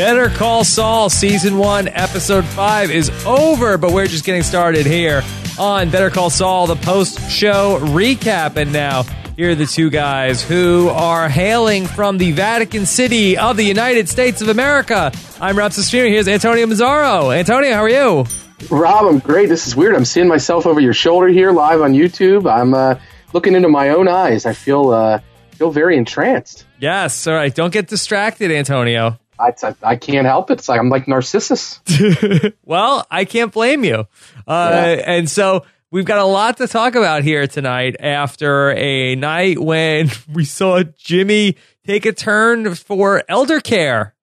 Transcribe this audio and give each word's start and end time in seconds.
Better 0.00 0.30
Call 0.30 0.64
Saul 0.64 1.10
season 1.10 1.58
one, 1.58 1.86
episode 1.88 2.46
five 2.46 2.90
is 2.90 3.10
over, 3.26 3.76
but 3.76 3.92
we're 3.92 4.06
just 4.06 4.24
getting 4.24 4.42
started 4.42 4.86
here 4.86 5.22
on 5.58 5.90
Better 5.90 6.08
Call 6.08 6.30
Saul, 6.30 6.66
the 6.66 6.76
post 6.76 7.30
show 7.30 7.78
recap. 7.82 8.56
And 8.56 8.72
now, 8.72 9.02
here 9.36 9.50
are 9.50 9.54
the 9.54 9.66
two 9.66 9.90
guys 9.90 10.42
who 10.42 10.88
are 10.88 11.28
hailing 11.28 11.86
from 11.86 12.16
the 12.16 12.32
Vatican 12.32 12.86
City 12.86 13.36
of 13.36 13.58
the 13.58 13.62
United 13.62 14.08
States 14.08 14.40
of 14.40 14.48
America. 14.48 15.12
I'm 15.38 15.58
Rob 15.58 15.72
Cesternino. 15.72 16.08
Here's 16.08 16.28
Antonio 16.28 16.64
Mazzaro. 16.64 17.36
Antonio, 17.38 17.74
how 17.74 17.82
are 17.82 17.90
you? 17.90 18.24
Rob, 18.70 19.04
I'm 19.04 19.18
great. 19.18 19.50
This 19.50 19.66
is 19.66 19.76
weird. 19.76 19.94
I'm 19.94 20.06
seeing 20.06 20.28
myself 20.28 20.64
over 20.64 20.80
your 20.80 20.94
shoulder 20.94 21.28
here 21.28 21.52
live 21.52 21.82
on 21.82 21.92
YouTube. 21.92 22.50
I'm 22.50 22.72
uh, 22.72 22.94
looking 23.34 23.54
into 23.54 23.68
my 23.68 23.90
own 23.90 24.08
eyes. 24.08 24.46
I 24.46 24.54
feel 24.54 24.92
uh, 24.92 25.20
feel 25.50 25.70
very 25.70 25.98
entranced. 25.98 26.64
Yes. 26.78 27.26
All 27.26 27.34
right. 27.34 27.54
Don't 27.54 27.70
get 27.70 27.86
distracted, 27.86 28.50
Antonio. 28.50 29.18
I, 29.40 29.54
I, 29.62 29.74
I 29.82 29.96
can't 29.96 30.26
help 30.26 30.50
it. 30.50 30.58
It's 30.58 30.68
like 30.68 30.78
I'm 30.78 30.88
like 30.88 31.08
Narcissus. 31.08 31.80
well, 32.64 33.06
I 33.10 33.24
can't 33.24 33.52
blame 33.52 33.84
you. 33.84 34.06
Uh, 34.46 34.70
Yeah. 34.70 35.02
And 35.06 35.30
so 35.30 35.64
we've 35.90 36.04
got 36.04 36.18
a 36.18 36.24
lot 36.24 36.58
to 36.58 36.68
talk 36.68 36.94
about 36.94 37.22
here 37.22 37.46
tonight 37.46 37.96
after 38.00 38.72
a 38.72 39.16
night 39.16 39.58
when 39.58 40.10
we 40.32 40.44
saw 40.44 40.82
Jimmy 40.98 41.56
take 41.86 42.06
a 42.06 42.12
turn 42.12 42.74
for 42.74 43.22
elder 43.28 43.60
care. 43.60 44.14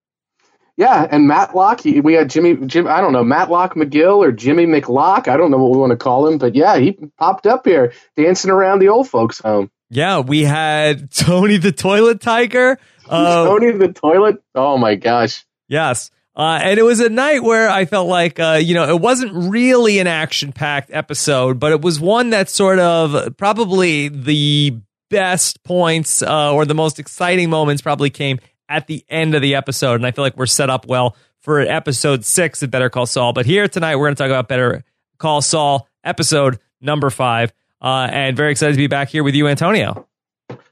Yeah, 0.77 1.07
and 1.09 1.27
Matlock. 1.27 1.83
We 1.85 2.13
had 2.13 2.29
Jimmy. 2.29 2.55
Jim. 2.67 2.85
I 2.87 3.01
don't 3.01 3.11
know 3.11 3.23
Matlock 3.23 3.73
McGill 3.73 4.17
or 4.17 4.31
Jimmy 4.31 4.67
McLock. 4.67 5.27
I 5.27 5.35
don't 5.35 5.49
know 5.49 5.57
what 5.57 5.71
we 5.71 5.77
want 5.79 5.89
to 5.89 5.97
call 5.97 6.27
him, 6.27 6.37
but 6.37 6.53
yeah, 6.53 6.77
he 6.77 6.91
popped 7.17 7.47
up 7.47 7.65
here 7.65 7.93
dancing 8.15 8.51
around 8.51 8.77
the 8.79 8.89
old 8.89 9.09
folks' 9.09 9.39
home. 9.39 9.71
Yeah, 9.89 10.19
we 10.19 10.43
had 10.43 11.11
Tony 11.11 11.57
the 11.57 11.71
Toilet 11.71 12.21
Tiger. 12.21 12.77
Uh, 13.09 13.45
Tony 13.45 13.71
the 13.71 13.91
toilet. 13.93 14.41
Oh 14.55 14.77
my 14.77 14.95
gosh. 14.95 15.45
Yes. 15.67 16.11
Uh, 16.35 16.59
and 16.61 16.79
it 16.79 16.83
was 16.83 16.99
a 16.99 17.09
night 17.09 17.41
where 17.41 17.67
I 17.67 17.85
felt 17.85 18.07
like, 18.07 18.39
uh, 18.39 18.59
you 18.61 18.75
know, 18.75 18.87
it 18.87 19.01
wasn't 19.01 19.31
really 19.51 19.97
an 19.97 20.05
action 20.05 20.51
packed 20.53 20.91
episode, 20.93 21.59
but 21.59 21.71
it 21.71 21.81
was 21.81 21.99
one 21.99 22.29
that 22.29 22.47
sort 22.47 22.77
of 22.77 23.35
probably 23.37 24.07
the 24.09 24.77
best 25.09 25.63
points 25.63 26.21
uh, 26.21 26.53
or 26.53 26.65
the 26.65 26.75
most 26.75 26.99
exciting 26.99 27.49
moments 27.49 27.81
probably 27.81 28.11
came 28.11 28.39
at 28.69 28.85
the 28.85 29.03
end 29.09 29.33
of 29.33 29.41
the 29.41 29.55
episode. 29.55 29.95
And 29.95 30.05
I 30.05 30.11
feel 30.11 30.23
like 30.23 30.37
we're 30.37 30.45
set 30.45 30.69
up 30.69 30.85
well 30.85 31.15
for 31.39 31.59
episode 31.59 32.23
six 32.23 32.61
of 32.61 32.69
Better 32.69 32.89
Call 32.89 33.07
Saul. 33.07 33.33
But 33.33 33.47
here 33.47 33.67
tonight, 33.67 33.95
we're 33.95 34.05
going 34.05 34.15
to 34.15 34.23
talk 34.23 34.29
about 34.29 34.47
Better 34.47 34.83
Call 35.17 35.41
Saul, 35.41 35.87
episode 36.03 36.59
number 36.81 37.09
five. 37.09 37.51
Uh, 37.81 38.09
and 38.11 38.37
very 38.37 38.51
excited 38.51 38.73
to 38.73 38.77
be 38.77 38.87
back 38.87 39.09
here 39.09 39.23
with 39.23 39.33
you, 39.33 39.47
Antonio. 39.47 40.07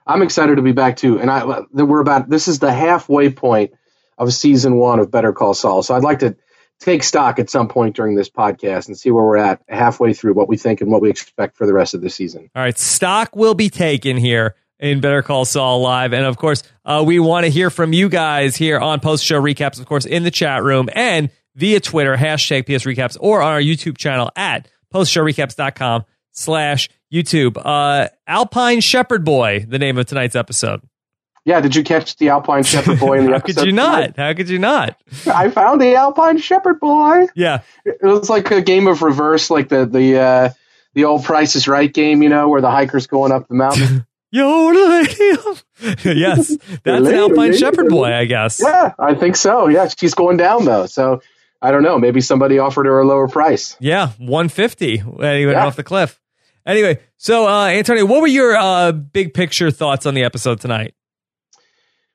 I'm 0.06 0.22
excited 0.22 0.56
to 0.56 0.62
be 0.62 0.72
back 0.72 0.98
too. 0.98 1.20
And 1.20 1.30
I 1.32 1.62
we're 1.72 2.02
about 2.02 2.30
this 2.30 2.48
is 2.48 2.60
the 2.60 2.72
halfway 2.72 3.30
point 3.32 3.74
of 4.18 4.34
season 4.34 4.76
one 4.78 5.00
of 5.00 5.12
Better 5.12 5.34
Call 5.34 5.54
Saul. 5.54 5.84
So 5.84 5.96
I'd 5.96 6.04
like 6.04 6.20
to 6.20 6.36
take 6.80 7.04
stock 7.04 7.40
at 7.40 7.50
some 7.50 7.68
point 7.68 7.96
during 7.96 8.16
this 8.16 8.30
podcast 8.30 8.88
and 8.88 8.98
see 8.98 9.12
where 9.12 9.24
we're 9.24 9.38
at 9.38 9.62
halfway 9.68 10.14
through 10.14 10.34
what 10.34 10.48
we 10.48 10.58
think 10.58 10.82
and 10.82 10.92
what 10.92 11.02
we 11.02 11.10
expect 11.10 11.58
for 11.58 11.66
the 11.66 11.74
rest 11.74 11.94
of 11.94 12.02
the 12.02 12.10
season. 12.10 12.50
All 12.56 12.62
right, 12.62 12.78
stock 12.78 13.36
will 13.36 13.54
be 13.54 13.70
taken 13.70 14.18
here 14.18 14.56
in 14.80 15.00
Better 15.00 15.22
Call 15.22 15.46
Saul 15.46 15.82
Live. 15.82 16.14
And 16.14 16.26
of 16.26 16.38
course, 16.38 16.64
uh, 16.84 17.04
we 17.06 17.20
want 17.20 17.46
to 17.46 17.50
hear 17.50 17.70
from 17.70 17.94
you 17.94 18.10
guys 18.10 18.56
here 18.56 18.78
on 18.78 19.00
post 19.00 19.24
show 19.24 19.42
recaps, 19.42 19.80
of 19.80 19.86
course, 19.86 20.06
in 20.06 20.24
the 20.24 20.32
chat 20.32 20.64
room 20.64 20.90
and 20.94 21.30
via 21.56 21.80
Twitter, 21.80 22.16
hashtag 22.16 22.66
PS 22.66 22.84
Recaps, 22.84 23.18
or 23.20 23.42
on 23.42 23.54
our 23.54 23.62
YouTube 23.62 23.98
channel 23.98 24.30
at 24.36 24.68
postshowrecaps.com 24.94 26.04
slash 26.32 26.90
YouTube. 27.24 27.58
Uh, 27.64 28.10
Alpine 28.28 28.82
Shepherd 28.82 29.24
Boy, 29.24 29.66
the 29.68 29.80
name 29.80 29.98
of 29.98 30.06
tonight's 30.06 30.36
episode. 30.36 30.82
Yeah, 31.46 31.62
did 31.62 31.76
you 31.76 31.84
catch 31.84 32.16
the 32.18 32.30
Alpine 32.30 32.64
Shepherd 32.64 33.00
Boy 33.00 33.20
in 33.20 33.26
the 33.26 33.32
How 33.34 33.38
episode? 33.38 33.56
How 33.58 33.62
could 33.62 33.68
you 33.68 33.72
not? 33.74 34.18
How 34.18 34.34
could 34.34 34.50
you 34.50 34.60
not? 34.60 34.98
I 35.28 35.50
found 35.50 35.80
the 35.80 35.94
Alpine 35.96 36.40
Shepherd 36.40 36.80
Boy. 36.80 37.28
Yeah. 37.36 37.62
It 37.86 38.02
was 38.02 38.30
like 38.30 38.50
a 38.52 38.62
game 38.62 38.88
of 38.88 39.02
reverse, 39.04 39.50
like 39.52 39.70
the 39.70 39.86
the 39.86 40.20
uh, 40.20 40.50
the 40.96 41.06
old 41.06 41.24
Price 41.24 41.56
is 41.56 41.68
Right 41.68 41.94
game, 41.94 42.24
you 42.24 42.30
know, 42.30 42.50
where 42.50 42.62
the 42.62 42.72
hiker's 42.72 43.06
going 43.08 43.32
up 43.32 43.48
the 43.48 43.54
mountain. 43.56 44.06
Yes, 46.04 46.58
that's 46.84 47.08
an 47.08 47.16
Alpine 47.16 47.56
Shepherd 47.56 47.90
Boy. 47.90 48.12
I 48.14 48.26
guess. 48.26 48.60
yeah, 48.62 48.94
I 49.00 49.14
think 49.14 49.36
so. 49.36 49.68
Yeah, 49.68 49.88
she's 49.88 50.14
going 50.14 50.36
down 50.38 50.66
though, 50.66 50.88
so 50.88 51.22
I 51.62 51.72
don't 51.72 51.84
know. 51.84 51.98
Maybe 52.00 52.22
somebody 52.22 52.60
offered 52.60 52.86
her 52.86 53.00
a 53.00 53.06
lower 53.06 53.28
price. 53.28 53.78
Yeah, 53.80 54.10
150 54.18 54.98
when 55.00 55.38
he 55.40 55.46
went 55.46 55.58
Yeah. 55.58 55.66
off 55.66 55.76
the 55.76 55.84
cliff. 55.84 56.20
Anyway, 56.66 57.00
so 57.18 57.48
uh, 57.48 57.68
Antonio, 57.68 58.06
what 58.06 58.22
were 58.22 58.28
your 58.28 58.56
uh, 58.56 58.92
big 58.92 59.34
picture 59.34 59.72
thoughts 59.72 60.06
on 60.06 60.14
the 60.14 60.24
episode 60.24 60.60
tonight? 60.60 60.94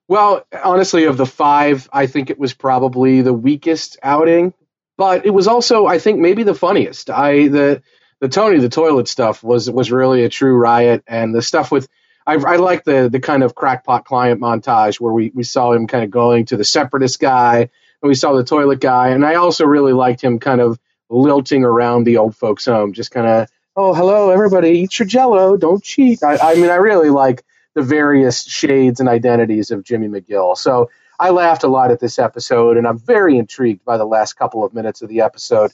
Well, 0.08 0.44
honestly, 0.64 1.04
of 1.04 1.16
the 1.16 1.26
five, 1.26 1.88
I 1.92 2.06
think 2.06 2.30
it 2.30 2.38
was 2.38 2.52
probably 2.52 3.22
the 3.22 3.32
weakest 3.32 3.96
outing, 4.02 4.52
but 4.98 5.24
it 5.24 5.30
was 5.30 5.46
also, 5.46 5.86
I 5.86 6.00
think, 6.00 6.18
maybe 6.18 6.42
the 6.42 6.54
funniest. 6.54 7.10
I 7.10 7.46
the 7.46 7.82
the 8.20 8.28
Tony 8.28 8.58
the 8.58 8.68
toilet 8.68 9.06
stuff 9.06 9.44
was 9.44 9.70
was 9.70 9.92
really 9.92 10.24
a 10.24 10.28
true 10.28 10.56
riot, 10.56 11.04
and 11.06 11.32
the 11.32 11.42
stuff 11.42 11.70
with 11.70 11.88
I, 12.26 12.34
I 12.34 12.56
like 12.56 12.82
the 12.82 13.08
the 13.08 13.20
kind 13.20 13.44
of 13.44 13.54
crackpot 13.54 14.04
client 14.04 14.40
montage 14.40 14.98
where 14.98 15.12
we 15.12 15.30
we 15.32 15.44
saw 15.44 15.72
him 15.72 15.86
kind 15.86 16.02
of 16.02 16.10
going 16.10 16.46
to 16.46 16.56
the 16.56 16.64
separatist 16.64 17.20
guy, 17.20 17.58
and 17.60 18.08
we 18.08 18.14
saw 18.16 18.32
the 18.32 18.44
toilet 18.44 18.80
guy, 18.80 19.10
and 19.10 19.24
I 19.24 19.36
also 19.36 19.64
really 19.64 19.92
liked 19.92 20.22
him 20.22 20.40
kind 20.40 20.60
of 20.60 20.78
lilting 21.08 21.64
around 21.64 22.04
the 22.04 22.16
old 22.16 22.36
folks' 22.36 22.66
home, 22.66 22.92
just 22.92 23.10
kind 23.10 23.26
of, 23.26 23.48
oh, 23.76 23.94
hello, 23.94 24.30
everybody, 24.30 24.70
eat 24.70 24.98
your 24.98 25.06
Jello, 25.06 25.56
don't 25.56 25.82
cheat. 25.82 26.22
I, 26.22 26.36
I 26.36 26.54
mean, 26.56 26.70
I 26.70 26.76
really 26.76 27.10
like 27.10 27.44
the 27.74 27.82
various 27.82 28.44
shades 28.44 29.00
and 29.00 29.08
identities 29.08 29.70
of 29.70 29.84
Jimmy 29.84 30.08
McGill. 30.08 30.56
So 30.56 30.90
I 31.18 31.30
laughed 31.30 31.62
a 31.62 31.68
lot 31.68 31.90
at 31.90 32.00
this 32.00 32.18
episode, 32.18 32.76
and 32.76 32.86
I'm 32.86 32.98
very 32.98 33.38
intrigued 33.38 33.84
by 33.84 33.96
the 33.96 34.04
last 34.04 34.34
couple 34.34 34.64
of 34.64 34.74
minutes 34.74 35.02
of 35.02 35.08
the 35.08 35.20
episode. 35.20 35.70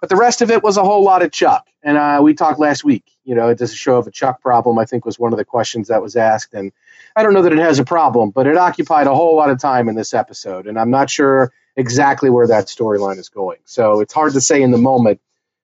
But 0.00 0.10
the 0.10 0.16
rest 0.16 0.42
of 0.42 0.50
it 0.50 0.62
was 0.62 0.76
a 0.76 0.84
whole 0.84 1.02
lot 1.02 1.22
of 1.22 1.32
Chuck. 1.32 1.66
And 1.82 1.96
uh, 1.96 2.20
we 2.22 2.34
talked 2.34 2.60
last 2.60 2.84
week. 2.84 3.04
You 3.24 3.34
know, 3.34 3.52
does 3.54 3.72
it 3.72 3.76
show 3.76 3.96
of 3.96 4.06
a 4.06 4.10
Chuck 4.10 4.40
problem? 4.40 4.78
I 4.78 4.84
think 4.84 5.04
was 5.04 5.18
one 5.18 5.32
of 5.32 5.38
the 5.38 5.44
questions 5.44 5.88
that 5.88 6.02
was 6.02 6.16
asked. 6.16 6.54
And 6.54 6.72
I 7.16 7.22
don't 7.22 7.34
know 7.34 7.42
that 7.42 7.52
it 7.52 7.58
has 7.58 7.78
a 7.78 7.84
problem, 7.84 8.30
but 8.30 8.46
it 8.46 8.56
occupied 8.56 9.06
a 9.06 9.14
whole 9.14 9.36
lot 9.36 9.50
of 9.50 9.58
time 9.58 9.88
in 9.88 9.96
this 9.96 10.14
episode. 10.14 10.66
And 10.66 10.78
I'm 10.78 10.90
not 10.90 11.10
sure 11.10 11.52
exactly 11.76 12.30
where 12.30 12.46
that 12.46 12.66
storyline 12.66 13.18
is 13.18 13.28
going. 13.28 13.58
So 13.64 14.00
it's 14.00 14.12
hard 14.12 14.34
to 14.34 14.40
say 14.40 14.62
in 14.62 14.70
the 14.70 14.78
moment 14.78 15.20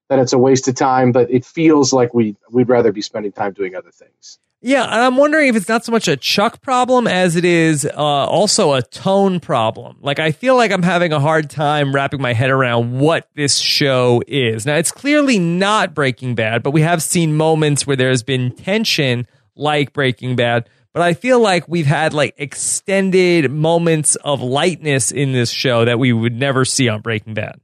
that 0.08 0.18
it's 0.18 0.32
a 0.32 0.38
waste 0.38 0.68
of 0.68 0.74
time, 0.74 1.12
but 1.12 1.30
it 1.30 1.44
feels 1.44 1.92
like 1.92 2.12
we, 2.14 2.36
we'd 2.50 2.68
rather 2.68 2.92
be 2.92 3.02
spending 3.02 3.32
time 3.32 3.52
doing 3.52 3.74
other 3.74 3.90
things. 3.90 4.38
Yeah, 4.66 4.84
and 4.84 4.94
I'm 4.94 5.18
wondering 5.18 5.48
if 5.48 5.56
it's 5.56 5.68
not 5.68 5.84
so 5.84 5.92
much 5.92 6.08
a 6.08 6.16
Chuck 6.16 6.62
problem 6.62 7.06
as 7.06 7.36
it 7.36 7.44
is 7.44 7.84
uh, 7.84 7.98
also 7.98 8.72
a 8.72 8.80
tone 8.80 9.38
problem. 9.38 9.98
Like, 10.00 10.18
I 10.18 10.32
feel 10.32 10.56
like 10.56 10.72
I'm 10.72 10.82
having 10.82 11.12
a 11.12 11.20
hard 11.20 11.50
time 11.50 11.94
wrapping 11.94 12.22
my 12.22 12.32
head 12.32 12.48
around 12.48 12.98
what 12.98 13.28
this 13.34 13.58
show 13.58 14.22
is. 14.26 14.64
Now, 14.64 14.76
it's 14.76 14.90
clearly 14.90 15.38
not 15.38 15.92
Breaking 15.92 16.34
Bad, 16.34 16.62
but 16.62 16.70
we 16.70 16.80
have 16.80 17.02
seen 17.02 17.36
moments 17.36 17.86
where 17.86 17.96
there's 17.96 18.22
been 18.22 18.52
tension 18.52 19.26
like 19.54 19.92
Breaking 19.92 20.34
Bad. 20.34 20.70
But 20.94 21.02
I 21.02 21.12
feel 21.12 21.40
like 21.40 21.68
we've 21.68 21.84
had 21.84 22.14
like 22.14 22.34
extended 22.38 23.50
moments 23.50 24.16
of 24.16 24.40
lightness 24.40 25.12
in 25.12 25.32
this 25.32 25.50
show 25.50 25.84
that 25.84 25.98
we 25.98 26.14
would 26.14 26.34
never 26.34 26.64
see 26.64 26.88
on 26.88 27.02
Breaking 27.02 27.34
Bad. 27.34 27.60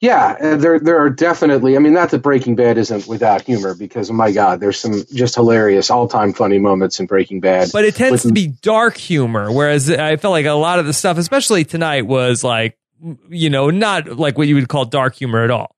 Yeah, 0.00 0.36
uh, 0.40 0.56
there 0.56 0.80
there 0.80 0.98
are 0.98 1.10
definitely. 1.10 1.76
I 1.76 1.78
mean, 1.78 1.92
not 1.92 2.10
that 2.10 2.22
Breaking 2.22 2.56
Bad 2.56 2.76
isn't 2.76 3.06
without 3.06 3.42
humor, 3.42 3.74
because 3.74 4.10
oh 4.10 4.14
my 4.14 4.32
God, 4.32 4.58
there's 4.58 4.80
some 4.80 5.04
just 5.12 5.36
hilarious, 5.36 5.90
all 5.90 6.08
time 6.08 6.32
funny 6.32 6.58
moments 6.58 6.98
in 6.98 7.06
Breaking 7.06 7.40
Bad. 7.40 7.70
But 7.72 7.84
it 7.84 7.94
tends 7.94 8.24
With- 8.24 8.30
to 8.30 8.32
be 8.32 8.48
dark 8.48 8.96
humor, 8.96 9.52
whereas 9.52 9.88
I 9.88 10.16
felt 10.16 10.32
like 10.32 10.46
a 10.46 10.52
lot 10.52 10.80
of 10.80 10.86
the 10.86 10.92
stuff, 10.92 11.18
especially 11.18 11.64
tonight, 11.64 12.06
was 12.06 12.42
like, 12.42 12.78
you 13.28 13.48
know, 13.48 13.70
not 13.70 14.18
like 14.18 14.36
what 14.36 14.48
you 14.48 14.56
would 14.56 14.68
call 14.68 14.86
dark 14.86 15.14
humor 15.14 15.44
at 15.44 15.50
all. 15.50 15.76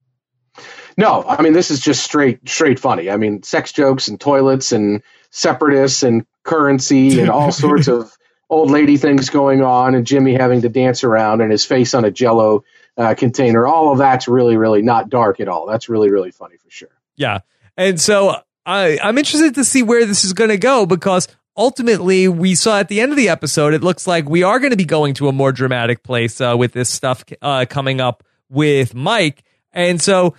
No, 0.97 1.23
I 1.27 1.41
mean 1.41 1.53
this 1.53 1.71
is 1.71 1.79
just 1.79 2.03
straight 2.03 2.47
straight 2.47 2.79
funny. 2.79 3.11
I 3.11 3.17
mean, 3.17 3.43
sex 3.43 3.71
jokes 3.71 4.07
and 4.07 4.19
toilets 4.19 4.71
and 4.71 5.03
separatists 5.29 6.03
and 6.03 6.25
currency 6.43 7.19
and 7.19 7.29
all 7.29 7.51
sorts 7.51 7.87
of 7.87 8.11
old 8.49 8.71
lady 8.71 8.97
things 8.97 9.29
going 9.29 9.61
on, 9.63 9.95
and 9.95 10.05
Jimmy 10.05 10.33
having 10.33 10.61
to 10.61 10.69
dance 10.69 11.03
around 11.03 11.41
and 11.41 11.51
his 11.51 11.65
face 11.65 11.93
on 11.93 12.05
a 12.05 12.11
Jello 12.11 12.63
uh, 12.97 13.15
container. 13.15 13.65
All 13.65 13.91
of 13.91 13.97
that's 13.97 14.27
really 14.27 14.57
really 14.57 14.81
not 14.81 15.09
dark 15.09 15.39
at 15.39 15.47
all. 15.47 15.65
That's 15.65 15.89
really 15.89 16.11
really 16.11 16.31
funny 16.31 16.57
for 16.57 16.69
sure. 16.69 16.89
Yeah. 17.15 17.39
And 17.77 17.99
so 17.99 18.35
I, 18.65 18.99
I'm 19.01 19.17
interested 19.17 19.55
to 19.55 19.63
see 19.63 19.83
where 19.83 20.05
this 20.05 20.23
is 20.23 20.33
going 20.33 20.49
to 20.49 20.57
go 20.57 20.85
because 20.85 21.27
ultimately 21.57 22.27
we 22.27 22.55
saw 22.55 22.79
at 22.79 22.87
the 22.87 23.01
end 23.01 23.11
of 23.11 23.17
the 23.17 23.29
episode, 23.29 23.73
it 23.73 23.83
looks 23.83 24.07
like 24.07 24.29
we 24.29 24.43
are 24.43 24.59
going 24.59 24.71
to 24.71 24.77
be 24.77 24.85
going 24.85 25.15
to 25.15 25.27
a 25.27 25.31
more 25.31 25.51
dramatic 25.51 26.03
place 26.03 26.39
uh, 26.39 26.55
with 26.57 26.71
this 26.71 26.89
stuff 26.89 27.23
uh, 27.41 27.65
coming 27.67 27.99
up 27.99 28.23
with 28.49 28.93
Mike. 28.93 29.43
And 29.71 30.01
so 30.01 30.35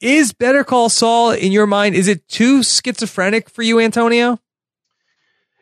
is 0.00 0.32
Better 0.32 0.64
Call 0.64 0.88
Saul, 0.88 1.30
in 1.30 1.52
your 1.52 1.66
mind, 1.66 1.94
is 1.94 2.08
it 2.08 2.26
too 2.26 2.64
schizophrenic 2.64 3.48
for 3.48 3.62
you, 3.62 3.78
Antonio? 3.78 4.40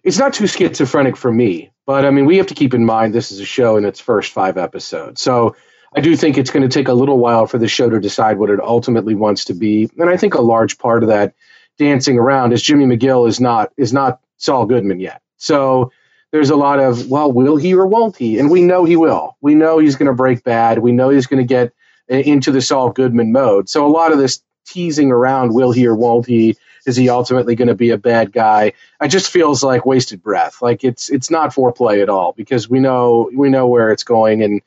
it's 0.02 0.18
not 0.18 0.34
too 0.34 0.46
schizophrenic 0.46 1.16
for 1.16 1.30
me, 1.30 1.70
but 1.86 2.04
I 2.04 2.10
mean, 2.10 2.24
we 2.24 2.38
have 2.38 2.48
to 2.48 2.54
keep 2.54 2.74
in 2.74 2.84
mind 2.84 3.12
this 3.12 3.32
is 3.32 3.40
a 3.40 3.44
show 3.44 3.76
in 3.76 3.84
its 3.84 4.00
first 4.00 4.32
five 4.32 4.56
episodes. 4.56 5.20
So 5.20 5.56
I 5.94 6.00
do 6.00 6.14
think 6.14 6.38
it's 6.38 6.50
going 6.50 6.68
to 6.68 6.72
take 6.72 6.88
a 6.88 6.92
little 6.92 7.18
while 7.18 7.46
for 7.46 7.58
the 7.58 7.66
show 7.68 7.90
to 7.90 7.98
decide 7.98 8.38
what 8.38 8.50
it 8.50 8.60
ultimately 8.60 9.14
wants 9.14 9.46
to 9.46 9.54
be. 9.54 9.90
And 9.98 10.08
I 10.08 10.16
think 10.16 10.34
a 10.34 10.40
large 10.40 10.78
part 10.78 11.02
of 11.02 11.08
that 11.08 11.34
dancing 11.78 12.18
around 12.18 12.52
is 12.52 12.62
Jimmy 12.62 12.84
McGill 12.84 13.28
is 13.28 13.40
not 13.40 13.72
is 13.76 13.92
not 13.92 14.20
Saul 14.36 14.66
Goodman 14.66 15.00
yet. 15.00 15.20
So 15.36 15.90
there's 16.30 16.50
a 16.50 16.56
lot 16.56 16.78
of 16.78 17.08
well, 17.08 17.32
will 17.32 17.56
he 17.56 17.74
or 17.74 17.86
won't 17.86 18.16
he? 18.16 18.38
And 18.38 18.50
we 18.50 18.62
know 18.62 18.84
he 18.84 18.96
will. 18.96 19.36
We 19.40 19.54
know 19.54 19.78
he's 19.78 19.96
going 19.96 20.06
to 20.06 20.14
break 20.14 20.44
bad. 20.44 20.78
We 20.78 20.92
know 20.92 21.08
he's 21.08 21.26
going 21.26 21.42
to 21.42 21.48
get 21.48 21.72
uh, 22.10 22.16
into 22.16 22.52
the 22.52 22.62
Saul 22.62 22.90
Goodman 22.90 23.32
mode. 23.32 23.68
So 23.68 23.84
a 23.84 23.88
lot 23.88 24.12
of 24.12 24.18
this 24.18 24.42
teasing 24.66 25.10
around 25.10 25.54
will 25.54 25.72
he 25.72 25.86
or 25.88 25.96
won't 25.96 26.26
he? 26.26 26.56
Is 26.86 26.96
he 26.96 27.08
ultimately 27.08 27.56
going 27.56 27.68
to 27.68 27.74
be 27.74 27.90
a 27.90 27.98
bad 27.98 28.32
guy? 28.32 28.72
It 29.02 29.08
just 29.08 29.30
feels 29.30 29.62
like 29.62 29.84
wasted 29.84 30.22
breath. 30.22 30.62
Like 30.62 30.84
it's 30.84 31.10
it's 31.10 31.30
not 31.30 31.52
foreplay 31.52 32.00
at 32.00 32.08
all 32.08 32.32
because 32.32 32.70
we 32.70 32.78
know 32.78 33.28
we 33.34 33.48
know 33.48 33.66
where 33.66 33.90
it's 33.90 34.04
going 34.04 34.42
and 34.42 34.62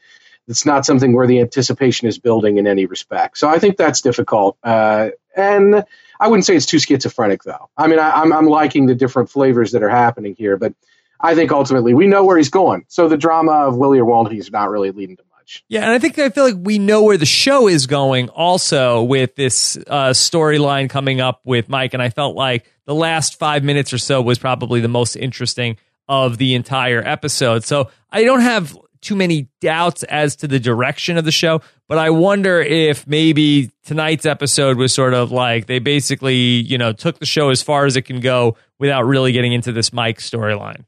it's 0.48 0.66
not 0.66 0.86
something 0.86 1.14
where 1.14 1.28
the 1.28 1.40
anticipation 1.40 2.08
is 2.08 2.20
building 2.20 2.58
in 2.58 2.68
any 2.68 2.86
respect. 2.86 3.38
So 3.38 3.48
I 3.48 3.60
think 3.60 3.78
that's 3.78 4.02
difficult. 4.02 4.58
Uh, 4.64 5.10
and 5.36 5.86
I 6.20 6.28
wouldn't 6.28 6.46
say 6.46 6.56
it's 6.56 6.66
too 6.66 6.80
schizophrenic 6.80 7.44
though. 7.44 7.70
I 7.78 7.88
mean, 7.88 8.00
I, 8.00 8.12
I'm 8.12 8.32
I'm 8.34 8.48
liking 8.48 8.86
the 8.86 8.96
different 8.96 9.30
flavors 9.30 9.72
that 9.72 9.84
are 9.84 9.90
happening 9.90 10.36
here, 10.36 10.58
but 10.58 10.74
I 11.20 11.36
think 11.36 11.52
ultimately 11.52 11.94
we 11.94 12.08
know 12.08 12.24
where 12.24 12.38
he's 12.38 12.50
going. 12.50 12.86
So 12.88 13.08
the 13.08 13.18
drama 13.18 13.52
of 13.68 13.78
Willie 13.78 14.00
or 14.00 14.06
won't 14.06 14.32
he's 14.32 14.52
not 14.52 14.70
really 14.70 14.92
leading 14.92 15.18
to 15.18 15.24
much. 15.44 15.64
Yeah, 15.68 15.82
and 15.82 15.92
I 15.92 16.00
think 16.00 16.18
I 16.20 16.30
feel 16.30 16.46
like 16.46 16.56
we 16.58 16.80
know 16.80 17.04
where 17.04 17.18
the 17.18 17.26
show 17.26 17.68
is 17.68 17.88
going 17.88 18.30
also 18.30 19.04
with 19.04 19.36
this 19.36 19.78
uh, 19.88 20.12
storyline 20.12 20.90
coming 20.90 21.22
up 21.22 21.42
with 21.44 21.70
Mike. 21.70 21.94
And 21.94 22.02
I 22.02 22.10
felt 22.10 22.36
like 22.36 22.66
the 22.86 22.96
last 22.96 23.40
five 23.40 23.64
minutes 23.64 23.94
or 23.94 23.98
so 23.98 24.22
was 24.22 24.40
probably 24.40 24.82
the 24.82 24.88
most 24.88 25.16
interesting 25.16 25.78
of 26.08 26.38
the 26.38 26.56
entire 26.56 27.02
episode. 27.06 27.64
So 27.64 27.90
I 28.12 28.24
don't 28.24 28.42
have 28.42 28.78
too 29.04 29.16
many 29.16 29.50
doubts 29.62 30.04
as 30.04 30.36
to 30.38 30.48
the 30.48 30.60
direction 30.60 31.18
of 31.18 31.26
the 31.26 31.32
show, 31.32 31.62
but 31.88 31.98
I 31.98 32.10
wonder 32.10 32.62
if 32.62 33.06
maybe 33.06 33.72
tonight's 33.84 34.26
episode 34.26 34.78
was 34.78 34.94
sort 34.94 35.14
of 35.14 35.32
like 35.32 35.68
they 35.68 35.80
basically, 35.80 36.36
you 36.36 36.78
know, 36.78 36.94
took 36.94 37.20
the 37.20 37.26
show 37.26 37.50
as 37.50 37.62
far 37.62 37.86
as 37.86 37.96
it 37.96 38.04
can 38.04 38.20
go 38.20 38.58
without 38.80 39.06
really 39.06 39.32
getting 39.32 39.54
into 39.54 39.72
this 39.72 39.94
Mike 39.94 40.20
storyline. 40.20 40.86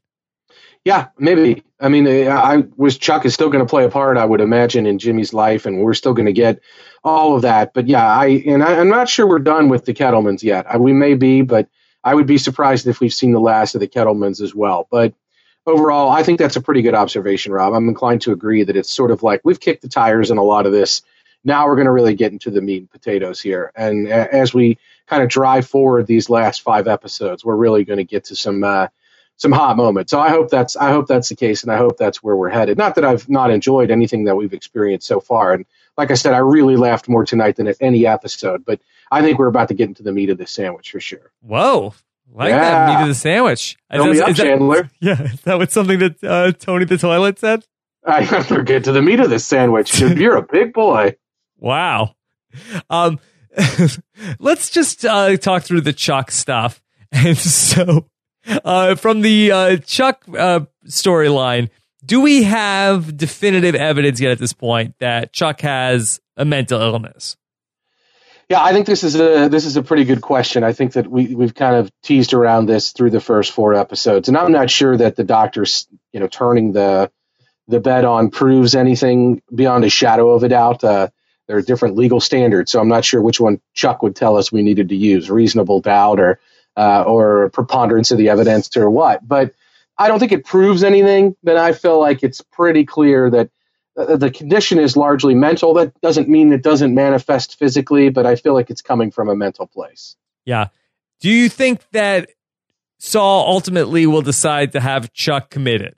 Yeah, 0.84 1.08
maybe. 1.18 1.64
I 1.80 1.88
mean, 1.88 2.06
I 2.06 2.62
was 2.76 2.96
Chuck 2.96 3.26
is 3.26 3.34
still 3.34 3.50
going 3.50 3.64
to 3.64 3.68
play 3.68 3.84
a 3.84 3.88
part, 3.88 4.16
I 4.16 4.24
would 4.24 4.40
imagine, 4.40 4.86
in 4.86 5.00
Jimmy's 5.00 5.34
life, 5.34 5.66
and 5.66 5.80
we're 5.80 5.94
still 5.94 6.14
going 6.14 6.26
to 6.26 6.32
get 6.32 6.60
all 7.02 7.34
of 7.34 7.42
that. 7.42 7.74
But 7.74 7.88
yeah, 7.88 8.06
I 8.06 8.42
and 8.46 8.62
I, 8.62 8.74
am 8.74 8.88
not 8.88 9.08
sure 9.08 9.26
we're 9.26 9.40
done 9.40 9.68
with 9.68 9.84
the 9.84 9.92
Kettlemans 9.92 10.44
yet. 10.44 10.78
We 10.78 10.92
may 10.92 11.14
be, 11.14 11.42
but 11.42 11.68
I 12.04 12.14
would 12.14 12.28
be 12.28 12.38
surprised 12.38 12.86
if 12.86 13.00
we've 13.00 13.12
seen 13.12 13.32
the 13.32 13.40
last 13.40 13.74
of 13.74 13.80
the 13.80 13.88
Kettlemans 13.88 14.40
as 14.40 14.54
well. 14.54 14.86
But 14.88 15.12
overall, 15.66 16.10
I 16.10 16.22
think 16.22 16.38
that's 16.38 16.56
a 16.56 16.60
pretty 16.60 16.82
good 16.82 16.94
observation, 16.94 17.52
Rob. 17.52 17.74
I'm 17.74 17.88
inclined 17.88 18.22
to 18.22 18.32
agree 18.32 18.64
that 18.64 18.76
it's 18.76 18.90
sort 18.90 19.10
of 19.10 19.22
like 19.22 19.40
we've 19.44 19.60
kicked 19.60 19.82
the 19.82 19.88
tires 19.88 20.30
in 20.30 20.38
a 20.38 20.42
lot 20.42 20.66
of 20.66 20.72
this. 20.72 21.02
Now 21.44 21.66
we're 21.66 21.76
going 21.76 21.86
to 21.86 21.92
really 21.92 22.14
get 22.14 22.32
into 22.32 22.50
the 22.50 22.60
meat 22.60 22.78
and 22.78 22.90
potatoes 22.90 23.40
here, 23.40 23.72
and 23.76 24.08
as 24.08 24.52
we 24.52 24.78
kind 25.06 25.22
of 25.22 25.28
drive 25.28 25.66
forward 25.66 26.06
these 26.06 26.28
last 26.28 26.62
five 26.62 26.88
episodes, 26.88 27.44
we're 27.44 27.56
really 27.56 27.84
going 27.84 27.98
to 27.98 28.04
get 28.04 28.24
to 28.24 28.36
some. 28.36 28.64
Uh, 28.64 28.88
some 29.38 29.52
hot 29.52 29.76
moments. 29.76 30.10
So 30.10 30.18
I 30.18 30.30
hope 30.30 30.48
that's 30.48 30.76
I 30.76 30.90
hope 30.90 31.06
that's 31.06 31.28
the 31.28 31.36
case, 31.36 31.62
and 31.62 31.70
I 31.70 31.76
hope 31.76 31.98
that's 31.98 32.22
where 32.22 32.34
we're 32.34 32.48
headed. 32.48 32.78
Not 32.78 32.94
that 32.94 33.04
I've 33.04 33.28
not 33.28 33.50
enjoyed 33.50 33.90
anything 33.90 34.24
that 34.24 34.36
we've 34.36 34.54
experienced 34.54 35.06
so 35.06 35.20
far, 35.20 35.52
and 35.52 35.66
like 35.96 36.10
I 36.10 36.14
said, 36.14 36.32
I 36.32 36.38
really 36.38 36.76
laughed 36.76 37.08
more 37.08 37.24
tonight 37.24 37.56
than 37.56 37.66
at 37.66 37.76
any 37.80 38.06
episode. 38.06 38.64
But 38.64 38.80
I 39.10 39.22
think 39.22 39.38
we're 39.38 39.46
about 39.46 39.68
to 39.68 39.74
get 39.74 39.88
into 39.88 40.02
the 40.02 40.12
meat 40.12 40.30
of 40.30 40.38
the 40.38 40.46
sandwich 40.46 40.90
for 40.90 41.00
sure. 41.00 41.30
Whoa. 41.42 41.94
Like 42.32 42.50
yeah. 42.50 42.60
that 42.60 42.88
meat 42.88 43.02
of 43.02 43.08
the 43.08 43.14
sandwich. 43.14 43.76
Fill 43.90 44.12
me 44.12 44.20
up, 44.20 44.34
Chandler. 44.34 44.90
Yeah, 45.00 45.22
is 45.22 45.40
that 45.42 45.58
was 45.58 45.72
something 45.72 45.98
that 46.00 46.22
uh, 46.22 46.52
Tony 46.52 46.84
the 46.84 46.98
Toilet 46.98 47.38
said? 47.38 47.64
I 48.06 48.22
have 48.24 48.48
to 48.48 48.62
get 48.62 48.84
to 48.84 48.92
the 48.92 49.02
meat 49.02 49.20
of 49.20 49.30
the 49.30 49.38
sandwich. 49.38 50.00
You're 50.00 50.36
a 50.36 50.42
big 50.42 50.72
boy. 50.72 51.16
Wow. 51.58 52.14
Um, 52.90 53.18
let's 54.38 54.70
just 54.70 55.04
uh, 55.04 55.36
talk 55.36 55.62
through 55.62 55.82
the 55.82 55.92
Chuck 55.92 56.30
stuff. 56.30 56.82
And 57.12 57.38
so 57.38 58.08
uh, 58.64 58.94
from 58.94 59.22
the 59.22 59.52
uh, 59.52 59.76
Chuck 59.78 60.24
uh, 60.36 60.60
storyline, 60.86 61.70
do 62.04 62.20
we 62.20 62.44
have 62.44 63.16
definitive 63.16 63.74
evidence 63.74 64.20
yet 64.20 64.32
at 64.32 64.38
this 64.38 64.52
point 64.52 64.94
that 65.00 65.32
Chuck 65.32 65.60
has 65.62 66.20
a 66.36 66.44
mental 66.44 66.80
illness? 66.80 67.36
Yeah, 68.48 68.62
I 68.62 68.72
think 68.72 68.86
this 68.86 69.04
is 69.04 69.16
a 69.16 69.48
this 69.50 69.66
is 69.66 69.76
a 69.76 69.82
pretty 69.82 70.04
good 70.04 70.22
question. 70.22 70.64
I 70.64 70.72
think 70.72 70.94
that 70.94 71.08
we 71.08 71.34
we've 71.34 71.54
kind 71.54 71.76
of 71.76 71.90
teased 72.04 72.32
around 72.32 72.66
this 72.66 72.92
through 72.92 73.10
the 73.10 73.20
first 73.20 73.52
four 73.52 73.74
episodes, 73.74 74.28
and 74.28 74.38
I'm 74.38 74.52
not 74.52 74.70
sure 74.70 74.96
that 74.96 75.16
the 75.16 75.24
doctor's 75.24 75.88
you 76.12 76.20
know 76.20 76.28
turning 76.28 76.72
the 76.72 77.10
the 77.68 77.80
bet 77.80 78.04
on 78.04 78.30
proves 78.30 78.76
anything 78.76 79.42
beyond 79.54 79.84
a 79.84 79.90
shadow 79.90 80.30
of 80.30 80.44
a 80.44 80.48
doubt. 80.48 80.84
Uh, 80.84 81.08
there 81.48 81.56
are 81.56 81.62
different 81.62 81.96
legal 81.96 82.20
standards, 82.20 82.72
so 82.72 82.80
I'm 82.80 82.88
not 82.88 83.04
sure 83.04 83.22
which 83.22 83.40
one 83.40 83.60
Chuck 83.74 84.02
would 84.04 84.16
tell 84.16 84.36
us 84.36 84.52
we 84.52 84.62
needed 84.62 84.90
to 84.90 84.96
use: 84.96 85.28
reasonable 85.30 85.80
doubt 85.80 86.20
or 86.20 86.40
uh, 86.76 87.02
or 87.02 87.50
preponderance 87.50 88.12
of 88.12 88.18
the 88.18 88.28
evidence 88.30 88.76
or 88.76 88.88
what. 88.90 89.26
But 89.26 89.54
I 89.98 90.08
don't 90.08 90.20
think 90.20 90.32
it 90.32 90.44
proves 90.44 90.84
anything. 90.84 91.36
But 91.42 91.56
I 91.56 91.72
feel 91.72 91.98
like 92.00 92.22
it's 92.22 92.42
pretty 92.42 92.84
clear 92.86 93.28
that 93.30 93.50
the 93.96 94.30
condition 94.30 94.78
is 94.78 94.96
largely 94.96 95.34
mental. 95.34 95.74
That 95.74 95.98
doesn't 96.00 96.28
mean 96.28 96.52
it 96.52 96.62
doesn't 96.62 96.94
manifest 96.94 97.58
physically, 97.58 98.10
but 98.10 98.26
I 98.26 98.36
feel 98.36 98.52
like 98.52 98.70
it's 98.70 98.82
coming 98.82 99.10
from 99.10 99.28
a 99.28 99.34
mental 99.34 99.66
place. 99.66 100.16
Yeah. 100.44 100.68
Do 101.20 101.30
you 101.30 101.48
think 101.48 101.80
that 101.92 102.30
Saul 102.98 103.46
ultimately 103.48 104.06
will 104.06 104.22
decide 104.22 104.72
to 104.72 104.80
have 104.80 105.12
Chuck 105.12 105.50
committed? 105.50 105.94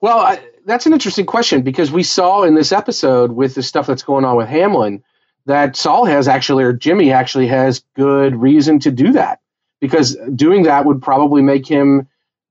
Well, 0.00 0.18
I, 0.18 0.40
that's 0.66 0.86
an 0.86 0.92
interesting 0.92 1.26
question 1.26 1.62
because 1.62 1.90
we 1.90 2.02
saw 2.02 2.42
in 2.42 2.54
this 2.54 2.72
episode 2.72 3.32
with 3.32 3.54
the 3.54 3.62
stuff 3.62 3.86
that's 3.86 4.02
going 4.02 4.24
on 4.24 4.36
with 4.36 4.48
Hamlin 4.48 5.02
that 5.46 5.76
Saul 5.76 6.04
has 6.04 6.28
actually, 6.28 6.64
or 6.64 6.72
Jimmy 6.72 7.12
actually 7.12 7.46
has 7.48 7.84
good 7.94 8.36
reason 8.36 8.80
to 8.80 8.90
do 8.90 9.12
that 9.12 9.40
because 9.80 10.16
doing 10.34 10.64
that 10.64 10.84
would 10.84 11.02
probably 11.02 11.42
make 11.42 11.66
him 11.66 12.08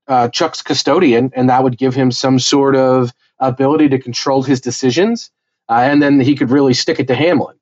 uh, 0.08 0.30
Chuck's 0.30 0.62
custodian, 0.62 1.32
and 1.36 1.50
that 1.50 1.64
would 1.64 1.78
give 1.78 1.94
him 1.94 2.12
some 2.12 2.40
sort 2.40 2.76
of 2.76 3.14
ability 3.40 3.90
to 3.90 4.00
control 4.00 4.44
his 4.44 4.62
decisions, 4.62 5.32
uh, 5.70 5.80
and 5.82 6.02
then 6.02 6.20
he 6.20 6.36
could 6.36 6.52
really 6.52 6.74
stick 6.74 7.00
it 7.00 7.08
to 7.08 7.16
Hamlin. 7.16 7.58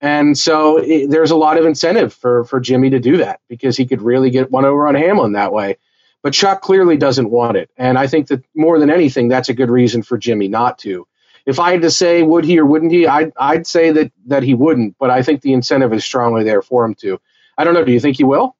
And 0.00 0.36
so 0.36 0.78
it, 0.78 1.08
there's 1.08 1.30
a 1.30 1.36
lot 1.36 1.58
of 1.58 1.64
incentive 1.64 2.12
for 2.12 2.44
for 2.44 2.60
Jimmy 2.60 2.90
to 2.90 3.00
do 3.00 3.18
that 3.18 3.40
because 3.48 3.76
he 3.76 3.86
could 3.86 4.02
really 4.02 4.30
get 4.30 4.50
one 4.50 4.64
over 4.64 4.86
on 4.86 4.94
Hamlin 4.94 5.32
that 5.32 5.52
way. 5.52 5.78
But 6.22 6.34
Chuck 6.34 6.60
clearly 6.60 6.96
doesn't 6.96 7.30
want 7.30 7.56
it, 7.56 7.70
and 7.76 7.98
I 7.98 8.06
think 8.06 8.28
that 8.28 8.44
more 8.54 8.78
than 8.78 8.90
anything, 8.90 9.28
that's 9.28 9.48
a 9.48 9.54
good 9.54 9.70
reason 9.70 10.02
for 10.02 10.18
Jimmy 10.18 10.48
not 10.48 10.78
to 10.80 11.06
if 11.46 11.60
I 11.60 11.70
had 11.70 11.82
to 11.82 11.90
say 11.90 12.22
would 12.22 12.44
he 12.44 12.58
or 12.58 12.66
wouldn't 12.66 12.92
he, 12.92 13.06
I'd, 13.06 13.32
I'd 13.36 13.66
say 13.66 13.92
that, 13.92 14.12
that 14.26 14.42
he 14.42 14.54
wouldn't, 14.54 14.96
but 14.98 15.10
I 15.10 15.22
think 15.22 15.40
the 15.40 15.52
incentive 15.52 15.92
is 15.92 16.04
strongly 16.04 16.42
there 16.42 16.60
for 16.60 16.84
him 16.84 16.94
to. 16.96 17.20
I 17.56 17.64
don't 17.64 17.72
know. 17.72 17.84
Do 17.84 17.92
you 17.92 18.00
think 18.00 18.16
he 18.16 18.24
will? 18.24 18.56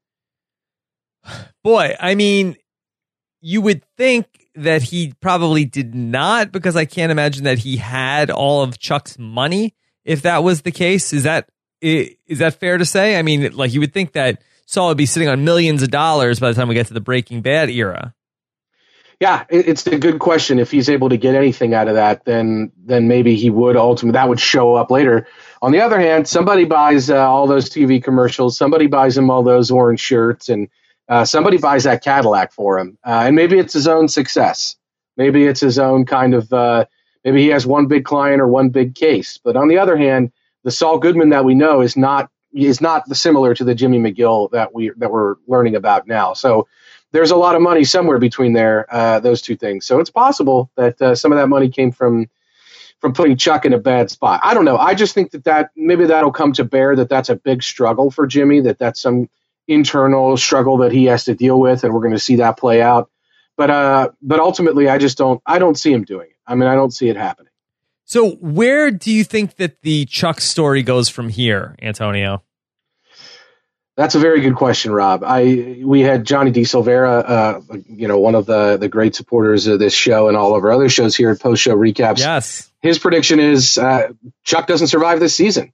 Boy, 1.65 1.95
I 1.99 2.15
mean, 2.15 2.57
you 3.41 3.61
would 3.61 3.83
think 3.97 4.27
that 4.57 4.83
he 4.83 5.13
probably 5.21 5.65
did 5.65 5.95
not 5.95 6.53
because 6.53 6.77
I 6.77 6.85
can't 6.85 7.13
imagine 7.13 7.45
that 7.45 7.59
he 7.59 7.77
had 7.77 8.31
all 8.31 8.63
of 8.63 8.79
Chuck's 8.79 9.19
money 9.19 9.75
if 10.05 10.23
that 10.23 10.43
was 10.43 10.63
the 10.63 10.73
case. 10.73 11.13
Is 11.13 11.25
that 11.25 11.49
is 11.81 12.39
that 12.39 12.59
fair 12.59 12.79
to 12.79 12.85
say? 12.85 13.19
I 13.19 13.23
mean, 13.23 13.53
like 13.55 13.73
you 13.73 13.81
would 13.81 13.93
think 13.93 14.13
that 14.13 14.43
Saul 14.67 14.89
would 14.89 14.97
be 14.97 15.07
sitting 15.07 15.29
on 15.29 15.45
millions 15.45 15.83
of 15.83 15.91
dollars 15.91 16.41
by 16.41 16.49
the 16.49 16.55
time 16.55 16.69
we 16.69 16.75
get 16.75 16.87
to 16.87 16.95
the 16.95 17.01
Breaking 17.01 17.43
Bad 17.43 17.71
era. 17.71 18.15
Yeah, 19.19 19.45
it's 19.49 19.87
a 19.87 19.99
good 19.99 20.19
question. 20.19 20.59
If 20.59 20.71
he's 20.71 20.91
able 20.91 21.09
to 21.09 21.17
get 21.17 21.35
anything 21.35 21.73
out 21.73 21.89
of 21.89 21.95
that, 21.95 22.27
then 22.27 22.71
then 22.77 23.09
maybe 23.09 23.37
he 23.37 23.49
would 23.49 23.77
ultimately 23.77 24.19
that 24.19 24.29
would 24.29 24.41
show 24.41 24.75
up 24.75 24.91
later. 24.91 25.27
On 25.63 25.73
the 25.73 25.81
other 25.81 25.99
hand, 25.99 26.29
somebody 26.29 26.67
buys 26.67 27.09
uh, 27.09 27.17
all 27.17 27.47
those 27.47 27.71
TV 27.71 28.03
commercials, 28.03 28.59
somebody 28.59 28.89
buys 28.89 29.17
him 29.17 29.31
all 29.31 29.43
those 29.43 29.71
orange 29.71 30.01
shirts, 30.01 30.51
and 30.51 30.69
uh, 31.09 31.25
somebody 31.25 31.59
buys 31.59 31.85
that 31.85 32.03
Cadillac 32.03 32.53
for 32.53 32.79
him. 32.79 32.99
Uh, 33.05 33.25
and 33.27 33.37
maybe 33.37 33.59
it's 33.59 33.73
his 33.73 33.89
own 33.89 34.09
success. 34.09 34.77
Maybe 35.17 35.47
it's 35.47 35.61
his 35.61 35.79
own 35.79 36.05
kind 36.05 36.35
of. 36.35 36.53
Uh, 36.53 36.87
maybe 37.25 37.43
he 37.43 37.49
has 37.49 37.67
one 37.67 37.87
big 37.87 38.05
client 38.05 38.41
or 38.41 38.49
one 38.49 38.71
big 38.71 38.95
case. 38.95 39.39
But 39.43 39.57
on 39.57 39.69
the 39.69 39.79
other 39.79 39.97
hand, 39.97 40.33
the 40.65 40.71
Saul 40.71 40.99
Goodman 40.99 41.31
that 41.31 41.45
we 41.45 41.55
know 41.55 41.81
is 41.81 41.97
not 41.97 42.31
is 42.53 42.81
not 42.81 43.15
similar 43.15 43.55
to 43.55 43.65
the 43.65 43.75
Jimmy 43.75 43.99
McGill 43.99 44.51
that 44.51 44.75
we 44.75 44.91
that 44.97 45.11
we're 45.11 45.37
learning 45.47 45.77
about 45.77 46.07
now. 46.07 46.33
So 46.33 46.67
there's 47.13 47.31
a 47.31 47.37
lot 47.37 47.55
of 47.55 47.63
money 47.63 47.85
somewhere 47.85 48.19
between 48.19 48.53
there, 48.53 48.87
uh, 48.93 49.21
those 49.21 49.41
two 49.41 49.57
things. 49.57 49.87
So 49.87 50.01
it's 50.01 50.11
possible 50.11 50.71
that 50.77 51.01
uh, 51.01 51.15
some 51.15 51.33
of 51.33 51.39
that 51.39 51.49
money 51.49 51.69
came 51.69 51.93
from 51.93 52.29
from 53.01 53.13
putting 53.13 53.37
Chuck 53.37 53.65
in 53.65 53.73
a 53.73 53.79
bad 53.79 54.11
spot. 54.11 54.41
I 54.43 54.55
don't 54.55 54.65
know. 54.65 54.77
I 54.79 54.95
just 54.95 55.15
think 55.15 55.31
that 55.33 55.45
that 55.45 55.71
maybe 55.77 56.07
that'll 56.07 56.33
come 56.33 56.53
to 56.55 56.65
bear 56.65 56.97
that 56.97 57.09
that's 57.09 57.29
a 57.29 57.37
big 57.37 57.63
struggle 57.63 58.11
for 58.11 58.27
Jimmy. 58.27 58.61
That 58.61 58.79
that's 58.79 59.01
some 59.01 59.29
internal 59.69 60.37
struggle 60.37 60.79
that 60.79 60.93
he 60.93 61.07
has 61.07 61.25
to 61.25 61.35
deal 61.35 61.59
with, 61.59 61.85
and 61.85 61.93
we're 61.93 62.01
going 62.01 62.13
to 62.13 62.19
see 62.19 62.37
that 62.37 62.59
play 62.59 62.83
out. 62.83 63.11
But 63.57 63.71
uh, 63.71 64.11
but 64.21 64.41
ultimately, 64.41 64.89
I 64.89 64.99
just 64.99 65.17
don't. 65.19 65.41
I 65.47 65.59
don't 65.59 65.79
see 65.79 65.93
him 65.93 66.05
doing 66.05 66.29
it. 66.29 66.37
I 66.47 66.55
mean, 66.55 66.69
I 66.69 66.75
don't 66.75 66.93
see 66.93 67.09
it 67.09 67.17
happening. 67.17 67.51
So 68.05 68.31
where 68.33 68.91
do 68.91 69.13
you 69.13 69.25
think 69.25 69.57
that 69.57 69.83
the 69.83 70.05
Chuck 70.05 70.41
story 70.41 70.83
goes 70.83 71.09
from 71.09 71.29
here, 71.29 71.75
Antonio? 71.83 72.43
That's 73.97 74.15
a 74.15 74.19
very 74.19 74.43
good 74.43 74.57
question, 74.57 74.93
Rob. 74.93 75.25
I 75.25 75.81
we 75.83 76.03
had 76.03 76.27
Johnny 76.27 76.51
D. 76.51 76.63
Silvera, 76.63 77.25
uh, 77.29 77.61
you 77.89 78.07
know, 78.09 78.19
one 78.19 78.35
of 78.35 78.45
the 78.45 78.77
the 78.77 78.89
great 78.89 79.15
supporters 79.15 79.67
of 79.67 79.79
this 79.79 79.95
show 79.95 80.29
and 80.29 80.37
all 80.37 80.55
of 80.55 80.63
our 80.63 80.71
other 80.71 80.91
shows 80.91 81.17
here 81.17 81.31
at 81.31 81.41
Post 81.41 81.63
Show 81.63 81.75
Recaps. 81.75 82.19
Yes, 82.19 82.71
his 82.83 82.99
prediction 82.99 83.41
is 83.41 83.79
uh, 83.79 84.09
Chuck 84.45 84.67
doesn't 84.67 84.89
survive 84.89 85.19
this 85.19 85.35
season, 85.35 85.73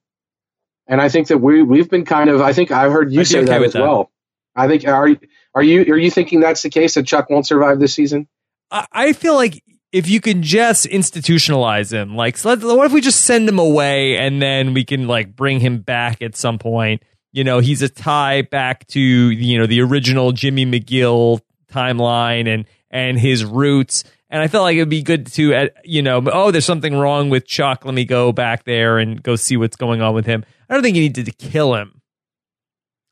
and 0.92 1.00
I 1.00 1.08
think 1.08 1.28
that 1.28 1.38
we 1.38 1.62
we've 1.62 1.88
been 1.88 2.04
kind 2.04 2.28
of. 2.28 2.42
I 2.42 2.52
think 2.52 2.70
I've 2.70 2.92
heard 2.92 3.10
you 3.10 3.20
I'd 3.20 3.26
say 3.26 3.38
okay 3.38 3.46
that 3.46 3.62
as 3.62 3.72
that. 3.72 3.80
well. 3.80 4.12
I 4.54 4.68
think 4.68 4.86
are 4.86 5.08
are 5.54 5.62
you 5.62 5.80
are 5.90 5.96
you 5.96 6.10
thinking 6.10 6.40
that's 6.40 6.60
the 6.60 6.68
case 6.68 6.92
that 6.94 7.06
Chuck 7.06 7.30
won't 7.30 7.46
survive 7.46 7.80
this 7.80 7.94
season? 7.94 8.28
I, 8.70 8.84
I 8.92 9.12
feel 9.14 9.34
like 9.34 9.64
if 9.90 10.06
you 10.06 10.20
can 10.20 10.42
just 10.42 10.84
institutionalize 10.84 11.90
him, 11.90 12.14
like, 12.14 12.36
so 12.36 12.54
what 12.76 12.84
if 12.84 12.92
we 12.92 13.00
just 13.00 13.24
send 13.24 13.48
him 13.48 13.58
away 13.58 14.18
and 14.18 14.42
then 14.42 14.74
we 14.74 14.84
can 14.84 15.08
like 15.08 15.34
bring 15.34 15.60
him 15.60 15.78
back 15.78 16.20
at 16.20 16.36
some 16.36 16.58
point? 16.58 17.02
You 17.32 17.42
know, 17.42 17.60
he's 17.60 17.80
a 17.80 17.88
tie 17.88 18.42
back 18.42 18.86
to 18.88 19.00
you 19.00 19.58
know 19.58 19.66
the 19.66 19.80
original 19.80 20.32
Jimmy 20.32 20.66
McGill 20.66 21.40
timeline 21.72 22.52
and 22.52 22.66
and 22.90 23.18
his 23.18 23.46
roots. 23.46 24.04
And 24.28 24.42
I 24.42 24.48
felt 24.48 24.64
like 24.64 24.76
it 24.76 24.80
would 24.80 24.88
be 24.88 25.02
good 25.02 25.26
to, 25.32 25.54
uh, 25.54 25.66
you 25.84 26.00
know, 26.00 26.22
oh, 26.32 26.50
there's 26.50 26.64
something 26.64 26.94
wrong 26.94 27.28
with 27.28 27.46
Chuck. 27.46 27.84
Let 27.84 27.92
me 27.92 28.06
go 28.06 28.32
back 28.32 28.64
there 28.64 28.98
and 28.98 29.22
go 29.22 29.36
see 29.36 29.58
what's 29.58 29.76
going 29.76 30.00
on 30.00 30.14
with 30.14 30.24
him. 30.24 30.44
I 30.68 30.74
don't 30.74 30.82
think 30.82 30.96
you 30.96 31.02
need 31.02 31.14
to 31.16 31.24
kill 31.32 31.74
him. 31.74 32.00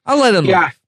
I'll 0.06 0.18
let 0.18 0.34
him 0.34 0.44
Yeah. 0.46 0.60
live. 0.62 0.80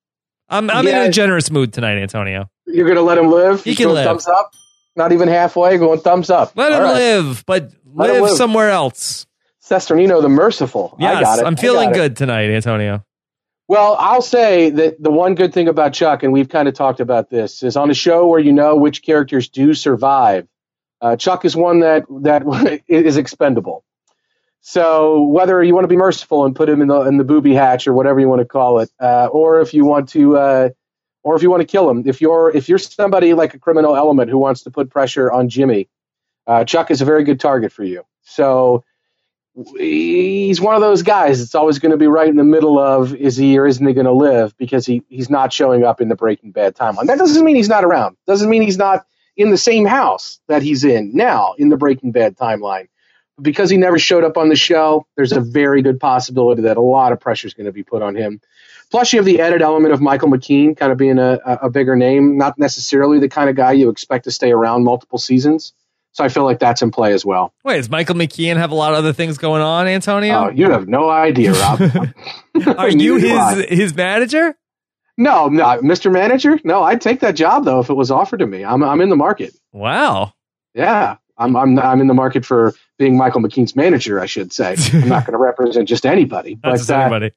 I'm, 0.49 0.71
I'm 0.71 0.87
Yeah. 0.87 1.03
in 1.05 1.09
a 1.09 1.13
generous 1.13 1.51
mood 1.51 1.73
tonight, 1.73 1.99
Antonio. 1.99 2.51
You're 2.67 2.89
gonna 2.89 3.03
let 3.03 3.19
him 3.19 3.31
live? 3.31 3.63
He 3.65 3.75
can 3.75 3.89
live. 3.93 4.05
Thumbs 4.07 4.27
up. 4.29 4.53
Not 4.97 5.13
even 5.13 5.29
halfway. 5.29 5.79
Going 5.79 6.01
thumbs 6.01 6.31
up. 6.31 6.53
Let 6.55 6.73
All 6.73 6.79
him 6.79 6.85
right. 6.85 6.95
live, 6.95 7.45
but 7.47 7.71
Let 7.95 8.13
live 8.13 8.23
live. 8.23 8.37
somewhere 8.37 8.71
else. 8.71 9.27
Cesternino, 9.63 10.21
the 10.21 10.29
merciful. 10.29 10.97
I 10.99 11.03
Yes, 11.03 11.23
got 11.23 11.39
it. 11.41 11.47
I'm 11.47 11.57
feeling 11.57 11.89
got 11.91 11.97
it. 11.97 11.99
good 12.01 12.17
tonight, 12.17 12.51
Antonio. 12.51 13.05
Well, 13.69 13.97
I'll 13.99 14.21
say 14.23 14.71
that 14.71 15.03
the 15.03 15.11
one 15.11 15.35
good 15.35 15.55
thing 15.55 15.69
about 15.69 15.93
Chuck, 15.95 16.23
and 16.25 16.33
we've 16.33 16.49
kind 16.49 16.69
of 16.69 16.75
talked 16.75 17.01
about 17.01 17.31
this, 17.31 17.63
is 17.63 17.77
on 17.77 17.91
a 17.91 17.95
show 17.95 18.27
where 18.27 18.41
you 18.41 18.53
know 18.53 18.77
which 18.77 19.03
characters 19.03 19.49
do 19.49 19.73
survive. 19.73 20.47
Uh, 21.01 21.17
Chuck 21.17 21.45
is 21.45 21.57
one 21.57 21.81
that 21.81 22.05
that 22.23 22.43
is 22.89 23.17
expendable. 23.17 23.85
So 24.63 25.25
whether 25.25 25.63
you 25.63 25.75
want 25.75 25.85
to 25.85 25.89
be 25.89 25.97
merciful 25.97 26.45
and 26.45 26.55
put 26.55 26.69
him 26.69 26.81
in 26.81 26.89
the 26.89 27.01
in 27.03 27.19
the 27.19 27.25
booby 27.25 27.53
hatch 27.53 27.87
or 27.89 27.93
whatever 27.93 28.21
you 28.21 28.29
want 28.29 28.41
to 28.41 28.47
call 28.47 28.79
it, 28.79 28.91
uh, 29.01 29.27
or 29.27 29.61
if 29.61 29.75
you 29.75 29.85
want 29.85 30.11
to, 30.11 30.37
uh, 30.39 30.69
or 31.25 31.35
if 31.35 31.43
you 31.43 31.51
want 31.51 31.63
to 31.63 31.67
kill 31.67 31.91
him, 31.91 32.05
if 32.07 32.21
you're 32.21 32.51
if 32.55 32.69
you're 32.69 32.79
somebody 32.79 33.35
like 33.35 33.55
a 33.55 33.59
criminal 33.59 33.97
element 33.97 34.31
who 34.31 34.39
wants 34.39 34.63
to 34.63 34.71
put 34.71 34.89
pressure 34.89 35.31
on 35.33 35.49
Jimmy, 35.49 35.89
uh, 36.47 36.65
Chuck 36.65 36.93
is 36.93 37.03
a 37.03 37.05
very 37.05 37.25
good 37.25 37.41
target 37.41 37.73
for 37.73 37.83
you. 37.83 38.05
So 38.23 38.85
he's 39.77 40.61
one 40.61 40.77
of 40.77 40.81
those 40.81 41.03
guys 41.03 41.41
that's 41.41 41.57
always 41.57 41.81
going 41.81 41.91
to 41.91 41.99
be 41.99 42.07
right 42.07 42.29
in 42.29 42.37
the 42.37 42.45
middle 42.45 42.79
of 42.79 43.15
is 43.15 43.37
he 43.37 43.59
or 43.59 43.67
isn't 43.67 43.87
he 43.87 43.93
going 43.95 44.07
to 44.07 44.13
live 44.13 44.57
because 44.57 44.87
he, 44.87 45.03
he's 45.09 45.29
not 45.29 45.53
showing 45.53 45.85
up 45.85 46.01
in 46.01 46.09
the 46.09 46.17
Breaking 46.17 46.53
Bad 46.53 46.75
timeline. 46.77 47.07
That 47.07 47.19
doesn't 47.19 47.45
mean 47.45 47.57
he's 47.57 47.69
not 47.69 47.85
around. 47.85 48.17
Doesn't 48.27 48.49
mean 48.49 48.63
he's 48.63 48.79
not 48.79 49.07
in 49.37 49.51
the 49.51 49.59
same 49.59 49.87
house 49.87 50.41
that 50.47 50.63
he's 50.63 50.85
in 50.85 51.15
now 51.15 51.55
in 51.59 51.69
the 51.69 51.77
Breaking 51.77 52.13
Bad 52.13 52.37
timeline. 52.37 52.89
Because 53.43 53.69
he 53.71 53.77
never 53.77 53.99
showed 53.99 54.23
up 54.25 54.37
on 54.37 54.49
the 54.49 54.57
show, 54.57 55.05
there's 55.17 55.33
a 55.33 55.41
very 55.41 55.83
good 55.83 55.99
possibility 55.99 56.63
that 56.63 56.77
a 56.77 56.81
lot 56.81 57.13
of 57.13 57.19
pressure 57.21 57.49
is 57.49 57.55
going 57.55 57.67
to 57.67 57.73
be 57.73 57.83
put 57.83 58.01
on 58.01 58.15
him. 58.15 58.41
Plus, 58.91 59.13
you 59.13 59.19
have 59.19 59.27
the 59.27 59.41
added 59.41 59.63
element 59.63 59.93
of 59.93 60.01
Michael 60.01 60.29
McKean 60.29 60.77
kind 60.77 60.93
of 60.93 60.99
being 60.99 61.19
a, 61.19 61.39
a 61.45 61.71
bigger 61.71 61.97
name, 61.97 62.37
not 62.39 62.59
necessarily 62.59 63.19
the 63.19 63.29
kind 63.29 63.51
of 63.51 63.57
guy 63.57 63.73
you 63.73 63.89
expect 63.89 64.25
to 64.25 64.31
stay 64.31 64.53
around 64.53 64.85
multiple 64.85 65.19
seasons. 65.19 65.73
So 66.13 66.23
I 66.23 66.29
feel 66.29 66.45
like 66.45 66.59
that's 66.59 66.83
in 66.83 66.91
play 66.91 67.15
as 67.15 67.25
well. 67.25 67.55
Wait, 67.65 67.79
does 67.79 67.89
Michael 67.89 68.15
McKean 68.17 68.59
have 68.59 68.71
a 68.71 68.75
lot 68.75 68.93
of 68.93 68.99
other 68.99 69.15
things 69.15 69.39
going 69.39 69.63
on, 69.63 69.87
Antonio? 69.89 70.45
Oh, 70.45 70.51
you 70.51 70.71
have 70.71 70.87
no 70.87 71.09
idea, 71.09 71.53
Rob. 71.53 71.81
Are 72.77 72.91
you 72.91 73.19
Neither 73.19 73.21
do 73.21 73.37
I. 73.39 73.55
his 73.55 73.79
his 73.79 73.95
manager? 73.95 74.55
No, 75.17 75.49
no, 75.49 75.65
Mr. 75.81 76.13
Manager. 76.13 76.59
No, 76.65 76.83
I'd 76.83 77.01
take 77.01 77.21
that 77.21 77.35
job 77.35 77.65
though 77.65 77.81
if 77.81 77.89
it 77.89 77.95
was 77.95 78.11
offered 78.11 78.41
to 78.41 78.47
me. 78.47 78.63
I'm 78.65 78.83
I'm 78.83 79.01
in 79.01 79.09
the 79.09 79.17
market. 79.17 79.55
Wow. 79.73 80.33
Yeah, 80.75 81.17
I'm 81.43 81.57
I'm 81.57 81.79
I'm 81.79 82.01
in 82.01 82.07
the 82.07 82.15
market 82.15 82.45
for 82.45 82.75
being 82.99 83.17
Michael 83.17 83.41
McKean's 83.41 83.75
manager. 83.77 84.21
I 84.21 84.27
should 84.27 84.53
say. 84.53 84.77
I'm 84.93 85.09
not 85.09 85.27
going 85.27 85.33
to 85.33 85.39
represent 85.39 85.89
just 85.89 86.07
anybody, 86.07 86.55
but 86.63 86.77
just 86.77 86.91
uh, 86.91 86.97
anybody. 86.97 87.33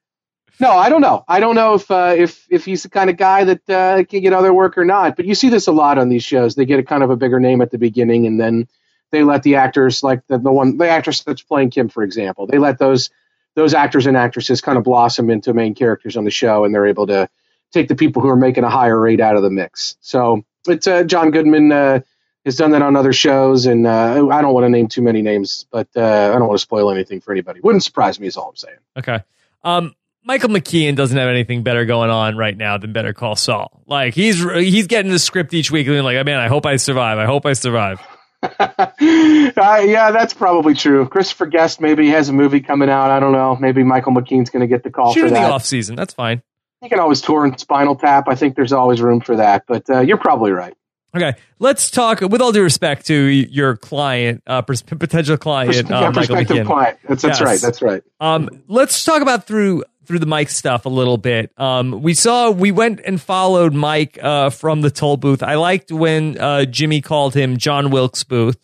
no, 0.59 0.71
I 0.71 0.89
don't 0.89 1.01
know. 1.01 1.23
I 1.27 1.39
don't 1.39 1.55
know 1.55 1.73
if 1.75 1.89
uh, 1.89 2.13
if 2.17 2.45
if 2.49 2.65
he's 2.65 2.83
the 2.83 2.89
kind 2.89 3.09
of 3.09 3.17
guy 3.17 3.43
that 3.43 3.69
uh, 3.69 4.03
can 4.05 4.21
get 4.21 4.33
other 4.33 4.53
work 4.53 4.77
or 4.77 4.85
not. 4.85 5.15
But 5.15 5.25
you 5.25 5.35
see 5.35 5.49
this 5.49 5.67
a 5.67 5.71
lot 5.71 5.97
on 5.97 6.09
these 6.09 6.23
shows. 6.23 6.55
They 6.55 6.65
get 6.65 6.79
a 6.79 6.83
kind 6.83 7.03
of 7.03 7.09
a 7.09 7.15
bigger 7.15 7.39
name 7.39 7.61
at 7.61 7.71
the 7.71 7.77
beginning, 7.77 8.25
and 8.27 8.39
then 8.39 8.67
they 9.11 9.23
let 9.23 9.43
the 9.43 9.55
actors, 9.55 10.03
like 10.03 10.25
the, 10.27 10.37
the 10.37 10.51
one 10.51 10.77
the 10.77 10.89
actress 10.89 11.23
that's 11.23 11.41
playing 11.41 11.71
Kim, 11.71 11.89
for 11.89 12.03
example, 12.03 12.47
they 12.47 12.57
let 12.57 12.79
those 12.79 13.09
those 13.55 13.73
actors 13.73 14.05
and 14.05 14.17
actresses 14.17 14.61
kind 14.61 14.77
of 14.77 14.83
blossom 14.83 15.29
into 15.29 15.53
main 15.53 15.73
characters 15.73 16.17
on 16.17 16.25
the 16.25 16.31
show, 16.31 16.65
and 16.65 16.73
they're 16.73 16.85
able 16.85 17.07
to 17.07 17.29
take 17.71 17.87
the 17.87 17.95
people 17.95 18.21
who 18.21 18.29
are 18.29 18.35
making 18.35 18.63
a 18.63 18.69
higher 18.69 18.99
rate 18.99 19.21
out 19.21 19.35
of 19.35 19.43
the 19.43 19.49
mix. 19.49 19.97
So 20.01 20.43
it's 20.67 20.87
uh, 20.87 21.03
John 21.03 21.31
Goodman 21.31 21.71
uh, 21.71 22.01
has 22.45 22.55
done 22.55 22.71
that 22.71 22.81
on 22.81 22.95
other 22.95 23.13
shows, 23.13 23.65
and 23.65 23.87
uh, 23.87 24.27
I 24.31 24.41
don't 24.41 24.53
want 24.53 24.65
to 24.65 24.69
name 24.69 24.87
too 24.87 25.01
many 25.01 25.21
names, 25.21 25.65
but 25.71 25.87
uh, 25.95 26.31
I 26.33 26.37
don't 26.37 26.47
want 26.47 26.59
to 26.59 26.61
spoil 26.61 26.91
anything 26.91 27.19
for 27.19 27.31
anybody. 27.31 27.59
Wouldn't 27.61 27.83
surprise 27.83 28.19
me, 28.19 28.27
is 28.27 28.37
all 28.37 28.49
I'm 28.49 28.55
saying. 28.55 28.77
Okay. 28.97 29.23
Um, 29.63 29.95
Michael 30.23 30.49
McKean 30.49 30.95
doesn't 30.95 31.17
have 31.17 31.29
anything 31.29 31.63
better 31.63 31.85
going 31.85 32.09
on 32.09 32.35
right 32.35 32.55
now 32.55 32.77
than 32.77 32.93
Better 32.93 33.13
Call 33.13 33.35
Saul. 33.35 33.83
Like 33.85 34.13
he's 34.15 34.41
he's 34.41 34.87
getting 34.87 35.11
the 35.11 35.19
script 35.19 35.53
each 35.53 35.69
week 35.69 35.87
and 35.87 36.03
like, 36.03 36.23
man, 36.25 36.39
I 36.39 36.47
hope 36.47 36.65
I 36.65 36.77
survive. 36.77 37.19
I 37.19 37.25
hope 37.25 37.45
I 37.45 37.53
survive. 37.53 37.99
uh, 38.59 38.91
yeah, 38.99 40.11
that's 40.11 40.33
probably 40.33 40.73
true. 40.73 41.07
Christopher 41.07 41.45
Guest 41.45 41.81
maybe 41.81 42.09
has 42.09 42.29
a 42.29 42.33
movie 42.33 42.59
coming 42.59 42.89
out. 42.89 43.11
I 43.11 43.19
don't 43.19 43.31
know. 43.31 43.55
Maybe 43.55 43.83
Michael 43.83 44.13
McKean's 44.13 44.49
going 44.49 44.61
to 44.61 44.67
get 44.67 44.83
the 44.83 44.91
call 44.91 45.13
Shoot 45.13 45.21
for 45.21 45.27
in 45.27 45.33
the 45.33 45.39
that. 45.39 45.51
off 45.51 45.65
season. 45.65 45.95
That's 45.95 46.13
fine. 46.13 46.41
He 46.81 46.89
can 46.89 46.99
always 46.99 47.21
tour 47.21 47.45
in 47.45 47.57
Spinal 47.57 47.95
Tap. 47.95 48.27
I 48.27 48.35
think 48.35 48.55
there's 48.55 48.73
always 48.73 49.01
room 49.01 49.21
for 49.21 49.35
that. 49.37 49.63
But 49.67 49.89
uh, 49.89 50.01
you're 50.01 50.17
probably 50.17 50.51
right. 50.51 50.75
Okay, 51.15 51.33
let's 51.59 51.89
talk. 51.89 52.21
With 52.21 52.41
all 52.41 52.51
due 52.51 52.63
respect 52.63 53.05
to 53.07 53.15
your 53.15 53.77
client, 53.77 54.43
uh, 54.45 54.61
potential 54.61 55.37
client, 55.37 55.89
uh, 55.89 56.11
prospective 56.11 56.65
client. 56.65 56.97
That's, 57.07 57.21
that's 57.21 57.39
Yes. 57.39 57.41
right. 57.41 57.61
That's 57.61 57.81
right. 57.81 58.03
Um, 58.19 58.49
let's 58.67 59.03
talk 59.05 59.21
about 59.21 59.47
through 59.47 59.83
through 60.05 60.19
the 60.19 60.25
Mike 60.25 60.49
stuff 60.49 60.85
a 60.85 60.89
little 60.89 61.17
bit. 61.17 61.51
Um, 61.57 62.01
we 62.01 62.13
saw 62.13 62.51
we 62.51 62.71
went 62.71 63.01
and 63.05 63.19
followed 63.19 63.73
Mike 63.73 64.19
uh, 64.21 64.49
from 64.49 64.81
the 64.81 64.91
toll 64.91 65.17
booth. 65.17 65.41
I 65.41 65.55
liked 65.55 65.91
when 65.91 66.37
uh, 66.37 66.65
Jimmy 66.65 67.01
called 67.01 67.33
him 67.33 67.57
John 67.57 67.89
Wilkes 67.91 68.23
Booth. 68.23 68.57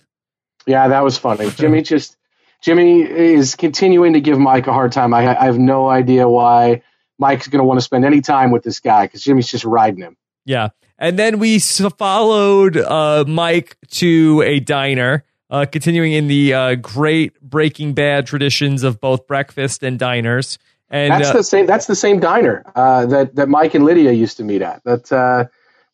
Yeah, 0.68 0.90
that 0.90 1.04
was 1.04 1.18
funny. 1.18 1.50
Jimmy 1.52 1.82
just 1.84 2.18
Jimmy 2.62 3.02
is 3.02 3.56
continuing 3.56 4.14
to 4.14 4.22
give 4.22 4.38
Mike 4.38 4.68
a 4.68 4.74
hard 4.74 4.92
time. 4.92 5.14
I, 5.14 5.40
I 5.40 5.46
have 5.46 5.58
no 5.58 5.90
idea 5.90 6.28
why 6.30 6.84
Mike's 7.18 7.48
going 7.48 7.60
to 7.60 7.64
want 7.64 7.80
to 7.80 7.84
spend 7.84 8.06
any 8.06 8.22
time 8.22 8.52
with 8.52 8.64
this 8.64 8.80
guy 8.80 9.06
because 9.06 9.24
Jimmy's 9.24 9.48
just 9.48 9.64
riding 9.66 10.02
him. 10.02 10.18
Yeah, 10.46 10.70
and 11.02 11.18
then 11.20 11.40
we 11.40 11.60
followed 11.60 12.78
uh, 12.78 13.26
Mike 13.28 13.76
to 13.90 14.42
a 14.46 14.62
diner. 14.62 15.26
Uh, 15.50 15.66
continuing 15.66 16.14
in 16.14 16.28
the 16.28 16.54
uh, 16.54 16.76
great 16.76 17.38
Breaking 17.42 17.94
Bad 17.94 18.26
traditions 18.26 18.84
of 18.84 19.02
both 19.02 19.28
breakfast 19.28 19.84
and 19.84 20.00
diners, 20.00 20.58
and 20.90 21.12
that's 21.12 21.28
uh, 21.28 21.34
the 21.34 21.44
same. 21.44 21.66
That's 21.66 21.88
the 21.88 21.96
same 21.96 22.22
diner 22.22 22.64
uh, 22.74 23.06
that 23.08 23.36
that 23.36 23.50
Mike 23.50 23.74
and 23.74 23.84
Lydia 23.84 24.14
used 24.14 24.38
to 24.38 24.46
meet 24.46 24.62
at. 24.62 24.82
That's 24.86 25.12
uh, 25.12 25.48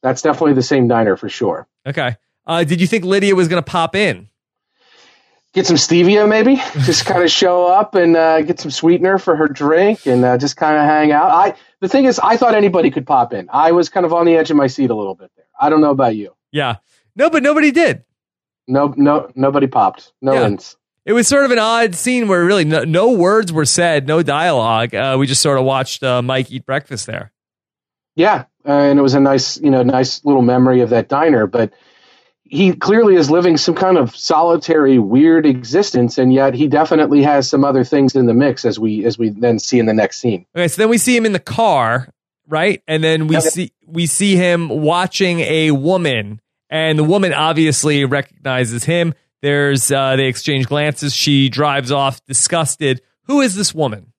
that's 0.04 0.22
definitely 0.22 0.54
the 0.54 0.62
same 0.62 0.88
diner 0.88 1.18
for 1.18 1.28
sure. 1.28 1.68
okay. 1.88 2.18
Uh, 2.46 2.64
did 2.64 2.80
you 2.80 2.88
think 2.88 3.04
Lydia 3.04 3.36
was 3.36 3.48
going 3.48 3.62
to 3.62 3.70
pop 3.70 3.96
in? 3.96 4.30
Get 5.54 5.66
some 5.66 5.76
stevia, 5.76 6.30
maybe. 6.30 6.56
just 6.86 7.06
kind 7.06 7.24
of 7.24 7.32
show 7.32 7.66
up 7.66 7.96
and 7.96 8.16
uh, 8.16 8.42
get 8.42 8.60
some 8.60 8.72
sweetener 8.72 9.18
for 9.18 9.36
her 9.36 9.48
drink, 9.48 10.06
and 10.06 10.24
uh, 10.24 10.38
just 10.38 10.56
kind 10.56 10.78
of 10.78 10.84
hang 10.84 11.12
out. 11.12 11.32
I 11.32 11.56
the 11.82 11.88
thing 11.88 12.06
is, 12.06 12.20
I 12.20 12.38
thought 12.38 12.56
anybody 12.56 12.92
could 12.92 13.06
pop 13.06 13.34
in. 13.34 13.50
I 13.52 13.72
was 13.72 13.90
kind 13.90 14.06
of 14.06 14.14
on 14.14 14.26
the 14.26 14.36
edge 14.36 14.52
of 14.52 14.58
my 14.58 14.68
seat 14.68 14.90
a 14.90 14.96
little 14.96 15.16
bit 15.16 15.32
there. 15.36 15.46
I 15.60 15.70
don't 15.70 15.82
know 15.82 15.92
about 15.92 16.16
you. 16.16 16.36
Yeah, 16.52 16.78
no, 17.16 17.30
but 17.30 17.44
nobody 17.44 17.72
did. 17.72 18.04
No, 18.68 18.94
no, 18.98 19.32
nobody 19.36 19.68
popped. 19.68 20.12
No 20.22 20.34
Yeah. 20.34 20.58
It 21.06 21.14
was 21.14 21.26
sort 21.26 21.46
of 21.46 21.52
an 21.52 21.60
odd 21.60 21.96
scene 21.96 22.28
where 22.28 22.44
really 22.44 22.66
no, 22.66 22.84
no 22.84 23.12
words 23.12 23.54
were 23.54 23.64
said, 23.64 24.08
no 24.08 24.22
dialogue. 24.22 24.94
Uh, 24.94 25.16
we 25.18 25.26
just 25.26 25.42
sort 25.42 25.58
of 25.58 25.64
watched 25.64 26.04
uh, 26.04 26.22
Mike 26.22 26.52
eat 26.52 26.66
breakfast 26.66 27.06
there. 27.06 27.32
Yeah, 28.18 28.44
uh, 28.68 28.72
and 28.72 29.00
it 29.00 29.02
was 29.02 29.14
a 29.14 29.22
nice, 29.22 29.58
you 29.58 29.70
know, 29.70 29.84
nice 29.84 30.26
little 30.26 30.42
memory 30.42 30.82
of 30.82 30.90
that 30.90 31.08
diner. 31.08 31.48
But 31.48 31.72
he 32.50 32.74
clearly 32.74 33.16
is 33.16 33.30
living 33.30 33.58
some 33.58 33.76
kind 33.76 33.98
of 33.98 34.16
solitary, 34.16 35.00
weird 35.00 35.46
existence, 35.46 36.18
and 36.18 36.34
yet 36.34 36.54
he 36.54 36.68
definitely 36.68 37.24
has 37.24 37.50
some 37.50 37.64
other 37.64 37.84
things 37.84 38.16
in 38.16 38.26
the 38.26 38.34
mix, 38.34 38.66
as 38.66 38.80
we 38.80 39.06
as 39.06 39.18
we 39.18 39.30
then 39.30 39.60
see 39.60 39.80
in 39.80 39.86
the 39.86 39.94
next 39.94 40.20
scene. 40.20 40.46
Okay, 40.56 40.68
so 40.68 40.82
then 40.82 40.90
we 40.90 40.98
see 40.98 41.16
him 41.16 41.26
in 41.26 41.34
the 41.34 41.40
car, 41.40 42.10
right? 42.48 42.82
And 42.88 43.04
then 43.04 43.28
we 43.28 43.40
see 43.42 43.72
we 43.86 44.06
see 44.06 44.36
him 44.36 44.70
watching 44.70 45.40
a 45.42 45.72
woman, 45.72 46.42
and 46.70 46.98
the 46.98 47.04
woman 47.04 47.34
obviously 47.34 48.06
recognizes 48.06 48.84
him. 48.84 49.14
There's 49.42 49.92
uh, 49.92 50.16
they 50.16 50.28
exchange 50.28 50.68
glances. 50.68 51.14
She 51.14 51.50
drives 51.50 51.92
off 51.92 52.24
disgusted. 52.26 53.02
Who 53.24 53.42
is 53.42 53.56
this 53.56 53.74
woman? 53.74 54.14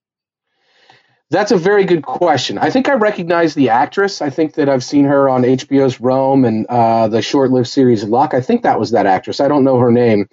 That's 1.31 1.53
a 1.53 1.59
very 1.59 1.85
good 1.85 2.03
question. 2.03 2.57
I 2.57 2.71
think 2.71 2.89
I 2.89 2.95
recognize 2.95 3.55
the 3.55 3.69
actress. 3.69 4.23
I 4.23 4.31
think 4.31 4.55
that 4.55 4.71
I've 4.71 4.83
seen 4.83 5.05
her 5.05 5.29
on 5.29 5.43
HBO's 5.43 6.01
Rome 6.01 6.47
and 6.47 6.67
uh, 6.67 7.09
the 7.09 7.21
short-lived 7.21 7.69
series 7.69 8.03
Luck. 8.03 8.33
I 8.33 8.41
think 8.41 8.63
that 8.63 8.81
was 8.81 8.93
that 8.93 9.05
actress. 9.05 9.39
I 9.41 9.49
don't 9.49 9.65
know 9.65 9.79
her 9.79 9.93
name. 9.93 10.29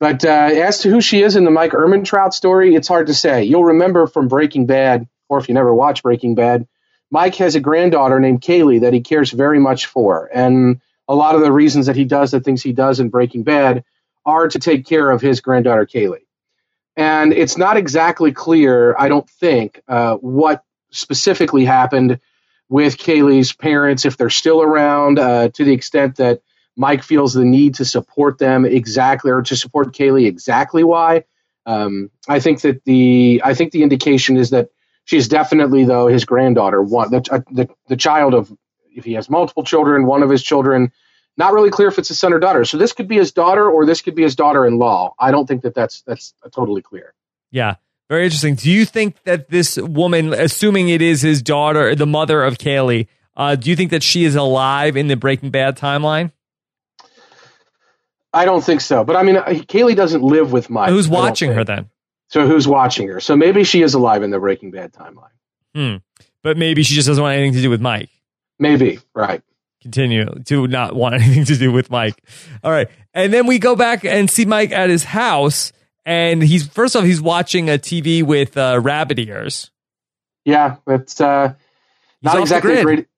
But 0.00 0.24
uh, 0.24 0.50
as 0.52 0.80
to 0.80 0.90
who 0.90 1.00
she 1.00 1.22
is 1.22 1.36
in 1.36 1.44
the 1.44 1.52
Mike 1.52 1.70
Ehrmantraut 1.70 2.32
story, 2.32 2.74
it's 2.74 2.88
hard 2.88 3.06
to 3.06 3.14
say. 3.14 3.44
You'll 3.44 3.64
remember 3.64 4.08
from 4.08 4.26
Breaking 4.26 4.66
Bad, 4.66 5.08
or 5.28 5.38
if 5.38 5.48
you 5.48 5.54
never 5.54 5.72
watched 5.72 6.02
Breaking 6.02 6.34
Bad, 6.34 6.66
Mike 7.12 7.36
has 7.36 7.54
a 7.54 7.60
granddaughter 7.60 8.18
named 8.18 8.40
Kaylee 8.40 8.80
that 8.80 8.92
he 8.92 9.02
cares 9.02 9.30
very 9.30 9.60
much 9.60 9.86
for. 9.86 10.28
And 10.34 10.80
a 11.06 11.14
lot 11.14 11.36
of 11.36 11.42
the 11.42 11.52
reasons 11.52 11.86
that 11.86 11.94
he 11.94 12.04
does 12.04 12.32
the 12.32 12.40
things 12.40 12.60
he 12.60 12.72
does 12.72 12.98
in 12.98 13.08
Breaking 13.08 13.44
Bad 13.44 13.84
are 14.26 14.48
to 14.48 14.58
take 14.58 14.84
care 14.84 15.10
of 15.10 15.20
his 15.20 15.40
granddaughter 15.40 15.86
Kaylee. 15.86 16.24
And 16.96 17.32
it's 17.32 17.58
not 17.58 17.76
exactly 17.76 18.32
clear, 18.32 18.94
I 18.96 19.08
don't 19.08 19.28
think, 19.28 19.80
uh, 19.88 20.14
what 20.16 20.62
specifically 20.90 21.64
happened 21.64 22.20
with 22.68 22.96
Kaylee's 22.96 23.52
parents, 23.52 24.04
if 24.04 24.16
they're 24.16 24.30
still 24.30 24.62
around, 24.62 25.18
uh, 25.18 25.48
to 25.50 25.64
the 25.64 25.72
extent 25.72 26.16
that 26.16 26.40
Mike 26.76 27.02
feels 27.02 27.34
the 27.34 27.44
need 27.44 27.76
to 27.76 27.84
support 27.84 28.38
them 28.38 28.64
exactly, 28.64 29.30
or 29.30 29.42
to 29.42 29.56
support 29.56 29.94
Kaylee 29.94 30.26
exactly 30.26 30.84
why. 30.84 31.24
Um, 31.66 32.10
I 32.28 32.40
think 32.40 32.60
that 32.62 32.84
the 32.84 33.40
I 33.44 33.54
think 33.54 33.72
the 33.72 33.82
indication 33.82 34.36
is 34.36 34.50
that 34.50 34.68
she's 35.04 35.28
definitely 35.28 35.84
though 35.84 36.08
his 36.08 36.24
granddaughter, 36.24 36.82
one 36.82 37.10
the, 37.10 37.26
uh, 37.30 37.40
the 37.50 37.68
the 37.88 37.96
child 37.96 38.34
of 38.34 38.52
if 38.94 39.04
he 39.04 39.14
has 39.14 39.30
multiple 39.30 39.64
children, 39.64 40.06
one 40.06 40.22
of 40.22 40.30
his 40.30 40.42
children. 40.42 40.92
Not 41.36 41.52
really 41.52 41.70
clear 41.70 41.88
if 41.88 41.98
it's 41.98 42.08
his 42.08 42.18
son 42.18 42.32
or 42.32 42.38
daughter. 42.38 42.64
So 42.64 42.78
this 42.78 42.92
could 42.92 43.08
be 43.08 43.16
his 43.16 43.32
daughter, 43.32 43.68
or 43.68 43.86
this 43.86 44.02
could 44.02 44.14
be 44.14 44.22
his 44.22 44.36
daughter-in-law. 44.36 45.14
I 45.18 45.30
don't 45.30 45.46
think 45.46 45.62
that 45.62 45.74
that's 45.74 46.02
that's 46.02 46.34
totally 46.52 46.82
clear. 46.82 47.12
Yeah, 47.50 47.76
very 48.08 48.24
interesting. 48.24 48.54
Do 48.54 48.70
you 48.70 48.84
think 48.84 49.22
that 49.24 49.48
this 49.48 49.76
woman, 49.76 50.32
assuming 50.32 50.88
it 50.88 51.02
is 51.02 51.22
his 51.22 51.42
daughter, 51.42 51.94
the 51.94 52.06
mother 52.06 52.42
of 52.42 52.58
Kaylee, 52.58 53.08
uh, 53.36 53.56
do 53.56 53.70
you 53.70 53.76
think 53.76 53.90
that 53.90 54.02
she 54.02 54.24
is 54.24 54.36
alive 54.36 54.96
in 54.96 55.08
the 55.08 55.16
Breaking 55.16 55.50
Bad 55.50 55.76
timeline? 55.76 56.30
I 58.32 58.44
don't 58.44 58.64
think 58.64 58.80
so. 58.80 59.04
But 59.04 59.16
I 59.16 59.22
mean, 59.22 59.36
Kaylee 59.36 59.96
doesn't 59.96 60.22
live 60.22 60.52
with 60.52 60.68
Mike. 60.68 60.90
Who's 60.90 61.08
watching 61.08 61.52
her 61.52 61.64
then? 61.64 61.90
So 62.28 62.46
who's 62.46 62.66
watching 62.66 63.08
her? 63.08 63.20
So 63.20 63.36
maybe 63.36 63.64
she 63.64 63.82
is 63.82 63.94
alive 63.94 64.22
in 64.22 64.30
the 64.30 64.40
Breaking 64.40 64.70
Bad 64.70 64.92
timeline. 64.92 65.28
Hmm. 65.74 65.96
But 66.42 66.56
maybe 66.56 66.82
she 66.82 66.94
just 66.94 67.06
doesn't 67.06 67.22
want 67.22 67.36
anything 67.36 67.54
to 67.54 67.62
do 67.62 67.70
with 67.70 67.80
Mike. 67.80 68.10
Maybe, 68.58 69.00
right. 69.14 69.42
Continue 69.84 70.24
to 70.46 70.66
not 70.66 70.96
want 70.96 71.14
anything 71.22 71.44
to 71.44 71.56
do 71.58 71.70
with 71.70 71.90
Mike. 71.90 72.24
All 72.64 72.70
right. 72.70 72.88
And 73.12 73.34
then 73.34 73.46
we 73.46 73.58
go 73.58 73.76
back 73.76 74.02
and 74.02 74.30
see 74.30 74.46
Mike 74.46 74.72
at 74.72 74.88
his 74.88 75.04
house. 75.04 75.72
And 76.06 76.42
he's, 76.42 76.66
first 76.66 76.96
off, 76.96 77.04
he's 77.04 77.20
watching 77.20 77.68
a 77.68 77.74
TV 77.74 78.22
with 78.22 78.56
uh, 78.56 78.80
rabbit 78.82 79.18
ears. 79.18 79.70
Yeah. 80.46 80.76
It's 80.86 81.20
uh, 81.20 81.52
not 82.22 82.40
exactly 82.40 82.82
great. 82.82 83.08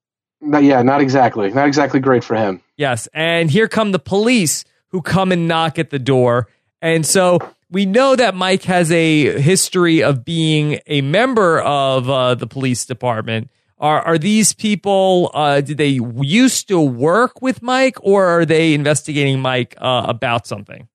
Not, 0.40 0.64
yeah, 0.64 0.82
not 0.82 1.00
exactly. 1.00 1.52
Not 1.52 1.68
exactly 1.68 2.00
great 2.00 2.24
for 2.24 2.34
him. 2.34 2.60
Yes. 2.76 3.08
And 3.14 3.48
here 3.48 3.68
come 3.68 3.92
the 3.92 4.00
police 4.00 4.64
who 4.88 5.02
come 5.02 5.30
and 5.30 5.46
knock 5.46 5.78
at 5.78 5.90
the 5.90 6.00
door. 6.00 6.48
And 6.82 7.06
so 7.06 7.38
we 7.70 7.86
know 7.86 8.16
that 8.16 8.34
Mike 8.34 8.64
has 8.64 8.90
a 8.90 9.40
history 9.40 10.02
of 10.02 10.24
being 10.24 10.80
a 10.88 11.00
member 11.00 11.60
of 11.60 12.10
uh, 12.10 12.34
the 12.34 12.48
police 12.48 12.86
department. 12.86 13.50
Are 13.78 14.00
are 14.02 14.18
these 14.18 14.54
people? 14.54 15.30
Uh, 15.34 15.60
did 15.60 15.76
they 15.76 16.00
used 16.20 16.68
to 16.68 16.80
work 16.80 17.42
with 17.42 17.62
Mike, 17.62 17.96
or 18.00 18.24
are 18.24 18.46
they 18.46 18.72
investigating 18.72 19.40
Mike 19.40 19.74
uh, 19.78 20.06
about 20.08 20.46
something? 20.46 20.88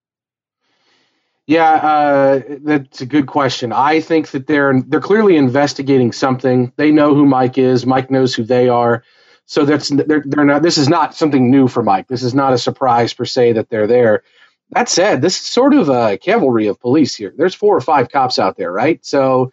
Yeah, 1.45 1.73
uh, 1.73 2.41
that's 2.61 3.01
a 3.01 3.05
good 3.05 3.27
question. 3.27 3.71
I 3.73 3.99
think 3.99 4.31
that 4.31 4.47
they're 4.47 4.81
they're 4.81 5.01
clearly 5.01 5.35
investigating 5.35 6.11
something. 6.11 6.71
They 6.75 6.91
know 6.91 7.13
who 7.13 7.25
Mike 7.25 7.57
is. 7.57 7.85
Mike 7.85 8.09
knows 8.09 8.33
who 8.33 8.43
they 8.43 8.69
are. 8.69 9.03
So 9.45 9.65
that's 9.65 9.89
they're, 9.89 10.23
they're 10.25 10.45
not. 10.45 10.63
This 10.63 10.77
is 10.77 10.87
not 10.89 11.13
something 11.13 11.51
new 11.51 11.67
for 11.67 11.83
Mike. 11.83 12.07
This 12.07 12.23
is 12.23 12.33
not 12.33 12.53
a 12.53 12.57
surprise 12.57 13.13
per 13.13 13.25
se 13.25 13.53
that 13.53 13.69
they're 13.69 13.87
there. 13.87 14.23
That 14.71 14.87
said, 14.87 15.21
this 15.21 15.35
is 15.35 15.45
sort 15.45 15.73
of 15.73 15.89
a 15.89 16.17
cavalry 16.17 16.67
of 16.67 16.79
police 16.79 17.13
here. 17.13 17.33
There's 17.35 17.53
four 17.53 17.75
or 17.75 17.81
five 17.81 18.09
cops 18.09 18.39
out 18.39 18.55
there, 18.55 18.71
right? 18.71 19.05
So 19.05 19.51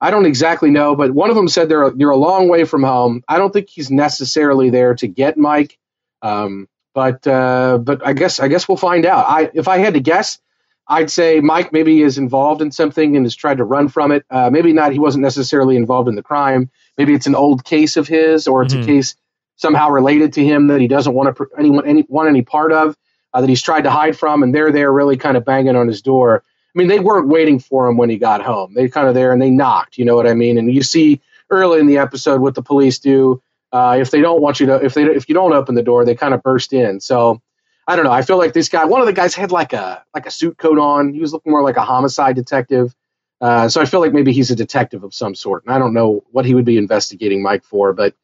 I 0.00 0.10
don't 0.10 0.26
exactly 0.26 0.70
know, 0.70 0.94
but 0.94 1.10
one 1.10 1.30
of 1.30 1.36
them 1.36 1.48
said 1.48 1.68
they're 1.68 1.92
you're 1.96 2.10
a 2.10 2.16
long 2.16 2.48
way 2.48 2.64
from 2.64 2.82
home. 2.82 3.24
I 3.28 3.38
don't 3.38 3.52
think 3.52 3.68
he's 3.68 3.90
necessarily 3.90 4.70
there 4.70 4.94
to 4.96 5.06
get 5.06 5.38
Mike, 5.38 5.78
um, 6.22 6.68
but 6.94 7.26
uh, 7.26 7.78
but 7.78 8.06
I 8.06 8.12
guess 8.12 8.40
I 8.40 8.48
guess 8.48 8.68
we'll 8.68 8.76
find 8.76 9.06
out. 9.06 9.24
I 9.26 9.50
if 9.54 9.68
I 9.68 9.78
had 9.78 9.94
to 9.94 10.00
guess, 10.00 10.38
I'd 10.86 11.10
say 11.10 11.40
Mike 11.40 11.72
maybe 11.72 12.02
is 12.02 12.18
involved 12.18 12.62
in 12.62 12.70
something 12.70 13.16
and 13.16 13.24
has 13.24 13.34
tried 13.34 13.58
to 13.58 13.64
run 13.64 13.88
from 13.88 14.12
it. 14.12 14.24
Uh, 14.30 14.50
maybe 14.50 14.72
not. 14.72 14.92
He 14.92 14.98
wasn't 14.98 15.22
necessarily 15.22 15.76
involved 15.76 16.08
in 16.08 16.14
the 16.14 16.22
crime. 16.22 16.70
Maybe 16.98 17.14
it's 17.14 17.26
an 17.26 17.34
old 17.34 17.64
case 17.64 17.96
of 17.96 18.06
his, 18.06 18.46
or 18.46 18.62
it's 18.62 18.74
mm-hmm. 18.74 18.82
a 18.82 18.86
case 18.86 19.16
somehow 19.56 19.90
related 19.90 20.34
to 20.34 20.44
him 20.44 20.68
that 20.68 20.80
he 20.80 20.88
doesn't 20.88 21.14
want 21.14 21.34
to 21.34 21.46
anyone 21.58 21.86
any, 21.86 22.04
want 22.08 22.28
any 22.28 22.42
part 22.42 22.72
of 22.72 22.96
uh, 23.32 23.40
that 23.40 23.48
he's 23.48 23.62
tried 23.62 23.82
to 23.82 23.90
hide 23.90 24.16
from, 24.18 24.42
and 24.42 24.54
they're 24.54 24.72
there 24.72 24.92
really 24.92 25.16
kind 25.16 25.36
of 25.36 25.44
banging 25.44 25.76
on 25.76 25.88
his 25.88 26.02
door. 26.02 26.44
I 26.76 26.78
mean, 26.78 26.88
they 26.88 27.00
weren't 27.00 27.28
waiting 27.28 27.58
for 27.58 27.88
him 27.88 27.96
when 27.96 28.10
he 28.10 28.18
got 28.18 28.42
home. 28.42 28.74
They 28.74 28.88
kind 28.88 29.08
of 29.08 29.14
there 29.14 29.32
and 29.32 29.40
they 29.40 29.48
knocked. 29.48 29.96
You 29.96 30.04
know 30.04 30.14
what 30.14 30.26
I 30.26 30.34
mean? 30.34 30.58
And 30.58 30.70
you 30.70 30.82
see 30.82 31.22
early 31.48 31.80
in 31.80 31.86
the 31.86 31.96
episode 31.96 32.42
what 32.42 32.54
the 32.54 32.62
police 32.62 32.98
do. 32.98 33.42
Uh, 33.72 33.96
if 33.98 34.10
they 34.10 34.20
don't 34.20 34.42
want 34.42 34.60
you 34.60 34.66
to, 34.66 34.84
if 34.84 34.92
they 34.92 35.04
if 35.04 35.28
you 35.28 35.34
don't 35.34 35.54
open 35.54 35.74
the 35.74 35.82
door, 35.82 36.04
they 36.04 36.14
kind 36.14 36.34
of 36.34 36.42
burst 36.42 36.74
in. 36.74 37.00
So 37.00 37.40
I 37.88 37.96
don't 37.96 38.04
know. 38.04 38.12
I 38.12 38.20
feel 38.20 38.36
like 38.36 38.52
this 38.52 38.68
guy, 38.68 38.84
one 38.84 39.00
of 39.00 39.06
the 39.06 39.14
guys 39.14 39.34
had 39.34 39.52
like 39.52 39.72
a 39.72 40.04
like 40.14 40.26
a 40.26 40.30
suit 40.30 40.58
coat 40.58 40.78
on. 40.78 41.14
He 41.14 41.20
was 41.20 41.32
looking 41.32 41.50
more 41.50 41.62
like 41.62 41.78
a 41.78 41.84
homicide 41.84 42.36
detective. 42.36 42.94
Uh, 43.40 43.68
so 43.68 43.80
I 43.80 43.86
feel 43.86 44.00
like 44.00 44.12
maybe 44.12 44.32
he's 44.32 44.50
a 44.50 44.56
detective 44.56 45.02
of 45.02 45.14
some 45.14 45.34
sort. 45.34 45.64
And 45.64 45.74
I 45.74 45.78
don't 45.78 45.94
know 45.94 46.24
what 46.30 46.44
he 46.44 46.54
would 46.54 46.64
be 46.66 46.76
investigating 46.76 47.42
Mike 47.42 47.64
for, 47.64 47.94
but 47.94 48.14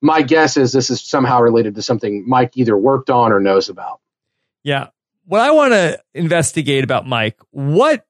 my 0.00 0.22
guess 0.22 0.56
is 0.56 0.72
this 0.72 0.88
is 0.88 1.02
somehow 1.02 1.40
related 1.42 1.74
to 1.74 1.82
something 1.82 2.26
Mike 2.26 2.56
either 2.56 2.76
worked 2.76 3.10
on 3.10 3.32
or 3.32 3.40
knows 3.40 3.68
about. 3.68 4.00
Yeah. 4.62 4.88
What 5.30 5.42
I 5.42 5.52
want 5.52 5.74
to 5.74 5.96
investigate 6.12 6.82
about 6.82 7.06
Mike, 7.06 7.38
what 7.52 8.04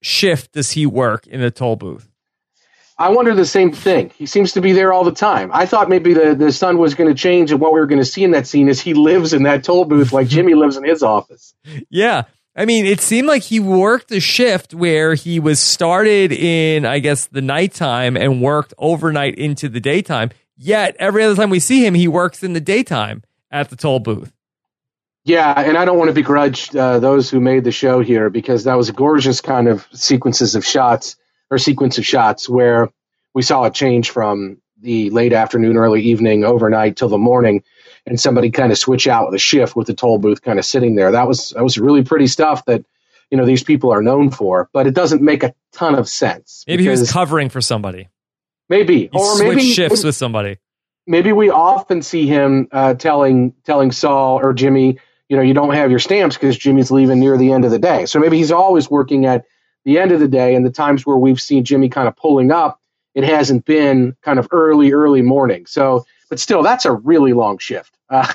shift 0.00 0.52
does 0.52 0.70
he 0.70 0.86
work 0.86 1.26
in 1.26 1.42
the 1.42 1.50
toll 1.50 1.76
booth? 1.76 2.08
I 2.96 3.10
wonder 3.10 3.34
the 3.34 3.44
same 3.44 3.72
thing. 3.72 4.10
He 4.16 4.24
seems 4.24 4.52
to 4.52 4.62
be 4.62 4.72
there 4.72 4.90
all 4.90 5.04
the 5.04 5.12
time. 5.12 5.50
I 5.52 5.66
thought 5.66 5.90
maybe 5.90 6.14
the, 6.14 6.34
the 6.34 6.50
sun 6.50 6.78
was 6.78 6.94
going 6.94 7.14
to 7.14 7.14
change, 7.14 7.52
and 7.52 7.60
what 7.60 7.74
we 7.74 7.80
were 7.80 7.84
going 7.84 7.98
to 8.00 8.06
see 8.06 8.24
in 8.24 8.30
that 8.30 8.46
scene 8.46 8.70
is 8.70 8.80
he 8.80 8.94
lives 8.94 9.34
in 9.34 9.42
that 9.42 9.64
toll 9.64 9.84
booth 9.84 10.14
like 10.14 10.28
Jimmy 10.28 10.54
lives 10.54 10.78
in 10.78 10.84
his 10.84 11.02
office. 11.02 11.54
Yeah. 11.90 12.22
I 12.56 12.64
mean, 12.64 12.86
it 12.86 13.02
seemed 13.02 13.28
like 13.28 13.42
he 13.42 13.60
worked 13.60 14.10
a 14.10 14.18
shift 14.18 14.72
where 14.72 15.12
he 15.12 15.40
was 15.40 15.60
started 15.60 16.32
in, 16.32 16.86
I 16.86 17.00
guess, 17.00 17.26
the 17.26 17.42
nighttime 17.42 18.16
and 18.16 18.40
worked 18.40 18.72
overnight 18.78 19.34
into 19.34 19.68
the 19.68 19.80
daytime. 19.80 20.30
Yet 20.56 20.96
every 20.98 21.22
other 21.22 21.36
time 21.36 21.50
we 21.50 21.60
see 21.60 21.84
him, 21.84 21.92
he 21.92 22.08
works 22.08 22.42
in 22.42 22.54
the 22.54 22.62
daytime 22.62 23.24
at 23.50 23.68
the 23.68 23.76
toll 23.76 24.00
booth. 24.00 24.32
Yeah, 25.24 25.52
and 25.56 25.78
I 25.78 25.84
don't 25.84 25.98
want 25.98 26.08
to 26.08 26.14
begrudge 26.14 26.74
uh, 26.74 26.98
those 26.98 27.30
who 27.30 27.40
made 27.40 27.64
the 27.64 27.70
show 27.70 28.00
here 28.00 28.28
because 28.28 28.64
that 28.64 28.74
was 28.74 28.88
a 28.88 28.92
gorgeous 28.92 29.40
kind 29.40 29.68
of 29.68 29.86
sequences 29.92 30.56
of 30.56 30.64
shots 30.64 31.16
or 31.50 31.58
sequence 31.58 31.96
of 31.98 32.04
shots 32.04 32.48
where 32.48 32.90
we 33.34 33.42
saw 33.42 33.64
a 33.64 33.70
change 33.70 34.10
from 34.10 34.60
the 34.80 35.10
late 35.10 35.32
afternoon, 35.32 35.76
early 35.76 36.02
evening, 36.02 36.44
overnight 36.44 36.96
till 36.96 37.08
the 37.08 37.18
morning, 37.18 37.62
and 38.04 38.20
somebody 38.20 38.50
kind 38.50 38.72
of 38.72 38.78
switch 38.78 39.06
out 39.06 39.26
with 39.26 39.36
a 39.36 39.38
shift 39.38 39.76
with 39.76 39.86
the 39.86 39.94
toll 39.94 40.18
booth 40.18 40.42
kind 40.42 40.58
of 40.58 40.64
sitting 40.64 40.96
there. 40.96 41.12
That 41.12 41.28
was 41.28 41.50
that 41.50 41.62
was 41.62 41.78
really 41.78 42.02
pretty 42.02 42.26
stuff 42.26 42.64
that 42.64 42.84
you 43.30 43.38
know 43.38 43.46
these 43.46 43.62
people 43.62 43.92
are 43.92 44.02
known 44.02 44.30
for, 44.30 44.68
but 44.72 44.88
it 44.88 44.94
doesn't 44.94 45.22
make 45.22 45.44
a 45.44 45.54
ton 45.72 45.94
of 45.94 46.08
sense. 46.08 46.64
Maybe 46.66 46.82
he 46.82 46.88
was 46.88 47.12
covering 47.12 47.48
for 47.48 47.60
somebody. 47.60 48.08
Maybe, 48.68 49.02
he 49.02 49.10
or 49.12 49.38
maybe 49.38 49.70
shifts 49.70 50.02
with 50.02 50.16
somebody. 50.16 50.58
Maybe 51.06 51.32
we 51.32 51.50
often 51.50 52.02
see 52.02 52.26
him 52.26 52.68
uh, 52.72 52.94
telling 52.94 53.54
telling 53.64 53.92
Saul 53.92 54.40
or 54.40 54.52
Jimmy 54.52 54.98
you 55.28 55.36
know, 55.36 55.42
you 55.42 55.54
don't 55.54 55.74
have 55.74 55.90
your 55.90 55.98
stamps 55.98 56.36
because 56.36 56.58
Jimmy's 56.58 56.90
leaving 56.90 57.20
near 57.20 57.36
the 57.38 57.52
end 57.52 57.64
of 57.64 57.70
the 57.70 57.78
day. 57.78 58.06
So 58.06 58.18
maybe 58.18 58.36
he's 58.36 58.52
always 58.52 58.90
working 58.90 59.26
at 59.26 59.44
the 59.84 59.98
end 59.98 60.12
of 60.12 60.20
the 60.20 60.28
day. 60.28 60.54
And 60.54 60.64
the 60.64 60.70
times 60.70 61.06
where 61.06 61.16
we've 61.16 61.40
seen 61.40 61.64
Jimmy 61.64 61.88
kind 61.88 62.08
of 62.08 62.16
pulling 62.16 62.50
up, 62.50 62.80
it 63.14 63.24
hasn't 63.24 63.64
been 63.64 64.16
kind 64.22 64.38
of 64.38 64.48
early, 64.50 64.92
early 64.92 65.22
morning. 65.22 65.66
So, 65.66 66.04
but 66.28 66.40
still, 66.40 66.62
that's 66.62 66.84
a 66.84 66.92
really 66.92 67.32
long 67.32 67.58
shift. 67.58 67.94
Uh, 68.12 68.26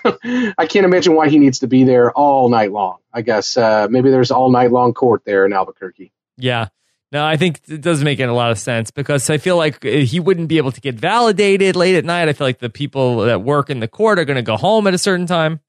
I 0.58 0.66
can't 0.66 0.88
imagine 0.88 1.14
why 1.14 1.30
he 1.30 1.38
needs 1.38 1.60
to 1.60 1.68
be 1.68 1.84
there 1.84 2.12
all 2.12 2.50
night 2.50 2.72
long. 2.72 2.98
I 3.14 3.22
guess 3.22 3.58
uh, 3.58 3.88
maybe 3.88 4.10
there's 4.10 4.32
all 4.32 4.50
night 4.50 4.72
long 4.72 4.96
court 4.96 5.22
there 5.24 5.46
in 5.46 5.54
Albuquerque. 5.54 6.12
Yeah. 6.36 6.70
No, 7.12 7.24
I 7.24 7.38
think 7.38 7.62
it 7.68 7.82
does 7.82 8.04
make 8.04 8.20
a 8.20 8.26
lot 8.26 8.50
of 8.50 8.58
sense 8.58 8.90
because 8.90 9.30
I 9.30 9.38
feel 9.38 9.56
like 9.56 9.86
uh, 9.86 9.90
he 9.90 10.20
wouldn't 10.20 10.48
be 10.48 10.58
able 10.58 10.72
to 10.72 10.82
get 10.82 10.96
validated 10.96 11.76
late 11.76 11.94
at 11.94 12.06
night. 12.06 12.28
I 12.28 12.34
feel 12.34 12.48
like 12.48 12.58
the 12.58 12.72
people 12.72 13.18
that 13.26 13.44
work 13.44 13.70
in 13.70 13.80
the 13.80 13.88
court 13.88 14.18
are 14.18 14.26
going 14.26 14.38
to 14.38 14.42
go 14.42 14.58
home 14.58 14.88
at 14.88 14.96
a 14.96 14.98
certain 14.98 15.28
time 15.28 15.60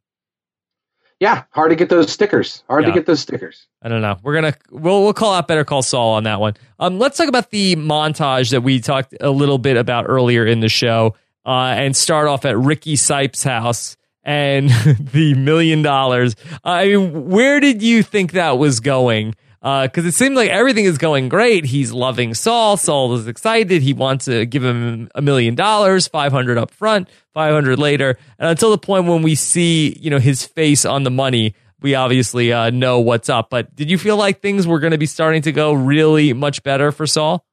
yeah, 1.20 1.44
hard 1.50 1.70
to 1.70 1.76
get 1.76 1.88
those 1.88 2.12
stickers. 2.12 2.62
Hard 2.68 2.84
yeah. 2.84 2.90
to 2.90 2.94
get 2.94 3.06
those 3.06 3.20
stickers. 3.20 3.66
I 3.82 3.88
don't 3.88 4.02
know. 4.02 4.16
We're 4.22 4.34
gonna 4.34 4.54
we'll 4.70 5.02
we'll 5.02 5.12
call 5.12 5.34
out 5.34 5.48
Better 5.48 5.64
Call 5.64 5.82
Saul 5.82 6.14
on 6.14 6.24
that 6.24 6.40
one. 6.40 6.54
Um, 6.78 6.98
let's 6.98 7.16
talk 7.16 7.28
about 7.28 7.50
the 7.50 7.76
montage 7.76 8.50
that 8.50 8.62
we 8.62 8.80
talked 8.80 9.14
a 9.20 9.30
little 9.30 9.58
bit 9.58 9.76
about 9.76 10.04
earlier 10.08 10.46
in 10.46 10.60
the 10.60 10.68
show, 10.68 11.16
uh, 11.44 11.74
and 11.76 11.96
start 11.96 12.28
off 12.28 12.44
at 12.44 12.56
Ricky 12.56 12.94
Sipes' 12.94 13.44
house 13.44 13.96
and 14.22 14.68
the 15.00 15.34
million 15.34 15.82
dollars. 15.82 16.36
I 16.62 16.86
mean, 16.86 17.28
where 17.28 17.58
did 17.58 17.82
you 17.82 18.02
think 18.02 18.32
that 18.32 18.58
was 18.58 18.78
going? 18.78 19.34
Because 19.60 20.04
uh, 20.04 20.08
it 20.08 20.14
seemed 20.14 20.36
like 20.36 20.50
everything 20.50 20.84
is 20.84 20.98
going 20.98 21.28
great. 21.28 21.64
He's 21.64 21.92
loving 21.92 22.34
Saul. 22.34 22.76
Saul 22.76 23.14
is 23.14 23.26
excited. 23.26 23.82
He 23.82 23.92
wants 23.92 24.26
to 24.26 24.46
give 24.46 24.64
him 24.64 25.08
a 25.14 25.22
million 25.22 25.56
dollars, 25.56 26.06
500 26.06 26.58
up 26.58 26.70
front, 26.70 27.08
500 27.34 27.78
later. 27.78 28.18
And 28.38 28.50
until 28.50 28.70
the 28.70 28.78
point 28.78 29.06
when 29.06 29.22
we 29.22 29.34
see, 29.34 29.98
you 30.00 30.10
know, 30.10 30.18
his 30.18 30.46
face 30.46 30.84
on 30.84 31.02
the 31.02 31.10
money, 31.10 31.54
we 31.80 31.94
obviously 31.96 32.52
uh, 32.52 32.70
know 32.70 33.00
what's 33.00 33.28
up. 33.28 33.50
But 33.50 33.74
did 33.74 33.90
you 33.90 33.98
feel 33.98 34.16
like 34.16 34.40
things 34.40 34.66
were 34.66 34.78
going 34.78 34.92
to 34.92 34.98
be 34.98 35.06
starting 35.06 35.42
to 35.42 35.52
go 35.52 35.72
really 35.72 36.32
much 36.32 36.62
better 36.62 36.92
for 36.92 37.06
Saul? 37.06 37.44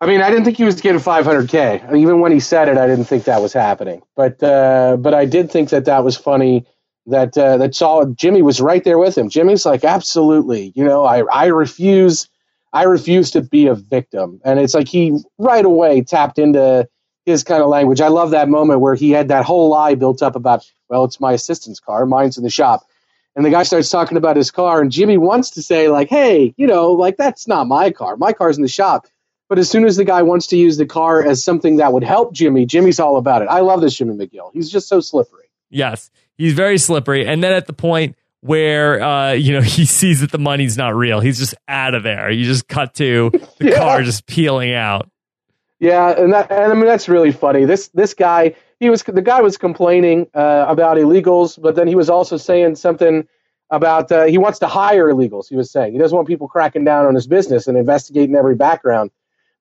I 0.00 0.06
mean, 0.06 0.22
I 0.22 0.30
didn't 0.30 0.44
think 0.44 0.56
he 0.56 0.64
was 0.64 0.80
getting 0.80 1.00
500k. 1.00 1.94
Even 1.94 2.20
when 2.20 2.32
he 2.32 2.40
said 2.40 2.68
it, 2.68 2.78
I 2.78 2.86
didn't 2.86 3.04
think 3.04 3.24
that 3.24 3.42
was 3.42 3.52
happening. 3.52 4.02
But 4.16 4.42
uh, 4.42 4.96
but 4.96 5.12
I 5.12 5.26
did 5.26 5.50
think 5.50 5.68
that 5.70 5.84
that 5.84 6.02
was 6.04 6.16
funny 6.16 6.66
that 7.06 7.36
uh, 7.36 7.56
that 7.58 7.74
saw 7.74 8.04
Jimmy 8.04 8.42
was 8.42 8.60
right 8.60 8.84
there 8.84 8.98
with 8.98 9.16
him. 9.16 9.28
Jimmy's 9.28 9.66
like, 9.66 9.84
absolutely, 9.84 10.72
you 10.74 10.84
know, 10.84 11.04
I 11.04 11.22
I 11.22 11.46
refuse, 11.46 12.28
I 12.72 12.84
refuse 12.84 13.32
to 13.32 13.40
be 13.40 13.66
a 13.66 13.74
victim, 13.74 14.40
and 14.44 14.58
it's 14.58 14.74
like 14.74 14.88
he 14.88 15.18
right 15.38 15.64
away 15.64 16.02
tapped 16.02 16.38
into 16.38 16.88
his 17.26 17.44
kind 17.44 17.62
of 17.62 17.68
language. 17.68 18.00
I 18.00 18.08
love 18.08 18.30
that 18.30 18.48
moment 18.48 18.80
where 18.80 18.94
he 18.94 19.10
had 19.10 19.28
that 19.28 19.44
whole 19.44 19.68
lie 19.68 19.94
built 19.94 20.22
up 20.22 20.36
about, 20.36 20.64
well, 20.88 21.04
it's 21.04 21.20
my 21.20 21.32
assistant's 21.32 21.80
car, 21.80 22.06
mine's 22.06 22.38
in 22.38 22.44
the 22.44 22.50
shop. 22.50 22.86
And 23.36 23.44
the 23.44 23.50
guy 23.50 23.62
starts 23.62 23.90
talking 23.90 24.16
about 24.16 24.36
his 24.36 24.50
car, 24.50 24.80
and 24.80 24.90
Jimmy 24.90 25.16
wants 25.16 25.50
to 25.50 25.62
say, 25.62 25.88
like, 25.88 26.08
hey, 26.08 26.52
you 26.56 26.66
know, 26.66 26.92
like, 26.92 27.16
that's 27.16 27.46
not 27.46 27.68
my 27.68 27.90
car. 27.90 28.16
My 28.16 28.32
car's 28.32 28.56
in 28.56 28.62
the 28.62 28.68
shop. 28.68 29.06
But 29.48 29.58
as 29.58 29.70
soon 29.70 29.84
as 29.84 29.96
the 29.96 30.04
guy 30.04 30.22
wants 30.22 30.48
to 30.48 30.56
use 30.56 30.76
the 30.76 30.86
car 30.86 31.22
as 31.22 31.44
something 31.44 31.76
that 31.76 31.92
would 31.92 32.02
help 32.02 32.32
Jimmy, 32.32 32.66
Jimmy's 32.66 32.98
all 32.98 33.16
about 33.16 33.42
it. 33.42 33.48
I 33.48 33.60
love 33.60 33.82
this 33.82 33.94
Jimmy 33.94 34.14
McGill. 34.14 34.50
He's 34.52 34.70
just 34.70 34.88
so 34.88 35.00
slippery. 35.00 35.50
Yes, 35.70 36.10
he's 36.40 36.54
very 36.54 36.78
slippery. 36.78 37.26
And 37.26 37.44
then 37.44 37.52
at 37.52 37.66
the 37.66 37.72
point 37.72 38.16
where 38.40 39.02
uh, 39.02 39.32
you 39.32 39.52
know 39.52 39.60
he 39.76 39.84
sees 39.84 40.20
that 40.20 40.32
the 40.32 40.38
money's 40.38 40.76
not 40.76 40.94
real, 40.94 41.20
he's 41.20 41.38
just 41.38 41.54
out 41.68 41.94
of 41.94 42.02
there. 42.02 42.30
You 42.30 42.44
just 42.44 42.66
cut 42.66 42.94
to 42.94 43.30
the 43.58 43.70
yeah. 43.70 43.76
car 43.76 44.02
just 44.02 44.26
peeling 44.26 44.72
out. 44.72 45.08
Yeah, 45.78 46.10
and 46.10 46.32
that 46.32 46.50
and 46.50 46.72
I 46.72 46.74
mean 46.74 46.86
that's 46.86 47.08
really 47.08 47.32
funny. 47.32 47.64
This 47.64 47.88
this 47.88 48.14
guy, 48.14 48.54
he 48.80 48.90
was 48.90 49.02
the 49.02 49.22
guy 49.22 49.40
was 49.40 49.56
complaining 49.56 50.26
uh, 50.34 50.66
about 50.68 50.96
illegals, 50.96 51.60
but 51.60 51.74
then 51.74 51.86
he 51.86 51.94
was 51.94 52.10
also 52.10 52.36
saying 52.36 52.76
something 52.76 53.26
about 53.70 54.10
uh, 54.10 54.24
he 54.24 54.36
wants 54.36 54.58
to 54.58 54.66
hire 54.66 55.12
illegals. 55.12 55.48
He 55.48 55.56
was 55.56 55.70
saying 55.70 55.92
he 55.92 55.98
doesn't 55.98 56.14
want 56.14 56.28
people 56.28 56.48
cracking 56.48 56.84
down 56.84 57.06
on 57.06 57.14
his 57.14 57.26
business 57.26 57.66
and 57.66 57.78
investigating 57.78 58.34
every 58.34 58.56
background. 58.56 59.10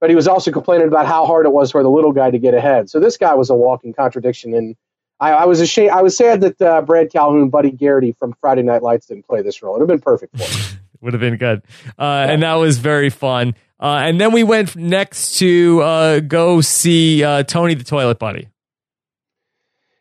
But 0.02 0.10
he 0.10 0.16
was 0.16 0.30
also 0.30 0.52
complaining 0.52 0.88
about 0.88 1.06
how 1.06 1.26
hard 1.26 1.46
it 1.46 1.52
was 1.52 1.72
for 1.72 1.84
the 1.84 1.90
little 1.90 2.14
guy 2.14 2.32
to 2.32 2.40
get 2.40 2.54
ahead. 2.54 2.90
So 2.90 3.02
this 3.02 3.18
guy 3.18 3.34
was 3.34 3.50
a 3.50 3.54
walking 3.54 3.94
contradiction. 3.94 4.54
And 4.54 4.78
I, 5.20 5.32
I 5.32 5.46
was 5.46 5.60
ashamed. 5.60 5.92
I 5.92 6.02
was 6.02 6.16
sad 6.16 6.42
that 6.42 6.62
uh, 6.62 6.82
Brad 6.82 7.12
Calhoun, 7.12 7.50
Buddy 7.50 7.72
Garrity 7.72 8.14
from 8.14 8.34
Friday 8.40 8.64
Night 8.64 8.82
Lights 8.82 9.08
didn't 9.08 9.28
play 9.28 9.42
this 9.42 9.62
role. 9.62 9.76
It 9.76 9.80
would 9.80 9.90
have 9.90 10.00
been 10.00 10.04
perfect 10.04 10.38
for 10.38 10.44
him. 10.44 10.80
would 11.02 11.14
have 11.14 11.22
been 11.22 11.38
good. 11.38 11.62
Uh. 11.98 12.04
And 12.30 12.44
that 12.44 12.56
was 12.56 12.78
very 12.78 13.10
fun. 13.10 13.56
Uh, 13.80 14.02
and 14.04 14.20
then 14.20 14.34
we 14.34 14.44
went 14.44 14.76
next 14.76 15.38
to 15.40 15.82
uh, 15.82 16.20
go 16.20 16.60
see 16.60 17.24
uh, 17.24 17.44
Tony 17.44 17.76
the 17.76 17.86
Toilet 17.86 18.20
Buddy. 18.20 18.50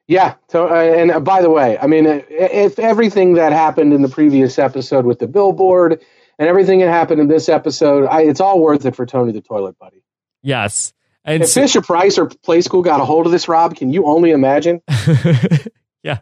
Yeah, 0.09 0.37
so, 0.49 0.69
uh, 0.69 0.75
and 0.75 1.11
uh, 1.11 1.21
by 1.21 1.43
the 1.43 1.51
way, 1.51 1.79
I 1.79 1.87
mean, 1.87 2.07
if 2.31 2.79
everything 2.79 3.35
that 3.35 3.53
happened 3.53 3.93
in 3.93 4.01
the 4.01 4.09
previous 4.09 4.59
episode 4.59 5.05
with 5.05 5.19
the 5.19 5.29
billboard 5.29 6.01
and 6.39 6.49
everything 6.49 6.81
that 6.81 6.89
happened 6.89 7.21
in 7.21 7.29
this 7.29 7.51
episode, 7.51 8.07
I, 8.07 8.23
it's 8.23 8.41
all 8.41 8.59
worth 8.59 8.87
it 8.87 8.97
for 8.97 9.05
Tony 9.05 9.33
the 9.33 9.43
Toilet 9.43 9.79
Buddy. 9.79 10.03
Yes, 10.43 10.95
and 11.29 11.43
if 11.43 11.51
so, 11.51 11.61
Fisher 11.61 11.83
Price 11.83 12.19
or 12.19 12.29
Playskool 12.29 12.83
got 12.83 13.01
a 13.01 13.05
hold 13.05 13.27
of 13.27 13.33
this, 13.33 13.49
Rob, 13.49 13.77
can 13.77 13.93
you 13.93 14.07
only 14.07 14.31
imagine? 14.31 14.81
yeah, 16.03 16.19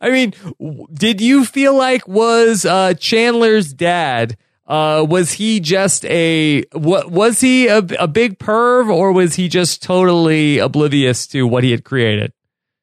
I 0.00 0.10
mean, 0.10 0.34
did 0.92 1.20
you 1.20 1.44
feel 1.44 1.74
like 1.76 2.06
was 2.06 2.64
uh, 2.64 2.94
Chandler's 2.94 3.72
dad? 3.72 4.36
Uh, 4.66 5.04
was 5.08 5.32
he 5.32 5.58
just 5.58 6.04
a 6.04 6.62
what? 6.72 7.10
Was 7.10 7.40
he 7.40 7.66
a, 7.66 7.78
a 7.98 8.06
big 8.06 8.38
perv, 8.38 8.94
or 8.94 9.12
was 9.12 9.34
he 9.34 9.48
just 9.48 9.82
totally 9.82 10.58
oblivious 10.58 11.26
to 11.28 11.46
what 11.46 11.64
he 11.64 11.70
had 11.70 11.84
created? 11.84 12.32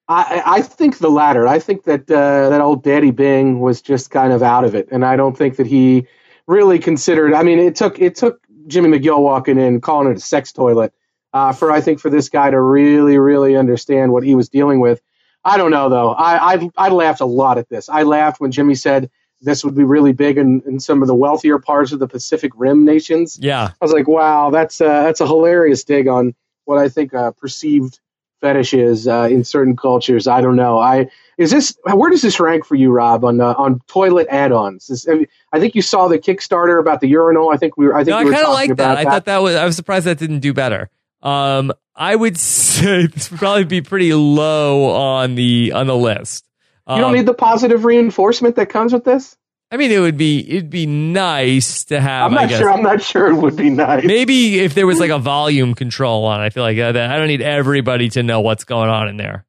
I, 0.08 0.41
I 0.43 0.62
think 0.63 0.97
the 0.97 1.10
latter. 1.10 1.47
I 1.47 1.60
think 1.60 1.84
that 1.84 2.10
uh, 2.10 2.49
that 2.49 2.62
old 2.62 2.84
Daddy 2.84 3.12
Bing 3.12 3.60
was 3.60 3.82
just 3.82 4.10
kind 4.10 4.34
of 4.34 4.41
out 4.41 4.65
of 4.65 4.73
it, 4.73 4.89
and 4.91 5.05
I 5.05 5.15
don't 5.15 5.38
think 5.38 5.58
that 5.58 5.67
he 5.67 6.08
really 6.47 6.79
considered. 6.79 7.34
I 7.34 7.43
mean, 7.43 7.60
it 7.60 7.75
took 7.75 7.99
it 7.99 8.15
took 8.15 8.41
Jimmy 8.67 8.99
McGill 8.99 9.21
walking 9.21 9.60
in, 9.60 9.82
calling 9.82 10.12
it 10.12 10.17
a 10.17 10.19
sex 10.19 10.51
toilet, 10.51 10.93
uh, 11.34 11.54
for 11.54 11.72
I 11.72 11.82
think 11.82 12.00
for 12.00 12.10
this 12.10 12.30
guy 12.30 12.50
to 12.50 12.60
really, 12.60 13.18
really 13.18 13.56
understand 13.56 14.12
what 14.12 14.24
he 14.24 14.36
was 14.36 14.50
dealing 14.50 14.80
with. 14.80 15.02
I 15.44 15.58
don't 15.58 15.72
know 15.72 15.89
though. 15.89 16.12
I, 16.12 16.54
I 16.56 16.70
I 16.78 16.89
laughed 16.89 17.22
a 17.22 17.26
lot 17.26 17.58
at 17.58 17.70
this. 17.70 17.89
I 17.89 18.04
laughed 18.04 18.42
when 18.42 18.52
Jimmy 18.52 18.76
said 18.76 19.10
this 19.42 19.63
would 19.63 19.76
be 19.76 19.84
really 19.84 20.12
big 20.12 20.38
in, 20.38 20.62
in 20.65 20.80
some 20.80 21.02
of 21.02 21.08
the 21.08 21.15
wealthier 21.15 21.60
parts 21.60 21.92
of 21.92 22.00
the 22.00 22.08
Pacific 22.08 22.52
Rim 22.56 22.84
nations. 22.84 23.39
Yeah, 23.42 23.70
I 23.70 23.86
was 23.86 23.94
like, 23.94 24.08
wow, 24.08 24.50
that's 24.50 24.82
uh, 24.82 25.04
that's 25.04 25.22
a 25.22 25.28
hilarious 25.28 25.84
dig 25.84 26.08
on 26.08 26.36
what 26.65 26.78
I 26.78 26.89
think 26.89 27.13
uh, 27.13 27.32
perceived 27.32 28.00
fetishes 28.42 29.08
uh, 29.08 29.28
in 29.30 29.44
certain 29.44 29.76
cultures. 29.76 30.28
I 30.28 30.42
don't 30.42 30.56
know. 30.56 30.80
I 30.80 31.10
is 31.38 31.52
this 31.52 31.78
where 31.84 32.10
does 32.10 32.22
this 32.22 32.39
rank 32.39 32.65
for 32.65 32.76
you, 32.76 32.92
Rob, 32.92 33.24
on 33.24 33.39
uh, 33.39 33.54
on 33.58 33.82
toilet 33.88 34.28
add-ons? 34.30 35.08
I 35.54 35.60
think 35.60 35.74
you 35.74 35.82
saw 35.82 36.10
the 36.10 36.20
Kickstarter 36.20 36.80
about 36.80 37.00
the 37.00 37.08
urinal. 37.08 37.50
I 37.50 37.58
think 37.58 37.78
we 37.78 37.86
were. 37.86 37.96
I 37.96 38.04
think 38.04 38.18
no, 38.18 38.26
we 38.26 38.32
I 38.32 38.34
kind 38.34 38.46
of 38.46 38.54
like 38.54 38.70
that. 38.70 38.78
that. 38.78 38.98
I 38.98 39.04
thought 39.06 39.26
that 39.26 39.42
was. 39.42 39.56
I 39.56 39.65
was 39.65 39.78
surprised 39.78 40.06
that 40.06 40.18
didn't 40.18 40.39
do 40.39 40.54
better. 40.54 40.89
Um, 41.21 41.71
I 41.95 42.15
would 42.15 42.38
say 42.39 43.08
this 43.08 43.29
would 43.32 43.39
probably 43.39 43.65
be 43.65 43.82
pretty 43.82 44.13
low 44.13 44.89
on 44.91 45.36
the 45.36 45.73
on 45.73 45.88
the 45.88 45.95
list. 45.95 46.45
Um, 46.88 46.97
you 46.97 47.01
don't 47.01 47.12
um, 47.12 47.17
need 47.17 47.25
the 47.25 47.34
positive 47.34 47.86
reinforcement 47.86 48.55
that 48.55 48.67
comes 48.67 48.93
with 48.93 49.03
this. 49.03 49.38
I 49.71 49.77
mean, 49.77 49.91
it 49.91 49.99
would 49.99 50.17
be 50.17 50.39
it'd 50.49 50.71
be 50.71 50.88
nice 50.88 51.86
to 51.86 52.01
have. 52.01 52.32
I'm 52.32 52.34
not 52.34 52.49
sure. 52.49 52.71
I'm 52.71 52.82
not 52.82 53.03
sure 53.03 53.27
it 53.27 53.36
would 53.36 53.55
be 53.55 53.69
nice. 53.69 54.03
Maybe 54.03 54.60
if 54.60 54.73
there 54.73 54.88
was 54.88 54.99
like 54.99 55.12
a 55.12 55.19
volume 55.19 55.75
control 55.75 56.25
on, 56.25 56.39
I 56.39 56.49
feel 56.49 56.63
like 56.63 56.79
uh, 56.79 56.93
that 56.93 57.12
I 57.12 57.17
don't 57.17 57.27
need 57.27 57.43
everybody 57.43 58.10
to 58.10 58.23
know 58.23 58.41
what's 58.41 58.63
going 58.63 58.89
on 58.89 59.08
in 59.10 59.17
there. 59.17 59.45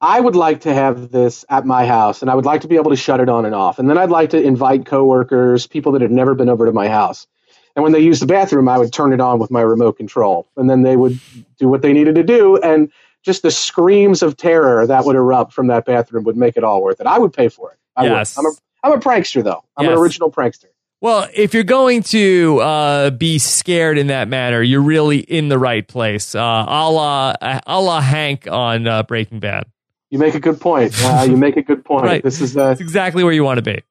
I 0.00 0.20
would 0.20 0.36
like 0.36 0.62
to 0.62 0.74
have 0.74 1.10
this 1.10 1.44
at 1.48 1.64
my 1.64 1.86
house, 1.86 2.22
and 2.22 2.30
I 2.30 2.34
would 2.34 2.44
like 2.44 2.62
to 2.62 2.68
be 2.68 2.76
able 2.76 2.90
to 2.90 2.96
shut 2.96 3.20
it 3.20 3.28
on 3.28 3.46
and 3.46 3.54
off, 3.54 3.78
and 3.78 3.88
then 3.88 3.96
I'd 3.96 4.10
like 4.10 4.30
to 4.30 4.42
invite 4.42 4.84
coworkers, 4.84 5.66
people 5.66 5.92
that 5.92 6.02
have 6.02 6.10
never 6.10 6.34
been 6.34 6.48
over 6.48 6.66
to 6.66 6.72
my 6.72 6.88
house, 6.88 7.28
and 7.76 7.82
when 7.82 7.92
they 7.92 8.00
use 8.00 8.20
the 8.20 8.26
bathroom, 8.26 8.68
I 8.68 8.78
would 8.78 8.92
turn 8.92 9.12
it 9.12 9.20
on 9.20 9.38
with 9.38 9.50
my 9.50 9.60
remote 9.60 9.98
control, 9.98 10.48
and 10.56 10.68
then 10.68 10.82
they 10.82 10.96
would 10.96 11.20
do 11.58 11.68
what 11.68 11.82
they 11.82 11.92
needed 11.92 12.14
to 12.16 12.22
do, 12.22 12.56
and 12.56 12.90
just 13.22 13.42
the 13.42 13.50
screams 13.50 14.22
of 14.22 14.36
terror 14.36 14.86
that 14.86 15.04
would 15.04 15.14
erupt 15.14 15.52
from 15.52 15.66
that 15.66 15.84
bathroom 15.84 16.24
would 16.24 16.36
make 16.36 16.56
it 16.56 16.64
all 16.64 16.82
worth 16.82 17.00
it. 17.00 17.06
I 17.06 17.18
would 17.18 17.32
pay 17.32 17.48
for 17.48 17.72
it. 17.72 17.78
I 17.94 18.06
yes. 18.06 18.36
Would. 18.36 18.46
I'm 18.46 18.52
a 18.52 18.56
I'm 18.82 18.98
a 18.98 19.02
prankster, 19.02 19.44
though. 19.44 19.62
I'm 19.76 19.84
yes. 19.84 19.92
an 19.92 19.98
original 19.98 20.30
prankster. 20.30 20.66
Well, 21.00 21.28
if 21.34 21.52
you're 21.52 21.64
going 21.64 22.02
to 22.04 22.60
uh, 22.60 23.10
be 23.10 23.38
scared 23.38 23.98
in 23.98 24.06
that 24.06 24.28
manner, 24.28 24.62
you're 24.62 24.80
really 24.80 25.18
in 25.18 25.48
the 25.48 25.58
right 25.58 25.86
place. 25.86 26.34
Uh, 26.34 26.40
a 26.40 26.90
la, 26.90 27.34
a 27.40 27.80
la 27.80 28.00
Hank 28.00 28.48
on 28.48 28.86
uh, 28.86 29.02
Breaking 29.02 29.40
Bad. 29.40 29.64
You 30.10 30.18
make 30.18 30.34
a 30.34 30.40
good 30.40 30.60
point. 30.60 30.94
Uh, 31.04 31.26
you 31.28 31.36
make 31.36 31.56
a 31.56 31.62
good 31.62 31.84
point. 31.84 32.04
right. 32.06 32.22
This 32.22 32.40
is 32.40 32.56
uh, 32.56 32.76
exactly 32.78 33.24
where 33.24 33.32
you 33.32 33.44
want 33.44 33.58
to 33.58 33.62
be. 33.62 33.82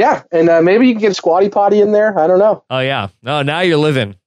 Yeah, 0.00 0.22
and 0.32 0.48
uh, 0.48 0.62
maybe 0.62 0.88
you 0.88 0.94
can 0.94 1.02
get 1.02 1.10
a 1.10 1.14
squatty 1.14 1.50
potty 1.50 1.82
in 1.82 1.92
there. 1.92 2.18
I 2.18 2.26
don't 2.26 2.38
know. 2.38 2.64
Oh 2.70 2.78
yeah. 2.78 3.08
Oh, 3.26 3.42
now 3.42 3.60
you're 3.60 3.76
living. 3.76 4.16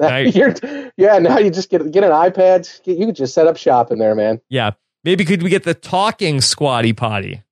Now 0.00 0.16
you're, 0.16 0.52
yeah, 0.96 1.18
now 1.18 1.38
you 1.38 1.50
just 1.50 1.70
get 1.70 1.88
get 1.92 2.02
an 2.02 2.10
iPad. 2.10 2.68
You 2.84 3.06
can 3.06 3.14
just 3.14 3.34
set 3.34 3.46
up 3.46 3.56
shop 3.56 3.92
in 3.92 4.00
there, 4.00 4.16
man. 4.16 4.40
Yeah. 4.48 4.72
Maybe 5.04 5.24
could 5.24 5.44
we 5.44 5.50
get 5.50 5.62
the 5.62 5.74
talking 5.74 6.40
squatty 6.40 6.92
potty? 6.92 7.42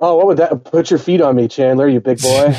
Oh, 0.00 0.16
what 0.16 0.26
would 0.26 0.38
that? 0.38 0.64
Put 0.64 0.90
your 0.90 0.98
feet 0.98 1.20
on 1.20 1.36
me, 1.36 1.46
Chandler, 1.46 1.86
you 1.86 2.00
big 2.00 2.20
boy. 2.20 2.56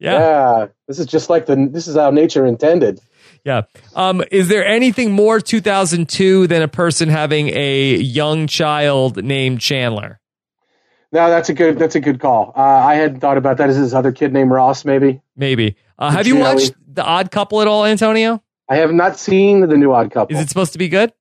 yeah. 0.00 0.18
yeah. 0.18 0.66
This 0.88 0.98
is 0.98 1.06
just 1.06 1.30
like 1.30 1.46
the. 1.46 1.68
This 1.70 1.86
is 1.86 1.94
how 1.94 2.10
nature 2.10 2.44
intended. 2.44 3.00
Yeah. 3.44 3.62
Um, 3.94 4.24
is 4.32 4.48
there 4.48 4.66
anything 4.66 5.12
more 5.12 5.38
2002 5.38 6.48
than 6.48 6.62
a 6.62 6.68
person 6.68 7.10
having 7.10 7.48
a 7.50 7.94
young 7.96 8.48
child 8.48 9.22
named 9.22 9.60
Chandler? 9.60 10.20
No, 11.12 11.28
that's 11.28 11.48
a 11.48 11.54
good. 11.54 11.78
That's 11.78 11.96
a 11.96 12.00
good 12.00 12.20
call. 12.20 12.52
Uh, 12.56 12.60
I 12.60 12.94
hadn't 12.94 13.20
thought 13.20 13.36
about 13.36 13.56
that. 13.56 13.68
Is 13.68 13.78
this 13.78 13.92
other 13.92 14.12
kid 14.12 14.32
named 14.32 14.50
Ross? 14.50 14.84
Maybe. 14.84 15.20
Maybe. 15.36 15.76
Uh, 15.98 16.10
have 16.10 16.26
you 16.26 16.36
watched 16.36 16.72
The 16.92 17.04
Odd 17.04 17.30
Couple 17.30 17.60
at 17.60 17.66
all, 17.66 17.84
Antonio? 17.84 18.42
I 18.68 18.76
have 18.76 18.92
not 18.92 19.18
seen 19.18 19.60
the 19.60 19.76
new 19.76 19.92
Odd 19.92 20.12
Couple. 20.12 20.36
Is 20.36 20.42
it 20.42 20.48
supposed 20.48 20.72
to 20.72 20.78
be 20.78 20.88
good? 20.88 21.12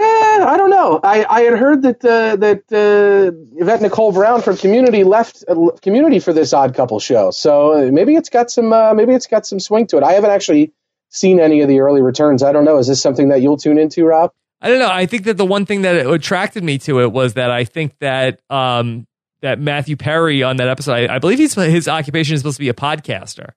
Eh, 0.00 0.04
I 0.04 0.56
don't 0.56 0.70
know. 0.70 1.00
I, 1.02 1.24
I 1.24 1.40
had 1.40 1.58
heard 1.58 1.82
that 1.82 2.04
uh, 2.04 2.36
that 2.36 2.62
uh, 2.70 3.60
Yvette 3.60 3.82
Nicole 3.82 4.12
Brown 4.12 4.42
from 4.42 4.56
Community 4.56 5.02
left 5.02 5.42
uh, 5.48 5.70
Community 5.82 6.20
for 6.20 6.32
this 6.32 6.52
Odd 6.52 6.76
Couple 6.76 7.00
show, 7.00 7.32
so 7.32 7.90
maybe 7.90 8.14
it's 8.14 8.28
got 8.28 8.48
some 8.48 8.72
uh, 8.72 8.94
maybe 8.94 9.12
it's 9.12 9.26
got 9.26 9.44
some 9.44 9.58
swing 9.58 9.88
to 9.88 9.96
it. 9.96 10.04
I 10.04 10.12
haven't 10.12 10.30
actually 10.30 10.72
seen 11.08 11.40
any 11.40 11.62
of 11.62 11.68
the 11.68 11.80
early 11.80 12.00
returns. 12.00 12.44
I 12.44 12.52
don't 12.52 12.64
know. 12.64 12.78
Is 12.78 12.86
this 12.86 13.02
something 13.02 13.30
that 13.30 13.42
you'll 13.42 13.56
tune 13.56 13.76
into, 13.76 14.04
Rob? 14.04 14.30
I 14.60 14.68
don't 14.68 14.78
know. 14.78 14.90
I 14.90 15.06
think 15.06 15.24
that 15.24 15.36
the 15.36 15.46
one 15.46 15.66
thing 15.66 15.82
that 15.82 16.06
attracted 16.06 16.64
me 16.64 16.78
to 16.78 17.00
it 17.00 17.12
was 17.12 17.34
that 17.34 17.50
I 17.50 17.64
think 17.64 17.96
that 18.00 18.40
um, 18.50 19.06
that 19.40 19.60
Matthew 19.60 19.96
Perry 19.96 20.42
on 20.42 20.56
that 20.56 20.68
episode, 20.68 21.10
I, 21.10 21.16
I 21.16 21.18
believe 21.18 21.38
he's 21.38 21.54
his 21.54 21.88
occupation 21.88 22.34
is 22.34 22.40
supposed 22.40 22.56
to 22.56 22.62
be 22.62 22.68
a 22.68 22.74
podcaster. 22.74 23.50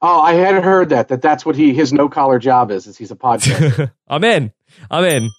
Oh, 0.00 0.20
I 0.20 0.34
had 0.34 0.62
heard 0.62 0.90
that 0.90 1.08
that 1.08 1.22
that's 1.22 1.44
what 1.44 1.56
he 1.56 1.74
his 1.74 1.92
no 1.92 2.08
collar 2.08 2.38
job 2.38 2.70
is. 2.70 2.86
Is 2.86 2.96
he's 2.96 3.10
a 3.10 3.16
podcaster. 3.16 3.92
I'm 4.08 4.24
in. 4.24 4.52
I'm 4.90 5.04
in. 5.04 5.30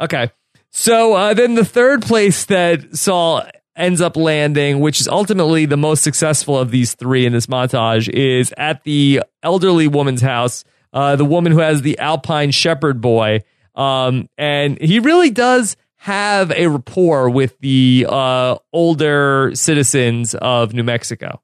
Okay. 0.00 0.30
So 0.70 1.14
uh, 1.14 1.34
then 1.34 1.54
the 1.54 1.64
third 1.64 2.02
place 2.02 2.44
that 2.46 2.96
Saul 2.96 3.42
ends 3.76 4.00
up 4.00 4.16
landing, 4.16 4.80
which 4.80 5.00
is 5.00 5.08
ultimately 5.08 5.66
the 5.66 5.76
most 5.76 6.02
successful 6.02 6.58
of 6.58 6.70
these 6.70 6.94
three 6.94 7.26
in 7.26 7.32
this 7.32 7.46
montage, 7.46 8.08
is 8.08 8.52
at 8.56 8.82
the 8.84 9.22
elderly 9.42 9.88
woman's 9.88 10.22
house. 10.22 10.64
Uh, 10.92 11.14
the 11.14 11.24
woman 11.24 11.52
who 11.52 11.58
has 11.58 11.82
the 11.82 11.98
Alpine 11.98 12.50
Shepherd 12.50 13.00
boy. 13.00 13.40
Um, 13.76 14.28
and 14.38 14.80
he 14.80 14.98
really 15.00 15.30
does 15.30 15.76
have 15.96 16.50
a 16.52 16.68
rapport 16.68 17.28
with 17.28 17.58
the 17.58 18.06
uh, 18.08 18.56
older 18.72 19.50
citizens 19.54 20.34
of 20.34 20.72
New 20.72 20.84
Mexico. 20.84 21.40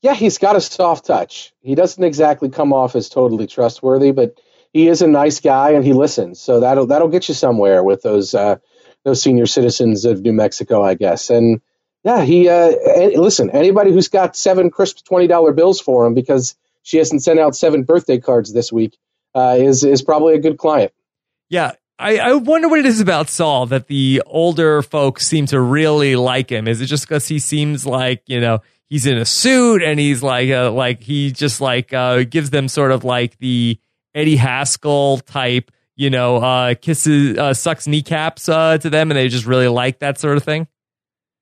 Yeah, 0.00 0.14
he's 0.14 0.38
got 0.38 0.54
a 0.54 0.60
soft 0.60 1.06
touch. 1.06 1.52
He 1.60 1.74
doesn't 1.74 2.02
exactly 2.02 2.50
come 2.50 2.72
off 2.72 2.94
as 2.94 3.08
totally 3.08 3.46
trustworthy, 3.46 4.12
but 4.12 4.38
he 4.72 4.86
is 4.86 5.02
a 5.02 5.08
nice 5.08 5.40
guy 5.40 5.70
and 5.70 5.84
he 5.84 5.92
listens. 5.92 6.40
So 6.40 6.60
that'll 6.60 6.86
that'll 6.86 7.08
get 7.08 7.28
you 7.28 7.34
somewhere 7.34 7.82
with 7.82 8.02
those 8.02 8.34
uh, 8.34 8.56
those 9.04 9.22
senior 9.22 9.46
citizens 9.46 10.04
of 10.04 10.20
New 10.20 10.32
Mexico, 10.32 10.84
I 10.84 10.94
guess. 10.94 11.30
And 11.30 11.60
yeah, 12.04 12.22
he 12.22 12.48
uh, 12.48 12.70
listen. 13.16 13.50
Anybody 13.50 13.90
who's 13.90 14.08
got 14.08 14.36
seven 14.36 14.70
crisp 14.70 15.04
twenty 15.04 15.26
dollar 15.26 15.52
bills 15.52 15.80
for 15.80 16.06
him 16.06 16.14
because 16.14 16.54
she 16.82 16.98
hasn't 16.98 17.24
sent 17.24 17.40
out 17.40 17.56
seven 17.56 17.82
birthday 17.82 18.18
cards 18.18 18.52
this 18.52 18.70
week, 18.70 18.96
uh, 19.34 19.56
is 19.58 19.82
is 19.82 20.02
probably 20.02 20.34
a 20.34 20.38
good 20.38 20.58
client. 20.58 20.92
Yeah, 21.50 21.72
I, 21.98 22.18
I 22.18 22.34
wonder 22.34 22.68
what 22.68 22.78
it 22.78 22.86
is 22.86 23.00
about 23.00 23.28
Saul 23.28 23.66
that 23.66 23.88
the 23.88 24.22
older 24.26 24.82
folks 24.82 25.26
seem 25.26 25.46
to 25.46 25.60
really 25.60 26.14
like 26.14 26.50
him. 26.50 26.68
Is 26.68 26.80
it 26.80 26.86
just 26.86 27.08
because 27.08 27.26
he 27.26 27.38
seems 27.38 27.84
like 27.84 28.22
you 28.26 28.40
know 28.40 28.60
he's 28.88 29.06
in 29.06 29.18
a 29.18 29.24
suit 29.24 29.82
and 29.82 29.98
he's 29.98 30.22
like 30.22 30.50
uh, 30.50 30.70
like 30.70 31.02
he 31.02 31.32
just 31.32 31.60
like 31.60 31.92
uh, 31.92 32.22
gives 32.24 32.50
them 32.50 32.68
sort 32.68 32.92
of 32.92 33.02
like 33.02 33.38
the 33.38 33.78
Eddie 34.14 34.36
Haskell 34.36 35.18
type, 35.18 35.72
you 35.96 36.10
know, 36.10 36.36
uh, 36.36 36.74
kisses 36.74 37.36
uh, 37.36 37.52
sucks 37.52 37.86
kneecaps 37.88 38.48
uh, 38.48 38.78
to 38.78 38.90
them, 38.90 39.10
and 39.10 39.18
they 39.18 39.28
just 39.28 39.46
really 39.46 39.68
like 39.68 39.98
that 39.98 40.18
sort 40.18 40.36
of 40.36 40.44
thing. 40.44 40.68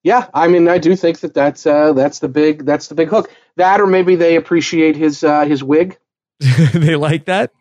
Yeah, 0.03 0.29
I 0.33 0.49
mean, 0.49 0.69
I 0.69 0.79
do 0.79 0.95
think 0.95 1.21
that 1.21 1.35
that's 1.35 1.66
uh, 1.66 1.92
that's 1.92 2.21
the 2.21 2.29
big 2.29 2.64
that's 2.64 2.88
the 2.88 2.95
big 2.95 3.09
hook. 3.09 3.31
That, 3.57 3.81
or 3.81 3.87
maybe 3.87 4.16
they 4.16 4.37
appreciate 4.37 4.97
his 4.97 5.21
his 5.21 5.62
wig. 5.62 5.99
they 6.73 6.97
like 6.97 7.27
that. 7.27 7.53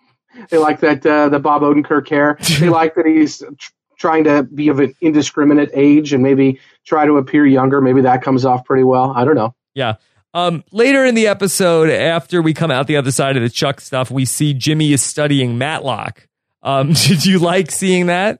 They 0.49 0.57
like 0.57 0.79
that 0.81 1.05
uh, 1.05 1.29
the 1.29 1.39
Bob 1.39 1.61
Odenkirk 1.61 2.09
hair. 2.09 2.37
They 2.59 2.69
like 2.81 2.95
that 2.95 3.05
he's 3.05 3.39
tr- 3.39 3.71
trying 3.97 4.25
to 4.25 4.43
be 4.43 4.69
of 4.69 4.79
an 4.79 4.93
indiscriminate 5.01 5.71
age 5.73 6.13
and 6.13 6.21
maybe 6.21 6.59
try 6.85 7.05
to 7.05 7.17
appear 7.17 7.45
younger. 7.45 7.81
Maybe 7.81 8.01
that 8.01 8.21
comes 8.21 8.45
off 8.45 8.65
pretty 8.65 8.83
well. 8.83 9.11
I 9.15 9.25
don't 9.25 9.35
know. 9.35 9.55
Yeah. 9.73 9.95
Um, 10.33 10.65
later 10.71 11.05
in 11.05 11.15
the 11.15 11.27
episode, 11.27 11.89
after 11.89 12.41
we 12.41 12.53
come 12.53 12.69
out 12.69 12.87
the 12.87 12.97
other 12.97 13.11
side 13.11 13.37
of 13.37 13.43
the 13.43 13.49
Chuck 13.49 13.79
stuff, 13.79 14.11
we 14.11 14.25
see 14.25 14.53
Jimmy 14.53 14.91
is 14.91 15.01
studying 15.01 15.57
Matlock. 15.57 16.27
Um, 16.61 16.91
did 16.93 17.25
you 17.25 17.39
like 17.39 17.71
seeing 17.71 18.07
that? 18.07 18.39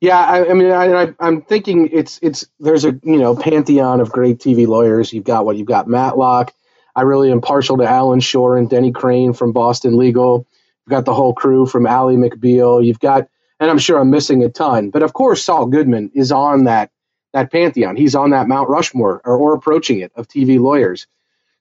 Yeah, 0.00 0.18
I, 0.18 0.50
I 0.50 0.54
mean, 0.54 0.70
I, 0.70 1.14
am 1.20 1.42
thinking 1.42 1.88
it's 1.92 2.18
it's 2.22 2.44
there's 2.58 2.84
a 2.84 2.98
you 3.04 3.18
know 3.18 3.36
pantheon 3.36 4.00
of 4.00 4.10
great 4.10 4.38
TV 4.38 4.66
lawyers. 4.66 5.12
You've 5.12 5.24
got 5.24 5.44
what 5.44 5.56
you've 5.56 5.68
got 5.68 5.86
Matlock. 5.86 6.52
I 6.94 7.02
really 7.02 7.30
am 7.30 7.40
partial 7.40 7.76
to 7.78 7.84
Alan 7.84 8.20
Shore 8.20 8.56
and 8.56 8.68
Denny 8.68 8.90
Crane 8.90 9.32
from 9.32 9.52
Boston 9.52 9.96
Legal. 9.96 10.46
Got 10.92 11.06
the 11.06 11.14
whole 11.14 11.32
crew 11.32 11.64
from 11.64 11.86
Ally 11.86 12.16
McBeal. 12.16 12.84
You've 12.84 13.00
got, 13.00 13.26
and 13.58 13.70
I'm 13.70 13.78
sure 13.78 13.98
I'm 13.98 14.10
missing 14.10 14.44
a 14.44 14.50
ton, 14.50 14.90
but 14.90 15.02
of 15.02 15.14
course 15.14 15.42
Saul 15.42 15.64
Goodman 15.64 16.10
is 16.14 16.30
on 16.30 16.64
that 16.64 16.90
that 17.32 17.50
pantheon. 17.50 17.96
He's 17.96 18.14
on 18.14 18.28
that 18.30 18.46
Mount 18.46 18.68
Rushmore 18.68 19.22
or, 19.24 19.36
or 19.38 19.54
approaching 19.54 20.00
it 20.00 20.12
of 20.16 20.28
TV 20.28 20.60
lawyers. 20.60 21.06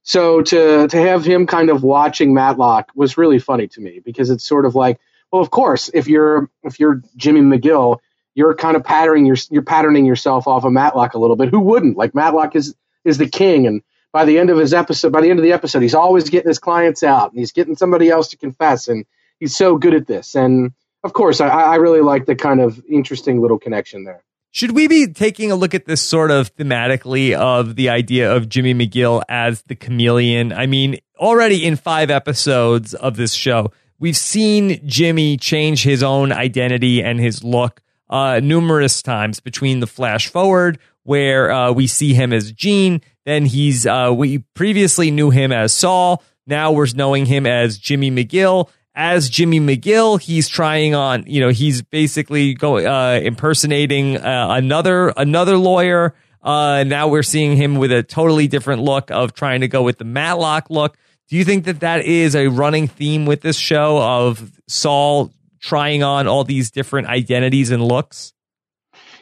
So 0.03 0.41
to 0.41 0.89
to 0.89 0.97
have 0.97 1.23
him 1.23 1.47
kind 1.47 1.69
of 1.69 1.81
watching 1.81 2.33
Matlock 2.33 2.91
was 2.93 3.17
really 3.17 3.39
funny 3.39 3.69
to 3.69 3.79
me 3.79 4.01
because 4.03 4.29
it's 4.29 4.43
sort 4.43 4.65
of 4.65 4.75
like, 4.75 4.99
well, 5.31 5.41
of 5.41 5.49
course, 5.49 5.89
if 5.93 6.09
you're 6.09 6.49
if 6.63 6.77
you're 6.77 7.01
Jimmy 7.15 7.39
McGill, 7.39 7.99
you're 8.35 8.53
kind 8.53 8.75
of 8.75 8.83
patterning 8.83 9.25
your 9.25 9.37
you're 9.49 9.61
patterning 9.61 10.05
yourself 10.05 10.45
off 10.45 10.65
of 10.65 10.73
Matlock 10.73 11.13
a 11.13 11.19
little 11.19 11.37
bit. 11.37 11.47
Who 11.47 11.61
wouldn't? 11.61 11.95
Like 11.95 12.13
Matlock 12.13 12.55
is 12.57 12.75
is 13.05 13.17
the 13.17 13.29
king, 13.29 13.65
and 13.65 13.81
by 14.11 14.25
the 14.25 14.39
end 14.39 14.49
of 14.49 14.57
his 14.57 14.73
episode, 14.73 15.13
by 15.13 15.21
the 15.21 15.29
end 15.29 15.39
of 15.39 15.43
the 15.43 15.53
episode, 15.53 15.83
he's 15.83 15.95
always 15.95 16.29
getting 16.29 16.49
his 16.49 16.59
clients 16.59 17.01
out 17.01 17.31
and 17.31 17.39
he's 17.39 17.53
getting 17.53 17.77
somebody 17.77 18.09
else 18.09 18.29
to 18.29 18.37
confess, 18.37 18.89
and 18.89 19.05
he's 19.41 19.57
so 19.57 19.77
good 19.77 19.93
at 19.93 20.07
this. 20.07 20.33
And 20.35 20.71
of 21.03 21.11
course, 21.11 21.41
I, 21.41 21.49
I 21.49 21.75
really 21.75 21.99
like 21.99 22.27
the 22.27 22.35
kind 22.35 22.61
of 22.61 22.81
interesting 22.87 23.41
little 23.41 23.59
connection 23.59 24.05
there. 24.05 24.23
Should 24.51 24.71
we 24.71 24.87
be 24.87 25.07
taking 25.07 25.51
a 25.51 25.55
look 25.55 25.73
at 25.73 25.85
this 25.85 26.01
sort 26.01 26.29
of 26.29 26.55
thematically 26.55 27.33
of 27.33 27.75
the 27.75 27.89
idea 27.89 28.33
of 28.33 28.47
Jimmy 28.47 28.73
McGill 28.73 29.23
as 29.27 29.63
the 29.63 29.75
chameleon? 29.75 30.53
I 30.53 30.67
mean, 30.67 30.99
already 31.17 31.65
in 31.65 31.75
five 31.75 32.11
episodes 32.11 32.93
of 32.93 33.15
this 33.15 33.33
show, 33.33 33.71
we've 33.97 34.17
seen 34.17 34.85
Jimmy 34.85 35.37
change 35.37 35.83
his 35.83 36.03
own 36.03 36.31
identity 36.31 37.01
and 37.01 37.19
his 37.19 37.43
look 37.43 37.81
uh, 38.09 38.41
numerous 38.43 39.01
times 39.01 39.39
between 39.39 39.79
the 39.79 39.87
flash 39.87 40.27
forward, 40.27 40.79
where 41.03 41.49
uh, 41.49 41.71
we 41.71 41.87
see 41.87 42.13
him 42.13 42.33
as 42.33 42.51
Gene, 42.51 43.01
then 43.25 43.45
he's 43.45 43.87
uh, 43.87 44.11
we 44.13 44.39
previously 44.53 45.11
knew 45.11 45.29
him 45.29 45.53
as 45.53 45.73
Saul. 45.73 46.21
Now 46.45 46.73
we're 46.73 46.87
knowing 46.93 47.25
him 47.25 47.45
as 47.45 47.77
Jimmy 47.77 48.11
McGill. 48.11 48.69
As 48.93 49.29
Jimmy 49.29 49.59
McGill, 49.59 50.19
he's 50.19 50.49
trying 50.49 50.95
on. 50.95 51.23
You 51.25 51.39
know, 51.41 51.49
he's 51.49 51.81
basically 51.81 52.53
going 52.53 52.85
uh, 52.85 53.21
impersonating 53.23 54.17
uh, 54.17 54.47
another 54.51 55.13
another 55.15 55.57
lawyer. 55.57 56.13
Uh, 56.43 56.83
now 56.83 57.07
we're 57.07 57.23
seeing 57.23 57.55
him 57.55 57.75
with 57.75 57.91
a 57.91 58.03
totally 58.03 58.47
different 58.47 58.81
look 58.81 59.11
of 59.11 59.33
trying 59.33 59.61
to 59.61 59.67
go 59.67 59.83
with 59.83 59.97
the 59.97 60.03
Matlock 60.03 60.69
look. 60.69 60.97
Do 61.29 61.37
you 61.37 61.45
think 61.45 61.65
that 61.65 61.79
that 61.79 62.03
is 62.03 62.35
a 62.35 62.47
running 62.47 62.87
theme 62.87 63.25
with 63.25 63.41
this 63.41 63.55
show 63.55 63.97
of 64.01 64.51
Saul 64.67 65.31
trying 65.61 66.03
on 66.03 66.27
all 66.27 66.43
these 66.43 66.71
different 66.71 67.07
identities 67.07 67.71
and 67.71 67.81
looks? 67.81 68.33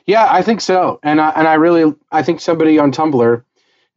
Yeah, 0.07 0.27
I 0.27 0.41
think 0.41 0.61
so, 0.61 0.99
and 1.03 1.21
I, 1.21 1.29
and 1.29 1.47
I 1.47 1.53
really 1.55 1.93
I 2.11 2.23
think 2.23 2.41
somebody 2.41 2.79
on 2.79 2.91
Tumblr 2.91 3.43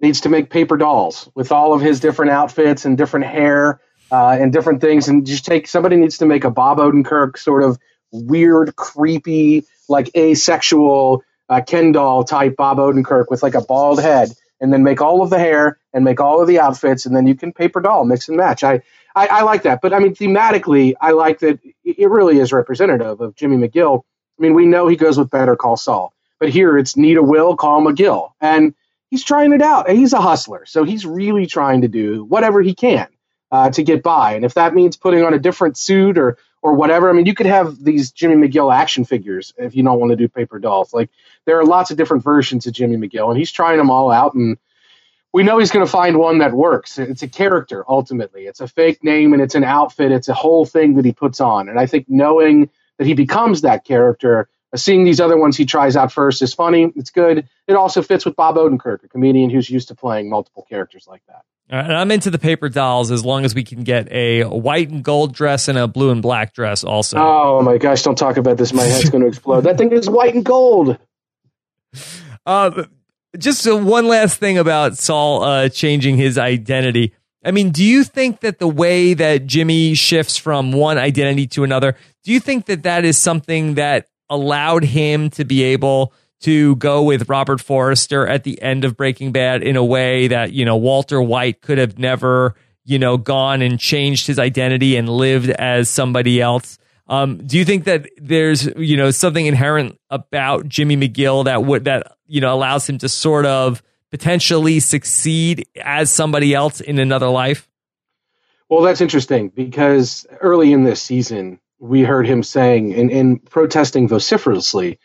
needs 0.03 0.21
to 0.23 0.29
make 0.29 0.51
paper 0.51 0.77
dolls 0.77 1.31
with 1.35 1.53
all 1.53 1.73
of 1.73 1.81
his 1.81 2.01
different 2.01 2.33
outfits 2.33 2.85
and 2.85 2.99
different 2.99 3.25
hair 3.25 3.81
uh, 4.13 4.37
and 4.39 4.53
different 4.53 4.83
things, 4.83 5.09
and 5.09 5.27
just 5.27 5.47
take 5.47 5.67
somebody 5.67 5.97
needs 5.97 6.19
to 6.19 6.27
make 6.27 6.45
a 6.45 6.51
Bob 6.51 6.79
Odenkirk 6.79 7.39
sort 7.39 7.63
of 7.63 7.79
weird, 8.13 8.77
creepy, 8.77 9.65
like 9.89 10.11
asexual 10.15 11.25
uh, 11.49 11.63
Ken 11.67 11.93
doll 11.93 12.23
type 12.23 12.55
Bob 12.57 12.77
Odenkirk 12.77 13.27
with 13.31 13.43
like 13.43 13.55
a 13.55 13.63
bald 13.63 14.03
head, 14.03 14.31
and 14.61 14.71
then 14.71 14.83
make 14.83 15.01
all 15.01 15.23
of 15.23 15.31
the 15.31 15.39
hair 15.39 15.79
and 15.95 16.05
make 16.05 16.21
all 16.21 16.43
of 16.43 16.47
the 16.47 16.61
outfits, 16.61 17.07
and 17.07 17.17
then 17.17 17.27
you 17.27 17.35
can 17.35 17.55
paper 17.55 17.81
doll 17.81 18.05
mix 18.05 18.29
and 18.29 18.37
match. 18.37 18.63
I, 18.63 18.83
I, 19.17 19.27
I 19.29 19.43
like 19.43 19.63
that, 19.63 19.81
but 19.81 19.95
I 19.95 19.99
mean 19.99 20.15
thematically, 20.15 20.95
I 21.01 21.13
like 21.13 21.39
that 21.39 21.59
it 21.83 22.11
really 22.11 22.39
is 22.39 22.53
representative 22.53 23.19
of 23.23 23.35
Jimmy 23.35 23.57
McGill. 23.57 24.03
I 24.39 24.43
mean, 24.43 24.53
we 24.53 24.67
know 24.67 24.89
he 24.89 24.97
goes 24.97 25.17
with 25.17 25.31
Better 25.31 25.57
Call 25.57 25.79
Saul, 25.79 26.13
but 26.39 26.51
here 26.51 26.77
it's 26.77 26.99
Nita 26.99 27.23
Will, 27.23 27.57
call 27.57 27.81
McGill, 27.81 28.33
and 28.43 28.75
he's 29.09 29.25
trying 29.25 29.55
it 29.55 29.63
out. 29.63 29.89
And 29.89 29.97
He's 29.97 30.13
a 30.13 30.21
hustler, 30.21 30.67
so 30.67 30.85
he's 30.85 31.07
really 31.07 31.47
trying 31.47 31.81
to 31.81 31.89
do 31.89 32.25
whatever 32.25 32.61
he 32.61 32.75
can 32.75 33.09
uh, 33.53 33.71
to 33.71 33.85
get 33.85 34.03
by. 34.03 34.35
And 34.35 34.45
if 34.45 34.55
that 34.55 34.75
means 34.75 34.97
putting 34.97 35.23
on 35.23 35.35
a 35.35 35.39
different 35.39 35.77
suit 35.77 36.19
or 36.19 36.39
or 36.65 36.75
whatever, 36.75 37.11
I 37.11 37.13
mean, 37.13 37.27
you 37.27 37.35
could 37.35 37.47
have 37.47 37.83
these 37.83 38.13
Jimmy 38.13 38.49
McGill 38.49 38.73
action 38.73 39.05
figures 39.05 39.53
if 39.59 39.75
you 39.75 39.83
don't 39.83 39.99
want 39.99 40.11
to 40.11 40.17
do 40.17 40.29
paper 40.29 40.59
dolls. 40.59 40.95
Like 40.95 41.11
there 41.45 41.59
are 41.59 41.65
lots 41.65 41.91
of 41.91 41.97
different 41.97 42.25
versions 42.25 42.67
of 42.67 42.73
Jimmy 42.73 42.97
McGill, 42.97 43.29
and 43.29 43.39
he's 43.39 43.53
trying 43.53 43.79
them 43.79 43.91
all 43.91 44.11
out. 44.11 44.35
And 44.35 44.59
we 45.33 45.43
know 45.43 45.59
he's 45.59 45.71
going 45.71 45.85
to 45.85 45.91
find 45.91 46.19
one 46.19 46.39
that 46.39 46.53
works. 46.53 46.99
It's 46.99 47.23
a 47.23 47.29
character 47.29 47.85
ultimately. 47.89 48.47
It's 48.47 48.61
a 48.61 48.69
fake 48.69 49.03
name 49.03 49.33
and 49.33 49.43
it's 49.43 49.55
an 49.55 49.65
outfit. 49.65 50.13
It's 50.13 50.29
a 50.29 50.35
whole 50.35 50.65
thing 50.65 50.95
that 50.95 51.05
he 51.05 51.13
puts 51.13 51.41
on. 51.41 51.69
And 51.69 51.79
I 51.79 51.87
think 51.87 52.07
knowing 52.09 52.71
that 52.99 53.07
he 53.07 53.15
becomes 53.15 53.63
that 53.63 53.85
character 53.85 54.49
seeing 54.75 55.05
these 55.05 55.21
other 55.21 55.37
ones 55.37 55.57
he 55.57 55.67
tries 55.67 55.97
out 55.97 56.13
first 56.13 56.43
is 56.43 56.55
funny. 56.55 56.93
It's 56.97 57.11
good. 57.11 57.49
It 57.67 57.75
also 57.75 58.03
fits 58.03 58.25
with 58.25 58.37
Bob 58.37 58.57
Odenkirk, 58.57 59.05
a 59.05 59.09
comedian 59.09 59.51
who's 59.51 59.69
used 59.69 59.89
to 59.89 59.95
playing 59.95 60.31
multiple 60.31 60.67
characters 60.69 61.07
like 61.07 61.23
that. 61.29 61.43
And 61.69 61.95
I'm 61.97 62.11
into 62.11 62.31
the 62.31 62.39
paper 62.39 62.69
dolls 62.69 63.11
as 63.11 63.25
long 63.25 63.45
as 63.45 63.55
we 63.55 63.65
can 63.65 63.83
get 63.83 64.11
a 64.13 64.45
white 64.45 64.91
and 64.91 65.03
gold 65.03 65.35
dress 65.35 65.69
and 65.69 65.79
a 65.79 65.89
blue 65.89 66.11
and 66.11 66.21
black 66.21 66.53
dress 66.53 66.85
also. 66.85 67.17
Oh 67.19 67.63
my 67.63 67.79
gosh, 67.79 68.03
don't 68.03 68.19
talk 68.19 68.37
about 68.37 68.59
this. 68.59 68.73
My 68.73 68.83
head's 68.83 69.09
going 69.09 69.23
to 69.23 69.29
explode. 69.29 69.63
That 69.63 69.79
thing 69.79 69.91
is 69.91 70.11
white 70.11 70.35
and 70.35 70.45
gold. 70.45 70.99
Uh, 72.45 72.85
just 73.39 73.67
uh, 73.67 73.77
one 73.77 74.07
last 74.07 74.39
thing 74.39 74.59
about 74.59 74.99
Saul 74.99 75.43
uh, 75.43 75.69
changing 75.69 76.17
his 76.17 76.37
identity. 76.37 77.15
I 77.45 77.51
mean, 77.51 77.71
do 77.71 77.85
you 77.85 78.05
think 78.05 78.41
that 78.41 78.59
the 78.59 78.69
way 78.69 79.15
that 79.15 79.47
Jimmy 79.47 79.95
shifts 79.95 80.37
from 80.37 80.73
one 80.73 80.99
identity 80.99 81.47
to 81.49 81.65
another, 81.65 81.97
do 82.25 82.33
you 82.33 82.41
think 82.41 82.67
that 82.67 82.83
that 82.85 83.05
is 83.05 83.19
something 83.19 83.75
that 83.75 84.07
allowed 84.29 84.85
him 84.85 85.31
to 85.31 85.45
be 85.45 85.63
able 85.63 86.13
to 86.43 86.77
go 86.77 87.03
with 87.03 87.29
Robert 87.29 87.61
Forrester 87.61 88.27
at 88.27 88.45
the 88.45 88.61
end 88.61 88.85
of 88.85 88.97
Breaking 88.97 89.33
Bad 89.33 89.63
in 89.63 89.77
a 89.77 89.85
way 89.85 90.29
that, 90.29 90.53
you 90.53 90.65
know, 90.65 90.77
Walter 90.77 91.21
White 91.23 91.61
could 91.61 91.79
have 91.79 91.99
never, 91.99 92.55
you 92.85 92.99
know, 92.99 93.17
gone 93.17 93.63
and 93.63 93.79
changed 93.79 94.27
his 94.27 94.39
identity 94.39 94.97
and 94.97 95.09
lived 95.09 95.51
as 95.51 95.89
somebody 95.89 96.41
else. 96.41 96.79
Um, 97.09 97.39
do 97.47 97.59
you 97.59 97.65
think 97.65 97.85
that 97.85 98.09
there's, 98.17 98.67
you 98.77 98.97
know, 98.97 99.11
something 99.11 99.47
inherent 99.47 99.99
about 100.11 100.69
Jimmy 100.69 100.97
McGill 100.97 101.45
that 101.45 101.65
would, 101.65 101.85
that, 101.85 102.17
you 102.27 102.41
know, 102.41 102.55
allows 102.55 102.89
him 102.89 102.99
to 102.99 103.09
sort 103.09 103.47
of 103.47 103.83
potentially 104.11 104.79
succeed 104.79 105.67
as 105.83 106.11
somebody 106.11 106.55
else 106.55 106.81
in 106.81 106.99
another 106.99 107.29
life? 107.29 107.69
Well, 108.69 108.83
that's 108.83 109.01
interesting 109.01 109.49
because 109.49 110.27
early 110.41 110.73
in 110.73 110.85
this 110.85 111.03
season, 111.03 111.61
we 111.79 112.03
heard 112.03 112.27
him 112.27 112.43
saying 112.43 112.95
and, 112.95 113.11
and 113.11 113.45
protesting 113.45 114.09
vociferously 114.09 114.99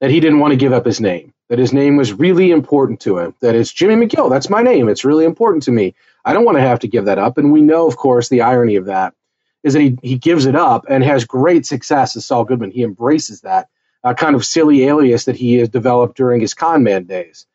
that 0.00 0.10
he 0.10 0.20
didn't 0.20 0.40
want 0.40 0.52
to 0.52 0.56
give 0.56 0.72
up 0.72 0.86
his 0.86 1.00
name, 1.00 1.32
that 1.48 1.58
his 1.58 1.72
name 1.72 1.96
was 1.96 2.12
really 2.12 2.50
important 2.50 3.00
to 3.00 3.18
him, 3.18 3.34
that 3.40 3.54
it's 3.54 3.72
Jimmy 3.72 4.06
McGill, 4.06 4.30
that's 4.30 4.50
my 4.50 4.62
name, 4.62 4.88
it's 4.88 5.04
really 5.04 5.24
important 5.24 5.62
to 5.64 5.72
me. 5.72 5.94
I 6.24 6.32
don't 6.32 6.44
want 6.44 6.56
to 6.56 6.62
have 6.62 6.80
to 6.80 6.88
give 6.88 7.06
that 7.06 7.18
up. 7.18 7.38
And 7.38 7.52
we 7.52 7.62
know, 7.62 7.86
of 7.86 7.96
course, 7.96 8.28
the 8.28 8.42
irony 8.42 8.76
of 8.76 8.86
that 8.86 9.14
is 9.62 9.74
that 9.74 9.80
he, 9.80 9.98
he 10.02 10.16
gives 10.16 10.46
it 10.46 10.56
up 10.56 10.86
and 10.88 11.04
has 11.04 11.24
great 11.24 11.66
success 11.66 12.16
as 12.16 12.24
Saul 12.24 12.44
Goodman. 12.44 12.70
He 12.70 12.82
embraces 12.82 13.42
that 13.42 13.68
uh, 14.02 14.14
kind 14.14 14.34
of 14.34 14.44
silly 14.44 14.84
alias 14.84 15.24
that 15.24 15.36
he 15.36 15.54
has 15.54 15.68
developed 15.68 16.16
during 16.16 16.40
his 16.40 16.54
con 16.54 16.82
man 16.82 17.04
days. 17.04 17.46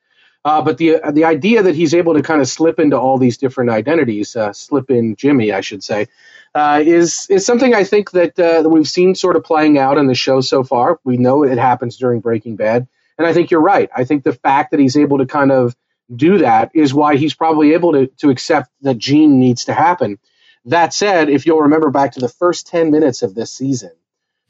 Uh, 0.44 0.62
but 0.62 0.78
the 0.78 1.02
uh, 1.02 1.10
the 1.10 1.26
idea 1.26 1.64
that 1.64 1.74
he's 1.74 1.96
able 1.96 2.14
to 2.14 2.22
kind 2.22 2.40
of 2.40 2.48
slip 2.48 2.80
into 2.80 3.00
all 3.00 3.18
these 3.18 3.38
different 3.38 3.72
identities, 3.72 4.36
uh, 4.36 4.54
slip 4.54 4.92
in 4.92 5.16
Jimmy, 5.16 5.52
I 5.52 5.62
should 5.62 5.84
say, 5.84 6.08
uh, 6.56 6.82
is 6.84 7.28
is 7.30 7.46
something 7.46 7.76
I 7.76 7.84
think 7.84 8.12
that, 8.12 8.40
uh, 8.40 8.62
that 8.62 8.70
we've 8.70 8.88
seen 8.88 9.14
sort 9.14 9.36
of 9.36 9.44
playing 9.44 9.78
out 9.78 9.98
in 9.98 10.08
the 10.08 10.16
show 10.16 10.40
so 10.42 10.64
far. 10.64 11.00
We 11.04 11.18
know 11.18 11.44
it 11.44 11.58
happens 11.58 11.98
during 11.98 12.22
Breaking 12.22 12.56
Bad, 12.56 12.88
and 13.18 13.28
I 13.28 13.34
think 13.34 13.52
you're 13.52 13.62
right. 13.62 13.90
I 13.96 14.06
think 14.06 14.24
the 14.24 14.34
fact 14.34 14.72
that 14.72 14.80
he's 14.80 14.96
able 14.98 15.18
to 15.18 15.26
kind 15.26 15.52
of 15.52 15.76
do 16.16 16.38
that 16.40 16.72
is 16.74 16.94
why 16.94 17.18
he's 17.18 17.34
probably 17.34 17.74
able 17.74 17.92
to 17.92 18.08
to 18.20 18.30
accept 18.30 18.72
that 18.82 18.98
Gene 18.98 19.38
needs 19.38 19.66
to 19.66 19.74
happen. 19.74 20.18
That 20.64 20.94
said, 20.94 21.30
if 21.30 21.46
you'll 21.46 21.62
remember 21.62 21.92
back 21.92 22.14
to 22.14 22.22
the 22.22 22.30
first 22.30 22.68
10 22.68 22.90
minutes 22.90 23.22
of 23.22 23.36
this 23.36 23.52
season, 23.52 23.92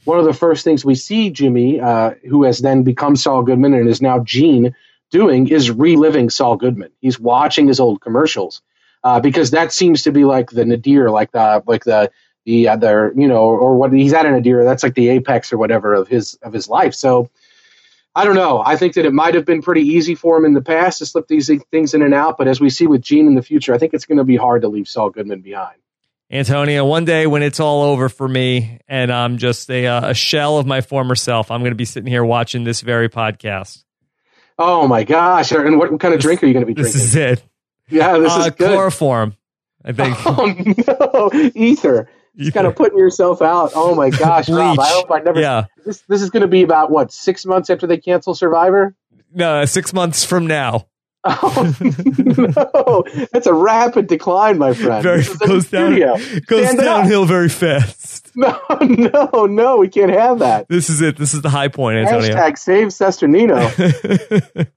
one 0.05 0.19
of 0.19 0.25
the 0.25 0.33
first 0.33 0.63
things 0.63 0.85
we 0.85 0.95
see 0.95 1.31
Jimmy, 1.31 1.81
uh, 1.81 2.11
who 2.29 2.43
has 2.43 2.59
then 2.59 2.83
become 2.83 3.17
Saul 3.17 3.43
Goodman 3.43 3.73
and 3.73 3.89
is 3.89 4.01
now 4.01 4.19
Gene, 4.19 4.75
doing 5.11 5.47
is 5.49 5.71
reliving 5.71 6.29
Saul 6.29 6.55
Goodman. 6.55 6.91
He's 7.01 7.19
watching 7.19 7.67
his 7.67 7.79
old 7.79 7.99
commercials 7.99 8.61
uh, 9.05 9.19
because 9.19 9.51
that 9.51 9.71
seems 9.71 10.01
to 10.01 10.11
be 10.11 10.25
like 10.25 10.49
the 10.49 10.65
nadir, 10.65 11.11
like 11.11 11.31
the 11.31 11.63
like 11.67 11.83
the 11.83 12.11
the 12.43 12.67
other, 12.67 13.13
you 13.15 13.27
know, 13.27 13.37
or 13.37 13.77
what 13.77 13.93
he's 13.93 14.13
at 14.13 14.25
a 14.25 14.31
nadir. 14.31 14.65
That's 14.65 14.83
like 14.83 14.95
the 14.95 15.09
apex 15.09 15.53
or 15.53 15.59
whatever 15.59 15.93
of 15.93 16.07
his 16.07 16.33
of 16.41 16.51
his 16.51 16.67
life. 16.67 16.95
So 16.95 17.29
I 18.15 18.25
don't 18.25 18.35
know. 18.35 18.63
I 18.65 18.77
think 18.77 18.95
that 18.95 19.05
it 19.05 19.13
might 19.13 19.35
have 19.35 19.45
been 19.45 19.61
pretty 19.61 19.81
easy 19.81 20.15
for 20.15 20.37
him 20.37 20.45
in 20.45 20.53
the 20.53 20.61
past 20.61 20.99
to 20.99 21.05
slip 21.05 21.27
these 21.27 21.51
things 21.69 21.93
in 21.93 22.01
and 22.01 22.13
out, 22.15 22.37
but 22.37 22.47
as 22.47 22.59
we 22.59 22.69
see 22.69 22.87
with 22.87 23.01
Gene 23.01 23.27
in 23.27 23.35
the 23.35 23.43
future, 23.43 23.75
I 23.75 23.77
think 23.77 23.93
it's 23.93 24.05
going 24.05 24.17
to 24.17 24.23
be 24.23 24.37
hard 24.37 24.63
to 24.63 24.69
leave 24.69 24.87
Saul 24.87 25.11
Goodman 25.11 25.41
behind. 25.41 25.77
Antonio, 26.31 26.85
one 26.85 27.05
day 27.05 27.27
when 27.27 27.43
it's 27.43 27.59
all 27.59 27.83
over 27.83 28.09
for 28.09 28.27
me 28.27 28.79
and 28.87 29.11
I'm 29.11 29.37
just 29.37 29.69
a, 29.69 29.85
uh, 29.85 30.09
a 30.09 30.13
shell 30.15 30.57
of 30.57 30.65
my 30.65 30.81
former 30.81 31.13
self, 31.13 31.51
I'm 31.51 31.59
going 31.59 31.71
to 31.71 31.75
be 31.75 31.85
sitting 31.85 32.09
here 32.09 32.23
watching 32.23 32.63
this 32.63 32.81
very 32.81 33.09
podcast. 33.09 33.83
Oh 34.57 34.87
my 34.87 35.03
gosh! 35.03 35.51
And 35.51 35.77
what 35.77 35.99
kind 35.99 36.13
of 36.13 36.21
drink 36.21 36.41
are 36.41 36.47
you 36.47 36.53
going 36.53 36.65
to 36.65 36.67
be 36.67 36.73
drinking? 36.73 36.93
This 36.93 37.03
is 37.09 37.15
it. 37.15 37.43
Yeah, 37.89 38.17
this 38.17 38.31
uh, 38.33 38.39
is 38.39 38.45
good. 38.51 38.57
Chloroform, 38.57 39.35
I 39.83 39.91
think. 39.91 40.17
Oh 40.25 41.29
no, 41.33 41.51
ether. 41.55 42.09
You're 42.37 42.51
kind 42.51 42.67
of 42.67 42.75
putting 42.75 42.97
yourself 42.97 43.41
out. 43.41 43.71
Oh 43.75 43.95
my 43.95 44.09
gosh, 44.23 44.49
Rob! 44.49 44.79
I 44.79 44.87
hope 44.87 45.11
I 45.11 45.19
never. 45.19 45.39
Yeah. 45.39 45.65
This 45.85 46.01
this 46.09 46.21
is 46.21 46.29
going 46.29 46.41
to 46.41 46.47
be 46.47 46.63
about 46.63 46.91
what 46.91 47.11
six 47.11 47.45
months 47.45 47.69
after 47.69 47.87
they 47.87 47.97
cancel 47.97 48.35
Survivor. 48.35 48.95
No, 49.33 49.65
six 49.65 49.93
months 49.93 50.23
from 50.23 50.47
now. 50.47 50.87
Oh 51.27 51.73
no, 51.79 53.25
that's 53.33 53.47
a 53.47 53.53
rapid 53.53 54.05
decline, 54.05 54.59
my 54.59 54.75
friend. 54.75 55.01
Very 55.01 55.23
goes 55.23 55.69
down, 55.69 55.95
goes 56.45 56.65
Stand 56.65 56.77
downhill 56.77 57.23
up. 57.23 57.27
very 57.27 57.49
fast. 57.49 58.31
No, 58.35 58.59
no, 58.81 59.47
no, 59.47 59.77
we 59.77 59.87
can't 59.87 60.11
have 60.11 60.39
that. 60.39 60.67
This 60.67 60.87
is 60.89 61.01
it. 61.01 61.17
This 61.17 61.33
is 61.33 61.41
the 61.41 61.49
high 61.49 61.69
point, 61.69 61.97
Antonio. 61.97 62.35
Hashtag 62.35 62.59
save 62.59 62.87
Cesternino. 62.89 64.67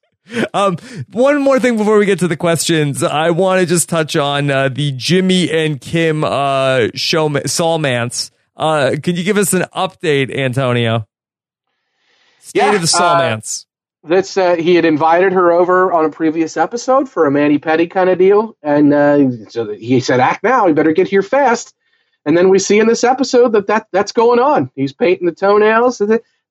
Um, 0.55 0.77
one 1.13 1.43
more 1.43 1.59
thing 1.59 1.77
before 1.77 1.99
we 1.99 2.07
get 2.07 2.19
to 2.21 2.29
the 2.29 2.37
questions, 2.37 3.03
I 3.03 3.31
want 3.31 3.61
to 3.61 3.67
just 3.67 3.89
touch 3.89 4.17
on 4.17 4.51
uh, 4.51 4.69
the 4.69 4.93
Jimmy 4.93 5.51
and 5.51 5.81
Kim 5.81 6.25
uh, 6.25 6.89
show 6.95 7.29
Saulmance. 7.29 8.31
Uh, 8.57 8.97
can 9.03 9.17
you 9.17 9.25
give 9.25 9.37
us 9.37 9.53
an 9.53 9.65
update, 9.75 10.37
Antonio? 10.37 11.07
State 12.41 12.61
yeah, 12.61 12.73
of 12.73 12.81
the 12.81 12.87
Saulmance. 12.87 13.65
Uh, 13.65 14.09
that's 14.09 14.37
uh, 14.37 14.57
he 14.57 14.75
had 14.75 14.85
invited 14.85 15.33
her 15.33 15.53
over 15.53 15.93
on 15.93 16.05
a 16.05 16.11
previous 16.11 16.57
episode 16.57 17.09
for 17.09 17.27
a 17.27 17.31
mani-pedi 17.31 17.91
kind 17.91 18.09
of 18.09 18.19
deal, 18.19 18.57
and 18.63 18.95
uh, 18.95 19.49
so 19.49 19.73
he 19.73 20.01
said, 20.01 20.21
"Act 20.21 20.43
now, 20.43 20.67
you 20.67 20.75
better 20.75 20.93
get 20.93 21.09
here 21.09 21.23
fast." 21.23 21.75
And 22.25 22.37
then 22.37 22.49
we 22.49 22.59
see 22.59 22.79
in 22.79 22.87
this 22.87 23.05
episode 23.05 23.53
that, 23.53 23.69
that 23.69 23.87
that's 23.93 24.13
going 24.13 24.39
on. 24.39 24.71
He's 24.75 24.93
painting 24.93 25.27
the 25.27 25.35
toenails 25.35 26.01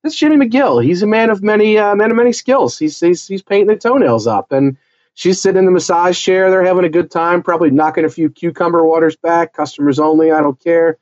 this 0.02 0.12
is 0.12 0.18
Jimmy 0.18 0.36
McGill. 0.36 0.82
He's 0.82 1.02
a 1.02 1.06
man 1.06 1.30
of 1.30 1.42
many 1.42 1.78
uh, 1.78 1.94
man 1.94 2.10
of 2.10 2.16
many 2.16 2.32
skills. 2.32 2.78
He's, 2.78 2.98
he's 3.00 3.26
he's 3.26 3.42
painting 3.42 3.68
the 3.68 3.76
toenails 3.76 4.26
up, 4.26 4.52
and 4.52 4.76
she's 5.14 5.40
sitting 5.40 5.58
in 5.58 5.64
the 5.64 5.70
massage 5.70 6.18
chair. 6.20 6.50
They're 6.50 6.64
having 6.64 6.84
a 6.84 6.90
good 6.90 7.10
time, 7.10 7.42
probably 7.42 7.70
knocking 7.70 8.04
a 8.04 8.08
few 8.08 8.30
cucumber 8.30 8.84
waters 8.84 9.16
back. 9.16 9.52
Customers 9.52 9.98
only. 9.98 10.30
I 10.30 10.40
don't 10.40 10.58
care. 10.62 10.98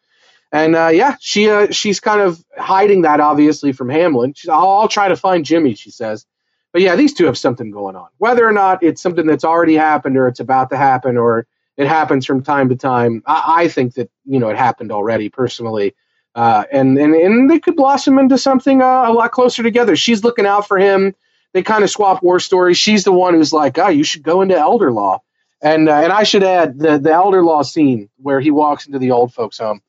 And 0.52 0.74
uh, 0.76 0.88
yeah, 0.88 1.16
she 1.20 1.50
uh, 1.50 1.70
she's 1.70 2.00
kind 2.00 2.20
of 2.20 2.42
hiding 2.56 3.02
that 3.02 3.20
obviously 3.20 3.72
from 3.72 3.90
Hamlin. 3.90 4.32
She's, 4.34 4.48
I'll, 4.48 4.70
I'll 4.70 4.88
try 4.88 5.08
to 5.08 5.16
find 5.16 5.44
Jimmy, 5.44 5.74
she 5.74 5.90
says. 5.90 6.24
But 6.72 6.82
yeah, 6.82 6.96
these 6.96 7.14
two 7.14 7.26
have 7.26 7.38
something 7.38 7.70
going 7.70 7.96
on. 7.96 8.08
Whether 8.18 8.46
or 8.46 8.52
not 8.52 8.82
it's 8.82 9.02
something 9.02 9.26
that's 9.26 9.44
already 9.44 9.74
happened 9.74 10.16
or 10.16 10.28
it's 10.28 10.40
about 10.40 10.70
to 10.70 10.76
happen 10.76 11.16
or 11.16 11.46
it 11.76 11.86
happens 11.86 12.26
from 12.26 12.42
time 12.42 12.68
to 12.70 12.76
time, 12.76 13.22
I, 13.26 13.64
I 13.64 13.68
think 13.68 13.94
that 13.94 14.10
you 14.24 14.38
know 14.38 14.48
it 14.48 14.56
happened 14.56 14.92
already 14.92 15.28
personally. 15.28 15.94
Uh, 16.36 16.64
and, 16.70 16.98
and 16.98 17.14
and 17.14 17.50
they 17.50 17.58
could 17.58 17.76
blossom 17.76 18.18
into 18.18 18.36
something 18.36 18.82
uh, 18.82 19.04
a 19.06 19.12
lot 19.12 19.32
closer 19.32 19.62
together. 19.62 19.96
She's 19.96 20.22
looking 20.22 20.44
out 20.44 20.68
for 20.68 20.78
him. 20.78 21.14
They 21.54 21.62
kind 21.62 21.82
of 21.82 21.88
swap 21.88 22.22
war 22.22 22.40
stories. 22.40 22.76
She's 22.76 23.04
the 23.04 23.12
one 23.12 23.32
who's 23.32 23.54
like, 23.54 23.78
"Oh, 23.78 23.88
you 23.88 24.04
should 24.04 24.22
go 24.22 24.42
into 24.42 24.54
elder 24.54 24.92
law." 24.92 25.22
And 25.62 25.88
uh, 25.88 25.94
and 25.94 26.12
I 26.12 26.24
should 26.24 26.42
add 26.42 26.78
the 26.78 26.98
the 26.98 27.10
elder 27.10 27.42
law 27.42 27.62
scene 27.62 28.10
where 28.18 28.38
he 28.38 28.50
walks 28.50 28.86
into 28.86 28.98
the 28.98 29.12
old 29.12 29.32
folks' 29.32 29.56
home. 29.56 29.80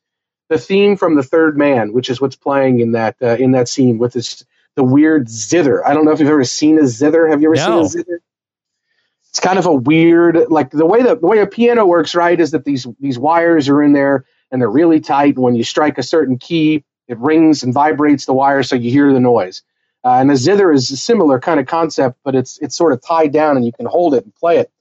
The 0.48 0.58
theme 0.58 0.96
from 0.96 1.16
the 1.16 1.24
Third 1.24 1.58
Man, 1.58 1.92
which 1.92 2.10
is 2.10 2.22
what's 2.22 2.38
playing 2.38 2.80
in 2.80 2.94
that 2.94 3.18
uh, 3.22 3.36
in 3.36 3.52
that 3.52 3.68
scene 3.68 3.98
with 3.98 4.14
this 4.14 4.46
the 4.76 4.86
weird 4.86 5.30
zither. 5.30 5.86
I 5.86 5.94
don't 5.94 6.06
know 6.06 6.12
if 6.12 6.22
you've 6.22 6.30
ever 6.30 6.46
seen 6.46 6.80
a 6.80 6.88
zither. 6.88 7.28
Have 7.28 7.42
you 7.42 7.50
ever 7.50 7.56
no. 7.56 7.84
seen 7.84 7.86
a 7.86 7.90
zither? 8.04 8.22
It's 9.32 9.42
kind 9.42 9.60
of 9.60 9.66
a 9.66 9.74
weird, 9.74 10.50
like 10.50 10.72
the 10.72 10.86
way 10.86 11.04
that 11.04 11.20
the 11.20 11.28
way 11.28 11.40
a 11.40 11.48
piano 11.48 11.86
works, 11.86 12.16
right? 12.16 12.40
Is 12.40 12.52
that 12.52 12.64
these 12.64 12.88
these 13.02 13.20
wires 13.20 13.68
are 13.68 13.84
in 13.84 13.92
there 13.92 14.24
and 14.52 14.62
they're 14.62 14.70
really 14.70 15.00
tight. 15.00 15.36
And 15.36 15.44
when 15.44 15.56
you 15.56 15.64
strike 15.64 15.98
a 15.98 16.04
certain 16.04 16.38
key, 16.38 16.84
it 17.08 17.18
rings 17.18 17.64
and 17.64 17.74
vibrates 17.74 18.26
the 18.26 18.34
wire 18.34 18.64
so 18.64 18.76
you 18.76 18.92
hear 18.92 19.14
the 19.14 19.20
noise. 19.20 19.64
Uh, 20.04 20.18
and 20.20 20.32
a 20.32 20.36
zither 20.36 20.72
is 20.72 20.92
a 20.92 20.98
similar 20.98 21.40
kind 21.40 21.60
of 21.60 21.66
concept, 21.66 22.18
but 22.24 22.36
it's 22.36 22.58
it's 22.60 22.76
sort 22.76 22.94
of 22.94 23.02
tied 23.02 23.32
down 23.32 23.58
and 23.58 23.66
you 23.66 23.72
can 23.72 23.86
hold 23.86 24.14
it 24.14 24.24
and 24.24 24.36
play 24.36 24.58
it. 24.58 24.72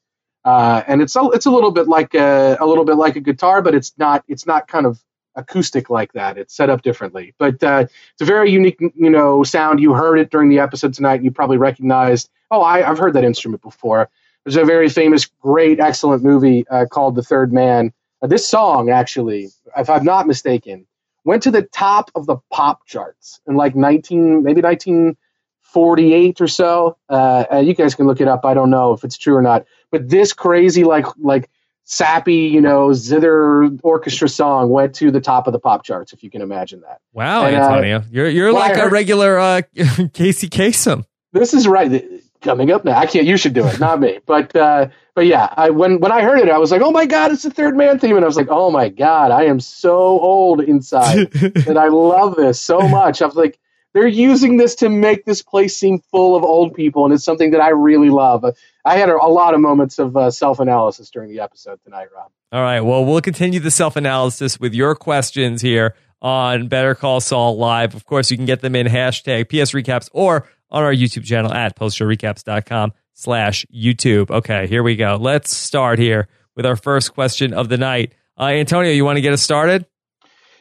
Uh, 0.44 0.82
and 0.86 1.02
it's 1.02 1.16
a, 1.16 1.22
it's 1.32 1.46
a 1.46 1.50
little 1.50 1.72
bit 1.72 1.88
like 1.88 2.14
a, 2.14 2.56
a 2.60 2.66
little 2.66 2.84
bit 2.84 2.96
like 2.96 3.16
a 3.16 3.20
guitar, 3.20 3.62
but 3.62 3.74
it's 3.74 3.92
not 3.98 4.24
it's 4.28 4.46
not 4.46 4.68
kind 4.68 4.86
of 4.86 5.02
acoustic 5.34 5.90
like 5.90 6.12
that. 6.12 6.38
It's 6.38 6.54
set 6.54 6.70
up 6.70 6.82
differently, 6.82 7.34
but 7.38 7.62
uh, 7.62 7.86
it's 8.12 8.22
a 8.22 8.24
very 8.24 8.50
unique 8.50 8.78
you 8.80 9.10
know 9.10 9.42
sound. 9.42 9.80
You 9.80 9.94
heard 9.94 10.18
it 10.18 10.30
during 10.30 10.48
the 10.48 10.60
episode 10.60 10.94
tonight. 10.94 11.22
You 11.22 11.30
probably 11.30 11.58
recognized. 11.58 12.30
Oh, 12.50 12.60
I, 12.60 12.88
I've 12.88 12.98
heard 12.98 13.14
that 13.14 13.24
instrument 13.24 13.62
before. 13.62 14.08
There's 14.44 14.56
a 14.56 14.64
very 14.64 14.88
famous, 14.88 15.26
great, 15.26 15.80
excellent 15.80 16.22
movie 16.22 16.64
uh, 16.68 16.86
called 16.86 17.16
The 17.16 17.22
Third 17.22 17.52
Man 17.52 17.92
this 18.26 18.46
song, 18.46 18.90
actually, 18.90 19.48
if 19.76 19.90
I'm 19.90 20.04
not 20.04 20.26
mistaken, 20.26 20.86
went 21.24 21.42
to 21.44 21.50
the 21.50 21.62
top 21.62 22.10
of 22.14 22.26
the 22.26 22.36
pop 22.50 22.86
charts 22.86 23.40
in 23.46 23.56
like 23.56 23.74
19, 23.74 24.42
maybe 24.42 24.62
1948 24.62 26.40
or 26.40 26.48
so. 26.48 26.96
Uh, 27.08 27.62
you 27.64 27.74
guys 27.74 27.94
can 27.94 28.06
look 28.06 28.20
it 28.20 28.28
up. 28.28 28.44
I 28.44 28.54
don't 28.54 28.70
know 28.70 28.92
if 28.92 29.04
it's 29.04 29.18
true 29.18 29.34
or 29.34 29.42
not. 29.42 29.66
But 29.90 30.08
this 30.08 30.32
crazy, 30.32 30.84
like, 30.84 31.06
like 31.18 31.50
sappy, 31.86 32.48
you 32.48 32.60
know, 32.60 32.92
zither 32.92 33.70
orchestra 33.82 34.28
song 34.28 34.68
went 34.68 34.94
to 34.96 35.10
the 35.10 35.20
top 35.20 35.46
of 35.46 35.52
the 35.52 35.58
pop 35.58 35.84
charts. 35.84 36.12
If 36.12 36.22
you 36.22 36.30
can 36.30 36.42
imagine 36.42 36.82
that. 36.82 37.00
Wow, 37.12 37.46
and, 37.46 37.56
uh, 37.56 37.60
Antonio, 37.60 37.98
uh, 37.98 38.02
you're 38.10 38.28
you're 38.28 38.52
like 38.52 38.76
heard, 38.76 38.88
a 38.88 38.90
regular 38.90 39.38
uh, 39.38 39.62
Casey 40.12 40.48
Kasem. 40.48 41.04
This 41.32 41.54
is 41.54 41.66
right 41.66 42.04
coming 42.42 42.70
up 42.70 42.84
now. 42.84 42.98
I 42.98 43.06
can't. 43.06 43.26
You 43.26 43.36
should 43.36 43.54
do 43.54 43.66
it, 43.66 43.80
not 43.80 44.00
me. 44.00 44.18
But 44.26 44.54
uh, 44.54 44.88
but 45.16 45.24
yeah, 45.24 45.48
I 45.56 45.70
when 45.70 45.98
when 45.98 46.12
I 46.12 46.20
heard 46.20 46.40
it, 46.40 46.50
I 46.50 46.58
was 46.58 46.70
like, 46.70 46.82
oh 46.82 46.90
my 46.90 47.06
god, 47.06 47.32
it's 47.32 47.42
the 47.42 47.50
third 47.50 47.74
man 47.74 47.98
theme, 47.98 48.16
and 48.16 48.24
I 48.24 48.28
was 48.28 48.36
like, 48.36 48.50
oh 48.50 48.70
my 48.70 48.90
god, 48.90 49.30
I 49.30 49.44
am 49.44 49.60
so 49.60 49.96
old 49.96 50.60
inside, 50.60 51.34
and 51.66 51.78
I 51.78 51.88
love 51.88 52.36
this 52.36 52.60
so 52.60 52.80
much. 52.80 53.22
I 53.22 53.26
was 53.26 53.34
like, 53.34 53.58
they're 53.94 54.06
using 54.06 54.58
this 54.58 54.74
to 54.76 54.90
make 54.90 55.24
this 55.24 55.40
place 55.40 55.74
seem 55.74 56.00
full 56.10 56.36
of 56.36 56.44
old 56.44 56.74
people, 56.74 57.06
and 57.06 57.14
it's 57.14 57.24
something 57.24 57.52
that 57.52 57.62
I 57.62 57.70
really 57.70 58.10
love. 58.10 58.44
I 58.84 58.98
had 58.98 59.08
a, 59.08 59.14
a 59.14 59.32
lot 59.32 59.54
of 59.54 59.60
moments 59.60 59.98
of 59.98 60.14
uh, 60.18 60.30
self 60.30 60.60
analysis 60.60 61.08
during 61.08 61.30
the 61.30 61.40
episode 61.40 61.80
tonight, 61.82 62.08
Rob. 62.14 62.30
All 62.52 62.60
right, 62.60 62.82
well, 62.82 63.02
we'll 63.06 63.22
continue 63.22 63.58
the 63.58 63.70
self 63.70 63.96
analysis 63.96 64.60
with 64.60 64.74
your 64.74 64.94
questions 64.94 65.62
here 65.62 65.94
on 66.20 66.68
Better 66.68 66.94
Call 66.94 67.20
Saul 67.20 67.56
Live. 67.56 67.94
Of 67.94 68.04
course, 68.04 68.30
you 68.30 68.36
can 68.36 68.44
get 68.44 68.60
them 68.60 68.76
in 68.76 68.86
hashtag 68.86 69.48
PS 69.48 69.72
Recaps 69.72 70.10
or 70.12 70.46
on 70.70 70.82
our 70.82 70.92
YouTube 70.92 71.24
channel 71.24 71.54
at 71.54 71.74
postshowrecaps.com 71.74 72.92
slash 73.16 73.66
YouTube. 73.74 74.30
Okay, 74.30 74.66
here 74.68 74.82
we 74.82 74.94
go. 74.94 75.16
Let's 75.20 75.56
start 75.56 75.98
here 75.98 76.28
with 76.54 76.66
our 76.66 76.76
first 76.76 77.14
question 77.14 77.52
of 77.52 77.68
the 77.68 77.78
night. 77.78 78.12
Uh, 78.38 78.44
Antonio, 78.44 78.92
you 78.92 79.04
want 79.04 79.16
to 79.16 79.22
get 79.22 79.32
us 79.32 79.42
started? 79.42 79.86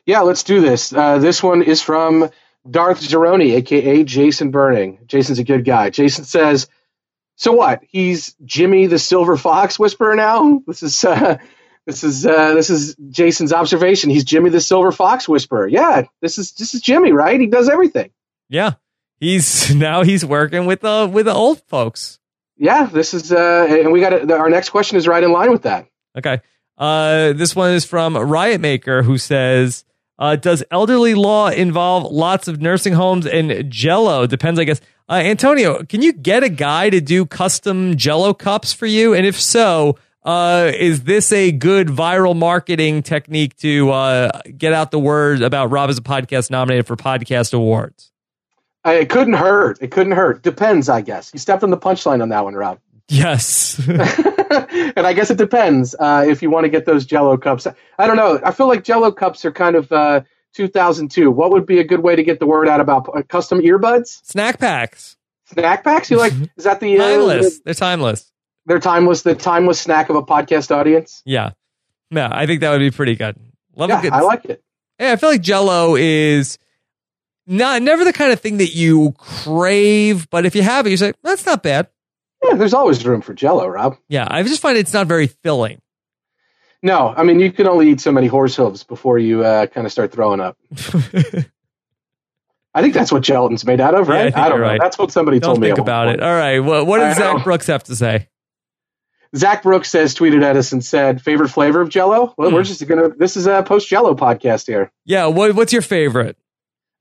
Yeah, 0.06 0.22
let's 0.22 0.44
do 0.44 0.62
this. 0.62 0.94
Uh, 0.94 1.20
this 1.20 1.44
one 1.44 1.62
is 1.62 1.82
from 1.82 2.30
Darth 2.70 3.02
Zeroni, 3.02 3.56
aka 3.56 4.04
Jason 4.04 4.52
Burning. 4.52 5.00
Jason's 5.06 5.40
a 5.40 5.44
good 5.44 5.66
guy. 5.66 5.90
Jason 5.90 6.24
says, 6.24 6.68
"So 7.36 7.52
what? 7.52 7.82
He's 7.90 8.36
Jimmy 8.46 8.88
the 8.88 9.00
Silver 9.00 9.38
Fox 9.38 9.78
Whisperer 9.78 10.16
now. 10.16 10.62
This 10.68 10.82
is 10.84 11.06
uh, 11.06 11.38
this 11.86 12.04
is 12.04 12.26
uh, 12.26 12.54
this 12.56 12.70
is 12.70 12.96
Jason's 13.10 13.54
observation. 13.54 14.10
He's 14.10 14.24
Jimmy 14.24 14.50
the 14.50 14.62
Silver 14.62 14.92
Fox 14.92 15.28
Whisperer. 15.30 15.68
Yeah, 15.68 16.04
this 16.22 16.38
is 16.38 16.54
this 16.54 16.74
is 16.74 16.82
Jimmy, 16.82 17.12
right? 17.12 17.40
He 17.40 17.48
does 17.48 17.70
everything. 17.70 18.12
Yeah, 18.50 18.74
he's 19.20 19.74
now 19.76 20.04
he's 20.04 20.26
working 20.26 20.66
with 20.66 20.82
the 20.82 21.10
with 21.12 21.26
the 21.26 21.34
old 21.34 21.62
folks. 21.68 22.20
Yeah, 22.58 22.86
this 22.86 23.14
is 23.14 23.32
uh, 23.32 23.68
and 23.70 23.92
we 23.92 24.00
got 24.00 24.32
our 24.32 24.50
next 24.50 24.70
question 24.70 24.98
is 24.98 25.08
right 25.08 25.24
in 25.24 25.32
line 25.32 25.52
with 25.52 25.64
that. 25.64 25.88
Okay, 26.18 26.42
uh, 26.78 27.34
this 27.34 27.56
one 27.56 27.74
is 27.74 27.86
from 27.86 28.16
Riot 28.16 28.62
Maker 28.62 29.04
who 29.04 29.18
says. 29.18 29.84
Uh, 30.18 30.38
does 30.38 30.64
elderly 30.72 31.14
law 31.14 31.50
involve 31.50 32.10
lots 32.10 32.48
of 32.48 32.62
nursing 32.62 32.94
homes 32.94 33.28
and 33.28 33.70
Jello? 33.70 34.26
Depends, 34.26 34.58
I 34.58 34.64
guess. 34.64 34.80
Uh, 35.10 35.16
Antonio, 35.16 35.84
can 35.84 36.02
you 36.02 36.14
get 36.14 36.42
a 36.42 36.48
guy 36.48 36.90
to 36.90 37.02
do 37.02 37.26
custom 37.26 37.98
Jello 37.98 38.34
cups 38.34 38.72
for 38.72 38.86
you? 38.86 39.14
And 39.14 39.26
if 39.26 39.40
so, 39.40 39.98
uh, 40.24 40.72
is 40.74 41.04
this 41.04 41.32
a 41.32 41.52
good 41.52 41.88
viral 41.88 42.36
marketing 42.36 43.04
technique 43.04 43.56
to 43.58 43.92
uh, 43.92 44.42
get 44.58 44.74
out 44.74 44.90
the 44.90 45.00
word 45.00 45.44
about 45.44 45.70
Rob 45.70 45.90
as 45.90 46.00
a 46.00 46.02
podcast 46.02 46.50
nominated 46.50 46.88
for 46.88 46.96
podcast 46.96 47.54
awards? 47.54 48.12
It 48.86 49.10
couldn't 49.10 49.34
hurt. 49.34 49.80
It 49.82 49.92
couldn't 49.92 50.14
hurt. 50.14 50.44
Depends, 50.44 50.90
I 50.90 51.02
guess. 51.02 51.32
You 51.34 51.40
stepped 51.40 51.64
on 51.64 51.70
the 51.72 51.78
punchline 51.78 52.22
on 52.22 52.30
that 52.30 52.44
one, 52.44 52.54
Rob. 52.54 52.80
Yes. 53.08 53.80
and 53.88 55.06
I 55.08 55.14
guess 55.14 55.30
it 55.32 55.38
depends 55.38 55.96
uh, 56.00 56.26
if 56.28 56.42
you 56.42 56.50
want 56.50 56.66
to 56.66 56.70
get 56.70 56.86
those 56.86 57.06
Jello 57.06 57.38
cups. 57.38 57.68
I 57.98 58.08
don't 58.08 58.16
know. 58.16 58.40
I 58.44 58.52
feel 58.52 58.68
like 58.68 58.84
Jello 58.84 59.12
cups 59.12 59.44
are 59.46 59.52
kind 59.52 59.76
of 59.76 59.92
uh, 59.92 60.22
2002. 60.54 61.30
What 61.32 61.52
would 61.52 61.66
be 61.66 61.80
a 61.80 61.84
good 61.84 62.02
way 62.02 62.16
to 62.16 62.24
get 62.24 62.40
the 62.40 62.46
word 62.46 62.68
out 62.68 62.80
about 62.80 63.10
uh, 63.16 63.22
custom 63.24 63.60
earbuds? 63.60 64.24
Snack 64.26 64.60
packs. 64.60 65.18
Snack 65.46 65.84
packs? 65.84 66.10
You 66.12 66.18
like? 66.18 66.34
Is 66.58 66.64
that 66.64 66.80
the 66.80 66.98
uh, 66.98 67.04
timeless? 67.04 67.58
the- 67.58 67.62
They're 67.66 67.74
timeless. 67.74 68.32
they're 68.66 68.80
timeless. 68.80 69.22
The 69.24 69.36
timeless 69.36 69.80
snack 69.80 70.10
of 70.10 70.16
a 70.16 70.24
podcast 70.24 70.76
audience. 70.76 71.22
Yeah. 71.26 71.52
Yeah, 72.12 72.30
I 72.32 72.46
think 72.46 72.62
that 72.62 72.72
would 72.72 72.80
be 72.80 72.92
pretty 72.92 73.16
good. 73.16 73.36
Love 73.76 73.90
Yeah, 73.90 74.02
good. 74.02 74.14
I 74.14 74.22
like 74.22 74.46
it. 74.46 74.64
Yeah, 75.00 75.12
I 75.12 75.16
feel 75.18 75.30
like 75.30 75.42
Jello 75.42 75.96
is 75.96 76.58
not 77.48 77.82
never 77.82 78.04
the 78.04 78.14
kind 78.14 78.32
of 78.32 78.40
thing 78.40 78.58
that 78.58 78.74
you 78.74 79.14
crave, 79.18 80.30
but 80.30 80.46
if 80.46 80.56
you 80.56 80.62
have 80.64 80.86
it, 80.88 80.92
you 80.92 80.98
say 80.98 81.14
that's 81.24 81.46
not 81.46 81.62
bad. 81.64 81.88
Yeah, 82.44 82.56
there's 82.56 82.74
always 82.74 83.04
room 83.06 83.22
for 83.22 83.34
Jello, 83.34 83.66
Rob. 83.68 83.98
Yeah, 84.10 84.28
I 84.30 84.44
just 84.44 84.62
find 84.62 84.78
it's 84.78 84.94
not 84.94 85.08
very 85.08 85.28
filling. 85.28 85.80
No, 86.84 87.14
I 87.16 87.24
mean 87.24 87.40
you 87.40 87.52
can 87.52 87.68
only 87.68 87.90
eat 87.90 88.02
so 88.02 88.12
many 88.12 88.28
horse 88.28 88.56
hooves 88.56 88.84
before 88.84 89.18
you 89.18 89.44
uh, 89.44 89.66
kind 89.68 89.86
of 89.88 89.92
start 89.92 90.12
throwing 90.12 90.40
up. 90.40 90.58
I 92.74 92.82
think 92.82 92.94
that's 92.94 93.12
what 93.12 93.24
gelatin's 93.24 93.66
made 93.66 93.80
out 93.80 93.96
of, 93.96 94.08
Yeah, 94.10 94.14
I 94.16 94.24
right? 94.26 94.38
I, 94.38 94.50
don't 94.50 94.60
know. 94.60 94.66
right. 94.66 94.82
That's 94.82 94.98
what 94.98 95.12
somebody 95.12 95.40
Don't 95.40 95.52
told 95.52 95.62
me. 95.62 95.68
think 95.68 95.80
about 95.80 96.08
point. 96.08 96.20
it. 96.20 96.24
All 96.24 96.36
right, 96.36 96.60
well, 96.60 96.86
what 96.86 97.00
I 97.00 97.10
does 97.10 97.20
know. 97.20 97.36
Zach 97.38 97.44
Brooks 97.46 97.68
have 97.68 97.84
to 97.86 97.96
say? 97.96 98.28
Zach 99.36 99.64
Brooks 99.64 99.90
says 99.90 100.14
tweeted 100.14 100.44
at 100.44 100.56
us 100.58 100.72
and 100.74 100.84
said, 100.84 101.22
"Favorite 101.22 101.50
flavor 101.50 101.82
of 101.82 101.90
Jello? 101.90 102.34
Well, 102.38 102.50
Hmm. 102.50 102.56
we're 102.56 102.64
just 102.64 102.86
gonna. 102.88 103.10
This 103.10 103.36
is 103.38 103.48
a 103.48 103.64
post 103.64 103.88
Jello 103.90 104.14
podcast 104.16 104.68
here. 104.68 104.92
Yeah, 105.06 105.26
what, 105.28 105.56
what's 105.56 105.74
your 105.74 105.82
favorite? 105.82 106.38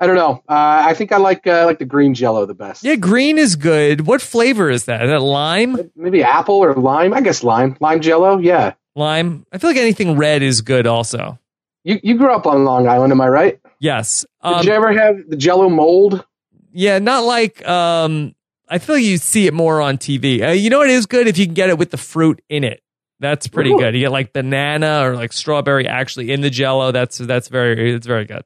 I 0.00 0.06
don't 0.06 0.16
know. 0.16 0.42
Uh, 0.48 0.82
I 0.86 0.94
think 0.94 1.12
I 1.12 1.18
like 1.18 1.46
uh, 1.46 1.64
like 1.66 1.78
the 1.78 1.84
green 1.84 2.14
Jello 2.14 2.46
the 2.46 2.54
best. 2.54 2.82
Yeah, 2.84 2.96
green 2.96 3.38
is 3.38 3.56
good. 3.56 4.06
What 4.06 4.20
flavor 4.20 4.68
is 4.70 4.84
that? 4.86 5.02
Is 5.02 5.10
that 5.10 5.20
lime? 5.20 5.90
Maybe 5.94 6.22
apple 6.22 6.56
or 6.56 6.74
lime. 6.74 7.14
I 7.14 7.20
guess 7.20 7.44
lime. 7.44 7.76
Lime 7.80 8.00
Jello. 8.00 8.38
Yeah. 8.38 8.74
Lime. 8.96 9.46
I 9.52 9.58
feel 9.58 9.70
like 9.70 9.76
anything 9.76 10.16
red 10.16 10.42
is 10.42 10.60
good. 10.62 10.86
Also, 10.86 11.38
You 11.84 12.00
you 12.02 12.18
grew 12.18 12.32
up 12.32 12.46
on 12.46 12.64
Long 12.64 12.88
Island, 12.88 13.12
am 13.12 13.20
I 13.20 13.28
right? 13.28 13.60
yes. 13.78 14.24
Did 14.42 14.52
Um, 14.52 14.66
you 14.66 14.72
ever 14.72 14.92
have 14.92 15.16
the 15.28 15.36
Jello 15.36 15.68
mold? 15.68 16.24
yeah, 16.72 16.98
not 16.98 17.24
like. 17.24 17.66
Um, 17.66 18.34
I 18.68 18.78
feel 18.78 18.96
like 18.96 19.04
you 19.04 19.18
see 19.18 19.46
it 19.46 19.54
more 19.54 19.80
on 19.80 19.98
TV. 19.98 20.42
Uh, 20.42 20.50
you 20.52 20.70
know 20.70 20.78
what 20.78 20.90
is 20.90 21.06
good 21.06 21.28
if 21.28 21.38
you 21.38 21.44
can 21.46 21.54
get 21.54 21.68
it 21.70 21.78
with 21.78 21.90
the 21.90 21.96
fruit 21.98 22.42
in 22.48 22.64
it. 22.64 22.80
That's 23.20 23.46
pretty 23.46 23.70
Ooh. 23.70 23.78
good. 23.78 23.94
You 23.94 24.00
get 24.00 24.10
like 24.12 24.32
banana 24.32 25.02
or 25.06 25.14
like 25.14 25.32
strawberry 25.32 25.86
actually 25.86 26.32
in 26.32 26.40
the 26.40 26.50
Jello. 26.50 26.90
That's 26.90 27.18
that's 27.18 27.48
very 27.48 27.94
it's 27.94 28.06
very 28.06 28.24
good. 28.24 28.42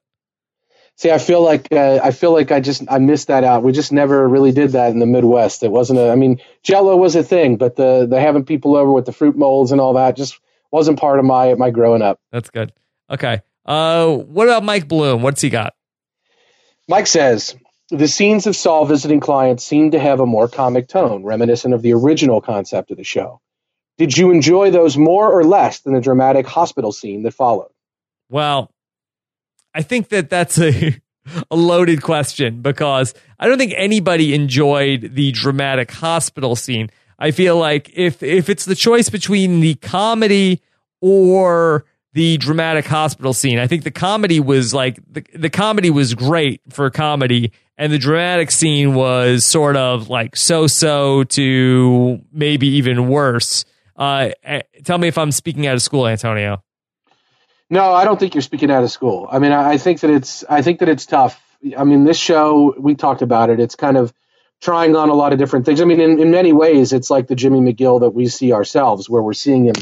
See, 0.98 1.12
I 1.12 1.18
feel 1.18 1.44
like 1.44 1.68
uh, 1.70 2.00
I 2.02 2.10
feel 2.10 2.32
like 2.32 2.50
I 2.50 2.58
just 2.58 2.82
I 2.88 2.98
missed 2.98 3.28
that 3.28 3.44
out. 3.44 3.62
We 3.62 3.70
just 3.70 3.92
never 3.92 4.26
really 4.28 4.50
did 4.50 4.72
that 4.72 4.90
in 4.90 4.98
the 4.98 5.06
Midwest. 5.06 5.62
It 5.62 5.70
wasn't 5.70 6.00
a. 6.00 6.10
I 6.10 6.16
mean, 6.16 6.40
Jello 6.64 6.96
was 6.96 7.14
a 7.14 7.22
thing, 7.22 7.56
but 7.56 7.76
the 7.76 8.04
the 8.10 8.20
having 8.20 8.44
people 8.44 8.74
over 8.74 8.90
with 8.90 9.06
the 9.06 9.12
fruit 9.12 9.38
molds 9.38 9.70
and 9.70 9.80
all 9.80 9.94
that 9.94 10.16
just 10.16 10.40
wasn't 10.72 10.98
part 10.98 11.20
of 11.20 11.24
my 11.24 11.54
my 11.54 11.70
growing 11.70 12.02
up. 12.02 12.18
That's 12.32 12.50
good. 12.50 12.72
Okay. 13.08 13.42
Uh, 13.64 14.16
what 14.16 14.48
about 14.48 14.64
Mike 14.64 14.88
Bloom? 14.88 15.22
What's 15.22 15.40
he 15.40 15.50
got? 15.50 15.74
Mike 16.88 17.06
says 17.06 17.54
the 17.90 18.08
scenes 18.08 18.48
of 18.48 18.56
Saul 18.56 18.84
visiting 18.84 19.20
clients 19.20 19.64
seem 19.64 19.92
to 19.92 20.00
have 20.00 20.18
a 20.18 20.26
more 20.26 20.48
comic 20.48 20.88
tone, 20.88 21.22
reminiscent 21.22 21.74
of 21.74 21.82
the 21.82 21.92
original 21.92 22.40
concept 22.40 22.90
of 22.90 22.96
the 22.96 23.04
show. 23.04 23.40
Did 23.98 24.18
you 24.18 24.32
enjoy 24.32 24.72
those 24.72 24.96
more 24.96 25.30
or 25.30 25.44
less 25.44 25.78
than 25.78 25.94
the 25.94 26.00
dramatic 26.00 26.48
hospital 26.48 26.90
scene 26.90 27.22
that 27.22 27.34
followed? 27.34 27.70
Well, 28.28 28.72
I 29.74 29.82
think 29.82 30.08
that 30.08 30.30
that's 30.30 30.58
a 30.58 31.00
a 31.50 31.56
loaded 31.56 32.02
question 32.02 32.62
because 32.62 33.14
I 33.38 33.48
don't 33.48 33.58
think 33.58 33.74
anybody 33.76 34.34
enjoyed 34.34 35.14
the 35.14 35.32
dramatic 35.32 35.90
hospital 35.90 36.56
scene. 36.56 36.90
I 37.18 37.30
feel 37.30 37.56
like 37.56 37.90
if 37.94 38.22
if 38.22 38.48
it's 38.48 38.64
the 38.64 38.74
choice 38.74 39.08
between 39.08 39.60
the 39.60 39.74
comedy 39.76 40.62
or 41.00 41.84
the 42.12 42.36
dramatic 42.38 42.86
hospital 42.86 43.32
scene, 43.32 43.58
I 43.58 43.66
think 43.66 43.84
the 43.84 43.90
comedy 43.90 44.40
was 44.40 44.72
like 44.72 44.98
the, 45.10 45.24
the 45.34 45.50
comedy 45.50 45.90
was 45.90 46.14
great 46.14 46.60
for 46.70 46.90
comedy 46.90 47.52
and 47.76 47.92
the 47.92 47.98
dramatic 47.98 48.50
scene 48.50 48.94
was 48.94 49.44
sort 49.44 49.76
of 49.76 50.08
like 50.08 50.36
so-so 50.36 51.24
to 51.24 52.20
maybe 52.32 52.66
even 52.66 53.08
worse. 53.08 53.64
Uh, 53.96 54.30
eh, 54.42 54.62
tell 54.84 54.98
me 54.98 55.08
if 55.08 55.18
I'm 55.18 55.32
speaking 55.32 55.66
out 55.66 55.74
of 55.74 55.82
school, 55.82 56.06
Antonio. 56.06 56.62
No, 57.70 57.92
I 57.92 58.04
don't 58.04 58.18
think 58.18 58.34
you're 58.34 58.42
speaking 58.42 58.70
out 58.70 58.82
of 58.82 58.90
school. 58.90 59.28
I 59.30 59.38
mean, 59.38 59.52
I, 59.52 59.76
think 59.76 60.00
that 60.00 60.10
it's 60.10 60.44
I 60.48 60.62
think 60.62 60.78
that 60.80 60.88
it's 60.88 61.04
tough. 61.04 61.40
I 61.76 61.84
mean, 61.84 62.04
this 62.04 62.16
show 62.18 62.74
we 62.78 62.94
talked 62.94 63.20
about 63.22 63.50
it. 63.50 63.60
It's 63.60 63.74
kind 63.74 63.96
of 63.96 64.12
trying 64.60 64.96
on 64.96 65.10
a 65.10 65.14
lot 65.14 65.32
of 65.32 65.38
different 65.38 65.66
things. 65.66 65.80
I 65.80 65.84
mean, 65.84 66.00
in, 66.00 66.18
in 66.18 66.30
many 66.30 66.52
ways, 66.52 66.92
it's 66.92 67.10
like 67.10 67.26
the 67.26 67.34
Jimmy 67.34 67.60
McGill 67.60 68.00
that 68.00 68.10
we 68.10 68.26
see 68.28 68.52
ourselves, 68.52 69.08
where 69.08 69.22
we're 69.22 69.34
seeing 69.34 69.66
him 69.66 69.74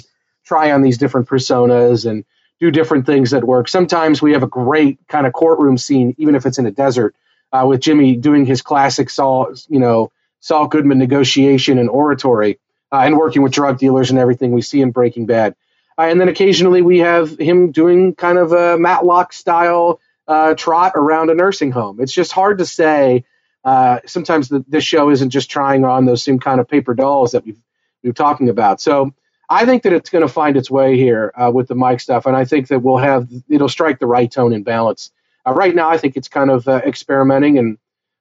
try 0.44 0.72
on 0.72 0.82
these 0.82 0.98
different 0.98 1.28
personas 1.28 2.08
and 2.08 2.24
do 2.60 2.70
different 2.70 3.06
things 3.06 3.30
that 3.30 3.44
work. 3.44 3.68
Sometimes 3.68 4.20
we 4.20 4.32
have 4.32 4.42
a 4.42 4.48
great 4.48 4.98
kind 5.08 5.26
of 5.26 5.32
courtroom 5.32 5.78
scene, 5.78 6.14
even 6.18 6.34
if 6.34 6.46
it's 6.46 6.58
in 6.58 6.66
a 6.66 6.70
desert, 6.70 7.14
uh, 7.52 7.64
with 7.66 7.80
Jimmy 7.80 8.16
doing 8.16 8.46
his 8.46 8.62
classic 8.62 9.10
Saul, 9.10 9.54
you 9.68 9.78
know, 9.78 10.10
Saul 10.40 10.66
Goodman 10.68 10.98
negotiation 10.98 11.78
and 11.78 11.88
oratory, 11.88 12.58
uh, 12.92 13.00
and 13.00 13.16
working 13.16 13.42
with 13.42 13.52
drug 13.52 13.78
dealers 13.78 14.10
and 14.10 14.18
everything 14.18 14.52
we 14.52 14.62
see 14.62 14.80
in 14.80 14.90
Breaking 14.90 15.26
Bad. 15.26 15.54
Uh, 15.98 16.02
and 16.02 16.20
then 16.20 16.28
occasionally 16.28 16.82
we 16.82 16.98
have 16.98 17.38
him 17.38 17.72
doing 17.72 18.14
kind 18.14 18.38
of 18.38 18.52
a 18.52 18.78
Matlock 18.78 19.32
style 19.32 20.00
uh, 20.28 20.54
trot 20.54 20.92
around 20.94 21.30
a 21.30 21.34
nursing 21.34 21.70
home. 21.70 22.00
It's 22.00 22.12
just 22.12 22.32
hard 22.32 22.58
to 22.58 22.66
say. 22.66 23.24
Uh, 23.64 23.98
sometimes 24.06 24.48
the, 24.48 24.64
this 24.68 24.84
show 24.84 25.10
isn't 25.10 25.30
just 25.30 25.50
trying 25.50 25.84
on 25.84 26.04
those 26.04 26.22
same 26.22 26.38
kind 26.38 26.60
of 26.60 26.68
paper 26.68 26.94
dolls 26.94 27.32
that 27.32 27.44
we've 27.44 27.60
we've 28.02 28.14
talking 28.14 28.48
about. 28.48 28.80
So 28.80 29.12
I 29.48 29.64
think 29.64 29.82
that 29.84 29.92
it's 29.92 30.10
going 30.10 30.26
to 30.26 30.32
find 30.32 30.56
its 30.56 30.70
way 30.70 30.96
here 30.96 31.32
uh, 31.36 31.50
with 31.52 31.68
the 31.68 31.74
Mike 31.74 32.00
stuff, 32.00 32.26
and 32.26 32.36
I 32.36 32.44
think 32.44 32.68
that 32.68 32.80
we'll 32.80 32.96
have 32.98 33.28
it'll 33.48 33.68
strike 33.68 33.98
the 33.98 34.06
right 34.06 34.30
tone 34.30 34.52
and 34.52 34.64
balance. 34.64 35.10
Uh, 35.46 35.52
right 35.52 35.74
now, 35.74 35.88
I 35.88 35.98
think 35.98 36.16
it's 36.16 36.28
kind 36.28 36.50
of 36.50 36.66
uh, 36.68 36.80
experimenting, 36.84 37.58
and 37.58 37.78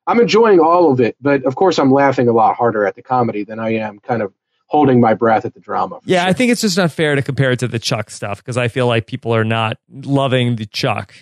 I'm 0.08 0.20
enjoying 0.20 0.60
all 0.60 0.92
of 0.92 1.00
it. 1.00 1.16
But 1.22 1.46
of 1.46 1.56
course, 1.56 1.80
I'm 1.80 1.92
laughing 1.92 2.28
a 2.28 2.34
lot 2.34 2.56
harder 2.56 2.86
at 2.86 2.96
the 2.96 3.02
comedy 3.02 3.44
than 3.44 3.60
I 3.60 3.76
am 3.76 4.00
kind 4.00 4.22
of 4.22 4.34
holding 4.68 5.00
my 5.00 5.14
breath 5.14 5.46
at 5.46 5.54
the 5.54 5.60
drama. 5.60 6.00
Yeah, 6.06 6.24
sure. 6.24 6.30
I 6.30 6.34
think 6.34 6.52
it's 6.52 6.62
just 6.62 6.78
not 6.78 6.92
fair 6.92 7.16
to 7.16 7.22
compare 7.22 7.52
it 7.52 7.60
to 7.60 7.68
the 7.68 7.80
Chuck 7.80 8.10
stuff 8.10 8.40
because 8.40 8.58
I 8.58 8.68
feel 8.68 8.88
like 8.88 9.08
people 9.08 9.34
are 9.36 9.44
not 9.44 9.78
loving 9.90 10.56
the 10.56 10.66
Chuck. 10.66 11.14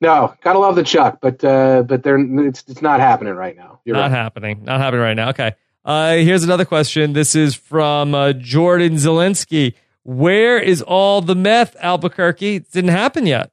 No, 0.00 0.34
gotta 0.42 0.58
love 0.58 0.76
the 0.76 0.82
Chuck, 0.82 1.18
but 1.20 1.44
uh, 1.44 1.82
but 1.82 2.02
they're 2.02 2.18
it's 2.46 2.64
it's 2.66 2.80
not 2.80 3.00
happening 3.00 3.34
right 3.34 3.56
now. 3.56 3.80
You're 3.84 3.96
not 3.96 4.02
right. 4.02 4.10
happening. 4.10 4.64
Not 4.64 4.80
happening 4.80 5.02
right 5.02 5.14
now. 5.14 5.30
Okay. 5.30 5.52
Uh, 5.84 6.14
here's 6.14 6.44
another 6.44 6.64
question. 6.64 7.12
This 7.12 7.34
is 7.34 7.54
from 7.54 8.14
uh, 8.14 8.32
Jordan 8.34 8.94
Zelensky. 8.94 9.74
Where 10.02 10.58
is 10.58 10.82
all 10.82 11.20
the 11.20 11.34
meth, 11.34 11.76
Albuquerque? 11.80 12.56
It 12.56 12.70
didn't 12.70 12.90
happen 12.90 13.26
yet. 13.26 13.50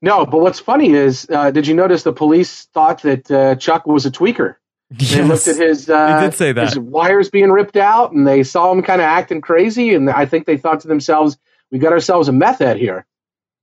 No, 0.00 0.24
but 0.24 0.40
what's 0.40 0.60
funny 0.60 0.90
is, 0.90 1.26
uh, 1.30 1.50
did 1.50 1.66
you 1.66 1.74
notice 1.74 2.02
the 2.02 2.12
police 2.12 2.66
thought 2.66 3.02
that 3.02 3.30
uh, 3.30 3.56
Chuck 3.56 3.86
was 3.86 4.06
a 4.06 4.10
tweaker? 4.10 4.56
They 4.90 5.22
looked 5.22 5.46
at 5.46 5.56
his 5.56 5.90
uh, 5.90 6.20
did 6.22 6.34
say 6.34 6.52
that. 6.52 6.68
his 6.68 6.78
wires 6.78 7.28
being 7.28 7.50
ripped 7.50 7.76
out, 7.76 8.12
and 8.12 8.26
they 8.26 8.42
saw 8.42 8.72
him 8.72 8.82
kind 8.82 9.00
of 9.00 9.04
acting 9.04 9.42
crazy, 9.42 9.94
and 9.94 10.08
I 10.08 10.24
think 10.24 10.46
they 10.46 10.56
thought 10.56 10.80
to 10.80 10.88
themselves, 10.88 11.36
"We 11.70 11.78
got 11.78 11.92
ourselves 11.92 12.28
a 12.28 12.32
meth 12.32 12.60
head 12.60 12.78
here." 12.78 13.06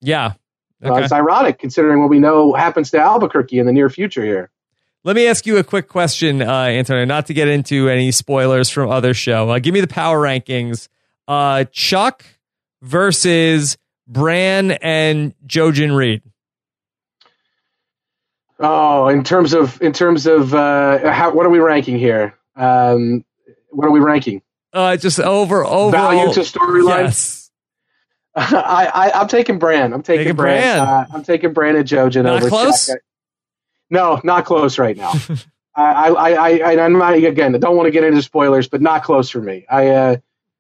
Yeah. 0.01 0.33
Uh, 0.83 0.95
it's 0.95 1.11
ironic 1.11 1.57
considering 1.57 1.99
what 1.99 2.09
we 2.09 2.19
know 2.19 2.53
happens 2.53 2.91
to 2.91 2.99
Albuquerque 2.99 3.57
in 3.57 3.65
the 3.65 3.71
near 3.71 3.89
future 3.89 4.23
here. 4.23 4.51
Let 5.03 5.15
me 5.15 5.27
ask 5.27 5.45
you 5.45 5.57
a 5.57 5.63
quick 5.63 5.87
question, 5.87 6.41
uh, 6.41 6.65
Antonio, 6.65 7.05
not 7.05 7.27
to 7.27 7.33
get 7.33 7.47
into 7.47 7.89
any 7.89 8.11
spoilers 8.11 8.69
from 8.69 8.89
other 8.89 9.13
show. 9.13 9.49
Uh, 9.49 9.59
give 9.59 9.73
me 9.73 9.81
the 9.81 9.87
power 9.87 10.19
rankings. 10.19 10.89
Uh, 11.27 11.65
Chuck 11.71 12.25
versus 12.81 13.77
Bran 14.07 14.71
and 14.71 15.33
Jojen 15.47 15.95
Reed. 15.95 16.21
Oh, 18.59 19.07
in 19.09 19.23
terms 19.23 19.53
of 19.53 19.81
in 19.81 19.91
terms 19.93 20.27
of 20.27 20.53
uh, 20.53 21.11
how, 21.11 21.33
what 21.33 21.45
are 21.45 21.49
we 21.49 21.59
ranking 21.59 21.97
here? 21.97 22.35
Um, 22.55 23.25
what 23.69 23.85
are 23.85 23.91
we 23.91 23.99
ranking? 23.99 24.41
Uh, 24.71 24.95
just 24.97 25.19
over 25.19 25.65
overall 25.65 25.91
Value 25.91 26.33
to 26.33 26.39
storyline. 26.41 27.03
Yes. 27.03 27.51
I, 28.35 28.91
I 28.93 29.21
I'm 29.21 29.27
taking 29.27 29.59
Bran. 29.59 29.93
I'm 29.93 30.03
taking, 30.03 30.25
Taking 30.25 30.35
Bran. 30.35 30.61
Bran. 30.61 30.87
Uh, 30.87 31.05
I'm 31.13 31.23
taking 31.23 31.53
Bran 31.53 31.75
and 31.75 31.87
Jojen 31.87 32.23
Not 32.23 32.37
over 32.41 32.49
close? 32.49 32.87
Chuck. 32.87 32.99
No, 33.89 34.19
not 34.23 34.45
close 34.45 34.77
right 34.77 34.97
now. 34.97 35.13
I, 35.75 36.09
I, 36.09 36.31
I, 36.31 36.57
I, 36.59 36.85
I'm 36.85 36.93
not 36.93 37.13
again. 37.13 37.53
I 37.53 37.57
don't 37.57 37.75
want 37.75 37.87
to 37.87 37.91
get 37.91 38.03
into 38.03 38.21
spoilers, 38.21 38.67
but 38.67 38.81
not 38.81 39.03
close 39.03 39.29
for 39.29 39.41
me. 39.41 39.65
I, 39.69 39.87
uh, 39.89 40.17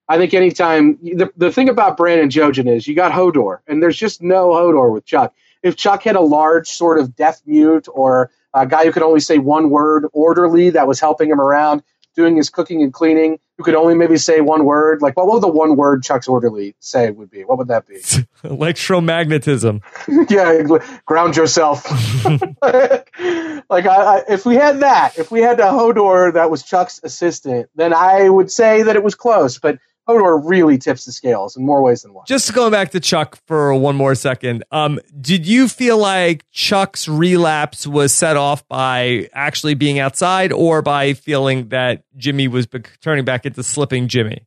I 0.07 0.17
think 0.17 0.33
anytime 0.33 0.97
the 1.01 1.31
the 1.35 1.51
thing 1.51 1.69
about 1.69 1.97
Bran 1.97 2.19
and 2.19 2.31
Jojen 2.31 2.67
is 2.67 2.87
you 2.87 2.95
got 2.95 3.11
Hodor, 3.11 3.59
and 3.67 3.81
there's 3.81 3.97
just 3.97 4.21
no 4.21 4.49
Hodor 4.49 4.91
with 4.91 5.05
Chuck. 5.05 5.33
If 5.65 5.75
Chuck 5.75 6.03
had 6.03 6.15
a 6.15 6.21
large 6.21 6.67
sort 6.67 6.99
of 6.99 7.15
deaf 7.15 7.41
mute 7.47 7.87
or 7.91 8.29
a 8.53 8.67
guy 8.67 8.85
who 8.85 8.91
could 8.91 9.01
only 9.01 9.19
say 9.19 9.39
one 9.39 9.71
word, 9.71 10.05
orderly, 10.13 10.69
that 10.69 10.87
was 10.87 10.99
helping 10.99 11.27
him 11.29 11.41
around 11.41 11.81
doing 12.15 12.35
his 12.35 12.51
cooking 12.51 12.83
and 12.83 12.93
cleaning, 12.93 13.39
who 13.57 13.63
could 13.63 13.73
only 13.73 13.95
maybe 13.95 14.15
say 14.15 14.41
one 14.41 14.63
word, 14.63 15.01
like 15.01 15.17
what 15.17 15.25
would 15.27 15.41
the 15.41 15.47
one 15.47 15.75
word 15.75 16.03
Chuck's 16.03 16.27
orderly 16.27 16.75
say 16.79 17.09
would 17.09 17.31
be? 17.31 17.43
What 17.43 17.57
would 17.57 17.69
that 17.69 17.87
be? 17.87 17.95
Electromagnetism. 18.43 19.81
yeah, 20.29 20.79
ground 21.05 21.35
yourself. 21.35 21.89
like 22.61 23.85
I, 23.87 24.17
I, 24.19 24.23
if 24.29 24.45
we 24.45 24.53
had 24.53 24.81
that, 24.81 25.17
if 25.17 25.31
we 25.31 25.41
had 25.41 25.59
a 25.59 25.71
Hodor 25.71 26.33
that 26.33 26.51
was 26.51 26.61
Chuck's 26.61 26.99
assistant, 27.03 27.71
then 27.73 27.91
I 27.91 28.29
would 28.29 28.51
say 28.51 28.83
that 28.83 28.95
it 28.95 29.03
was 29.03 29.15
close. 29.15 29.57
But 29.57 29.79
Hodor 30.07 30.41
really 30.43 30.77
tips 30.77 31.05
the 31.05 31.11
scales 31.11 31.57
in 31.57 31.65
more 31.65 31.81
ways 31.81 32.03
than 32.03 32.13
one. 32.13 32.25
Just 32.27 32.53
going 32.53 32.71
back 32.71 32.91
to 32.91 32.99
Chuck 32.99 33.39
for 33.47 33.73
one 33.73 33.95
more 33.95 34.13
second. 34.13 34.63
Um, 34.71 34.99
did 35.19 35.47
you 35.47 35.67
feel 35.67 35.97
like 35.97 36.49
Chuck's 36.51 37.07
relapse 37.07 37.87
was 37.87 38.13
set 38.13 38.37
off 38.37 38.67
by 38.67 39.29
actually 39.33 39.73
being 39.73 39.97
outside 39.97 40.51
or 40.51 40.81
by 40.81 41.13
feeling 41.13 41.69
that 41.69 42.03
Jimmy 42.17 42.47
was 42.47 42.67
be- 42.67 42.83
turning 43.01 43.25
back 43.25 43.45
into 43.45 43.63
slipping 43.63 44.07
Jimmy? 44.07 44.45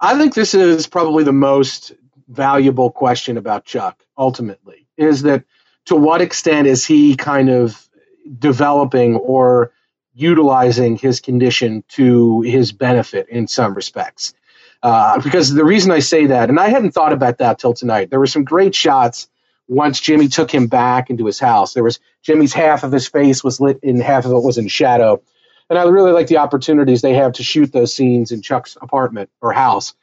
I 0.00 0.18
think 0.18 0.34
this 0.34 0.52
is 0.52 0.88
probably 0.88 1.22
the 1.22 1.32
most 1.32 1.92
valuable 2.28 2.90
question 2.90 3.36
about 3.36 3.64
Chuck 3.64 4.02
ultimately 4.18 4.88
is 4.96 5.22
that 5.22 5.44
to 5.86 5.96
what 5.96 6.20
extent 6.20 6.66
is 6.66 6.84
he 6.84 7.16
kind 7.16 7.50
of 7.50 7.88
developing 8.38 9.16
or 9.16 9.72
utilizing 10.14 10.96
his 10.96 11.20
condition 11.20 11.82
to 11.88 12.42
his 12.42 12.72
benefit 12.72 13.28
in 13.28 13.46
some 13.46 13.74
respects? 13.74 14.34
Uh, 14.82 15.20
because 15.20 15.52
the 15.54 15.64
reason 15.64 15.92
I 15.92 16.00
say 16.00 16.26
that, 16.26 16.48
and 16.48 16.58
I 16.58 16.68
hadn't 16.68 16.92
thought 16.92 17.12
about 17.12 17.38
that 17.38 17.58
till 17.58 17.74
tonight, 17.74 18.10
there 18.10 18.18
were 18.18 18.26
some 18.26 18.44
great 18.44 18.74
shots 18.74 19.28
once 19.68 20.00
Jimmy 20.00 20.28
took 20.28 20.50
him 20.50 20.66
back 20.66 21.08
into 21.08 21.26
his 21.26 21.38
house. 21.38 21.72
There 21.72 21.84
was 21.84 22.00
Jimmy's 22.22 22.52
half 22.52 22.82
of 22.82 22.92
his 22.92 23.06
face 23.08 23.44
was 23.44 23.60
lit 23.60 23.80
and 23.82 24.02
half 24.02 24.24
of 24.24 24.32
it 24.32 24.42
was 24.42 24.58
in 24.58 24.68
shadow. 24.68 25.22
And 25.70 25.78
I 25.78 25.84
really 25.84 26.12
like 26.12 26.26
the 26.26 26.38
opportunities 26.38 27.00
they 27.00 27.14
have 27.14 27.34
to 27.34 27.44
shoot 27.44 27.72
those 27.72 27.94
scenes 27.94 28.32
in 28.32 28.42
Chuck's 28.42 28.76
apartment 28.80 29.30
or 29.40 29.52
house. 29.52 29.94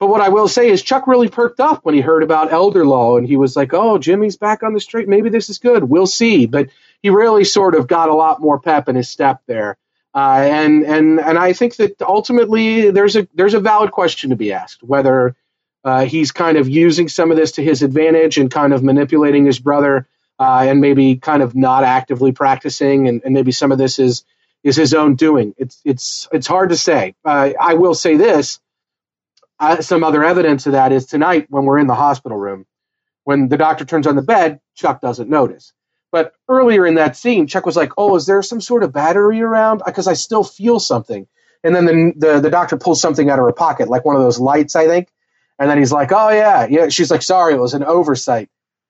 But 0.00 0.08
what 0.08 0.20
I 0.20 0.28
will 0.28 0.48
say 0.48 0.70
is 0.70 0.82
Chuck 0.82 1.06
really 1.06 1.28
perked 1.28 1.60
up 1.60 1.84
when 1.84 1.94
he 1.94 2.00
heard 2.00 2.22
about 2.22 2.52
elder 2.52 2.86
law 2.86 3.16
and 3.16 3.26
he 3.26 3.36
was 3.36 3.56
like, 3.56 3.74
"Oh, 3.74 3.98
Jimmy's 3.98 4.36
back 4.36 4.62
on 4.62 4.72
the 4.72 4.80
street. 4.80 5.08
Maybe 5.08 5.28
this 5.28 5.50
is 5.50 5.58
good. 5.58 5.84
We'll 5.84 6.06
see." 6.06 6.46
But 6.46 6.68
he 7.02 7.10
really 7.10 7.44
sort 7.44 7.74
of 7.74 7.88
got 7.88 8.08
a 8.08 8.14
lot 8.14 8.40
more 8.40 8.60
pep 8.60 8.88
in 8.88 8.96
his 8.96 9.08
step 9.08 9.42
there. 9.46 9.76
Uh, 10.14 10.40
and 10.42 10.84
and 10.84 11.20
and 11.20 11.38
I 11.38 11.52
think 11.52 11.76
that 11.76 12.00
ultimately 12.00 12.90
there's 12.90 13.16
a 13.16 13.28
there's 13.34 13.54
a 13.54 13.60
valid 13.60 13.90
question 13.92 14.30
to 14.30 14.36
be 14.36 14.52
asked 14.52 14.82
whether 14.82 15.36
uh, 15.84 16.04
he's 16.04 16.32
kind 16.32 16.56
of 16.56 16.68
using 16.68 17.08
some 17.08 17.30
of 17.30 17.36
this 17.36 17.52
to 17.52 17.62
his 17.62 17.82
advantage 17.82 18.38
and 18.38 18.50
kind 18.50 18.72
of 18.72 18.82
manipulating 18.82 19.46
his 19.46 19.58
brother, 19.58 20.08
uh, 20.38 20.64
and 20.66 20.80
maybe 20.80 21.16
kind 21.16 21.42
of 21.42 21.54
not 21.54 21.84
actively 21.84 22.32
practicing, 22.32 23.06
and, 23.08 23.22
and, 23.24 23.34
maybe 23.34 23.52
some 23.52 23.70
of 23.70 23.78
this 23.78 23.98
is 23.98 24.24
is 24.64 24.76
his 24.76 24.94
own 24.94 25.14
doing. 25.14 25.54
It's 25.58 25.80
it's 25.84 26.28
it's 26.32 26.46
hard 26.46 26.70
to 26.70 26.76
say. 26.76 27.14
Uh, 27.24 27.50
I 27.60 27.74
will 27.74 27.94
say 27.94 28.16
this: 28.16 28.60
uh, 29.60 29.82
some 29.82 30.04
other 30.04 30.24
evidence 30.24 30.66
of 30.66 30.72
that 30.72 30.90
is 30.92 31.06
tonight 31.06 31.46
when 31.48 31.64
we're 31.64 31.78
in 31.78 31.86
the 31.86 31.94
hospital 31.94 32.38
room, 32.38 32.66
when 33.24 33.48
the 33.48 33.56
doctor 33.56 33.84
turns 33.84 34.06
on 34.06 34.16
the 34.16 34.22
bed, 34.22 34.60
Chuck 34.74 35.00
doesn't 35.00 35.28
notice. 35.28 35.72
But 36.10 36.32
earlier 36.48 36.86
in 36.86 36.94
that 36.94 37.16
scene, 37.16 37.46
Chuck 37.46 37.66
was 37.66 37.76
like, 37.76 37.92
"Oh, 37.98 38.16
is 38.16 38.26
there 38.26 38.42
some 38.42 38.60
sort 38.60 38.82
of 38.82 38.92
battery 38.92 39.42
around? 39.42 39.82
Because 39.84 40.06
I 40.06 40.14
still 40.14 40.44
feel 40.44 40.80
something." 40.80 41.26
And 41.62 41.74
then 41.74 41.84
the, 41.84 42.12
the 42.16 42.40
the 42.40 42.50
doctor 42.50 42.76
pulls 42.76 43.00
something 43.00 43.28
out 43.28 43.38
of 43.38 43.44
her 43.44 43.52
pocket, 43.52 43.88
like 43.88 44.04
one 44.04 44.16
of 44.16 44.22
those 44.22 44.40
lights, 44.40 44.76
I 44.76 44.86
think. 44.86 45.08
And 45.58 45.68
then 45.68 45.78
he's 45.78 45.92
like, 45.92 46.10
"Oh 46.12 46.30
yeah, 46.30 46.66
yeah." 46.68 46.88
She's 46.88 47.10
like, 47.10 47.22
"Sorry, 47.22 47.54
it 47.54 47.60
was 47.60 47.74
an 47.74 47.84
oversight." 47.84 48.48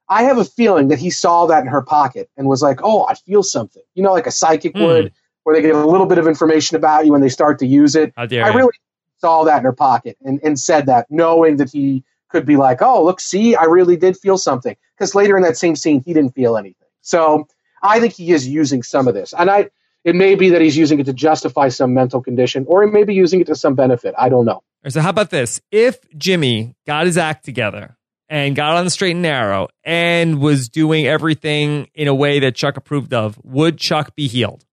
I 0.08 0.22
have 0.24 0.38
a 0.38 0.44
feeling 0.44 0.88
that 0.88 0.98
he 0.98 1.10
saw 1.10 1.46
that 1.46 1.62
in 1.62 1.66
her 1.68 1.82
pocket 1.82 2.30
and 2.36 2.46
was 2.46 2.62
like, 2.62 2.80
"Oh, 2.82 3.06
I 3.08 3.14
feel 3.14 3.42
something." 3.42 3.82
You 3.94 4.02
know, 4.02 4.12
like 4.12 4.26
a 4.26 4.30
psychic 4.30 4.74
mm. 4.74 4.86
would, 4.86 5.12
where 5.42 5.56
they 5.56 5.62
get 5.62 5.74
a 5.74 5.86
little 5.86 6.06
bit 6.06 6.18
of 6.18 6.28
information 6.28 6.76
about 6.76 7.04
you 7.04 7.12
when 7.12 7.20
they 7.20 7.28
start 7.28 7.58
to 7.60 7.66
use 7.66 7.96
it. 7.96 8.12
I 8.44 8.50
you. 8.50 8.56
really 8.56 8.72
saw 9.18 9.44
that 9.44 9.58
in 9.58 9.64
her 9.64 9.72
pocket 9.72 10.16
and, 10.24 10.40
and 10.44 10.58
said 10.58 10.86
that, 10.86 11.10
knowing 11.10 11.56
that 11.56 11.70
he 11.70 12.04
could 12.28 12.46
be 12.46 12.56
like, 12.56 12.80
"Oh, 12.80 13.04
look, 13.04 13.20
see, 13.20 13.56
I 13.56 13.64
really 13.64 13.96
did 13.96 14.16
feel 14.16 14.38
something." 14.38 14.76
Because 14.96 15.14
later 15.14 15.36
in 15.36 15.42
that 15.42 15.56
same 15.56 15.76
scene, 15.76 16.00
he 16.00 16.12
didn't 16.12 16.34
feel 16.34 16.56
anything. 16.56 16.87
So 17.08 17.48
I 17.82 18.00
think 18.00 18.12
he 18.12 18.32
is 18.32 18.46
using 18.46 18.82
some 18.82 19.08
of 19.08 19.14
this, 19.14 19.32
and 19.32 19.50
I 19.50 19.70
it 20.04 20.14
may 20.14 20.34
be 20.34 20.50
that 20.50 20.60
he's 20.60 20.76
using 20.76 21.00
it 21.00 21.06
to 21.06 21.14
justify 21.14 21.68
some 21.68 21.94
mental 21.94 22.20
condition, 22.20 22.66
or 22.68 22.84
he 22.84 22.90
may 22.90 23.04
be 23.04 23.14
using 23.14 23.40
it 23.40 23.46
to 23.46 23.54
some 23.54 23.74
benefit. 23.74 24.14
I 24.18 24.28
don't 24.28 24.44
know. 24.44 24.62
So 24.86 25.00
how 25.00 25.08
about 25.10 25.30
this? 25.30 25.60
If 25.70 25.98
Jimmy 26.16 26.76
got 26.86 27.06
his 27.06 27.16
act 27.16 27.46
together 27.46 27.96
and 28.28 28.54
got 28.54 28.76
on 28.76 28.84
the 28.84 28.90
straight 28.90 29.12
and 29.12 29.22
narrow 29.22 29.68
and 29.84 30.38
was 30.38 30.68
doing 30.68 31.06
everything 31.06 31.88
in 31.94 32.08
a 32.08 32.14
way 32.14 32.40
that 32.40 32.54
Chuck 32.54 32.76
approved 32.76 33.14
of, 33.14 33.38
would 33.42 33.78
Chuck 33.78 34.14
be 34.14 34.28
healed? 34.28 34.66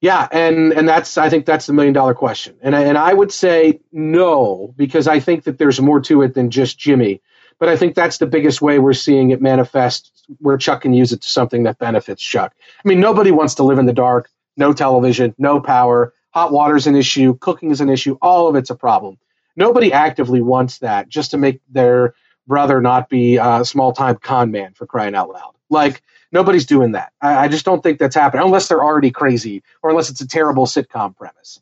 Yeah, 0.00 0.26
and 0.32 0.72
and 0.72 0.88
that's 0.88 1.16
I 1.16 1.28
think 1.30 1.46
that's 1.46 1.66
the 1.66 1.74
million 1.74 1.94
dollar 1.94 2.14
question, 2.14 2.56
and 2.60 2.74
I, 2.74 2.82
and 2.82 2.98
I 2.98 3.14
would 3.14 3.30
say 3.30 3.80
no 3.92 4.74
because 4.76 5.06
I 5.06 5.20
think 5.20 5.44
that 5.44 5.58
there's 5.58 5.80
more 5.80 6.00
to 6.00 6.22
it 6.22 6.34
than 6.34 6.50
just 6.50 6.76
Jimmy. 6.76 7.22
But 7.60 7.68
I 7.68 7.76
think 7.76 7.94
that's 7.94 8.18
the 8.18 8.26
biggest 8.26 8.60
way 8.62 8.78
we're 8.78 8.94
seeing 8.94 9.30
it 9.30 9.40
manifest 9.40 10.10
where 10.38 10.56
Chuck 10.56 10.80
can 10.80 10.94
use 10.94 11.12
it 11.12 11.20
to 11.20 11.28
something 11.28 11.64
that 11.64 11.78
benefits 11.78 12.22
Chuck. 12.22 12.54
I 12.84 12.88
mean, 12.88 13.00
nobody 13.00 13.30
wants 13.30 13.56
to 13.56 13.62
live 13.62 13.78
in 13.78 13.86
the 13.86 13.92
dark, 13.92 14.30
no 14.56 14.72
television, 14.72 15.34
no 15.38 15.60
power, 15.60 16.14
hot 16.30 16.52
water's 16.52 16.86
an 16.86 16.96
issue, 16.96 17.36
cooking 17.38 17.70
is 17.70 17.82
an 17.82 17.90
issue, 17.90 18.16
all 18.22 18.48
of 18.48 18.56
it's 18.56 18.70
a 18.70 18.74
problem. 18.74 19.18
Nobody 19.56 19.92
actively 19.92 20.40
wants 20.40 20.78
that 20.78 21.08
just 21.08 21.32
to 21.32 21.38
make 21.38 21.60
their 21.68 22.14
brother 22.46 22.80
not 22.80 23.10
be 23.10 23.36
a 23.36 23.64
small 23.64 23.92
time 23.92 24.16
con 24.16 24.50
man 24.50 24.72
for 24.72 24.86
crying 24.86 25.14
out 25.14 25.28
loud. 25.28 25.52
Like, 25.68 26.02
nobody's 26.32 26.66
doing 26.66 26.92
that. 26.92 27.12
I, 27.20 27.44
I 27.44 27.48
just 27.48 27.66
don't 27.66 27.82
think 27.82 27.98
that's 27.98 28.14
happening 28.14 28.44
unless 28.44 28.68
they're 28.68 28.82
already 28.82 29.10
crazy 29.10 29.62
or 29.82 29.90
unless 29.90 30.08
it's 30.08 30.22
a 30.22 30.26
terrible 30.26 30.64
sitcom 30.66 31.14
premise. 31.14 31.60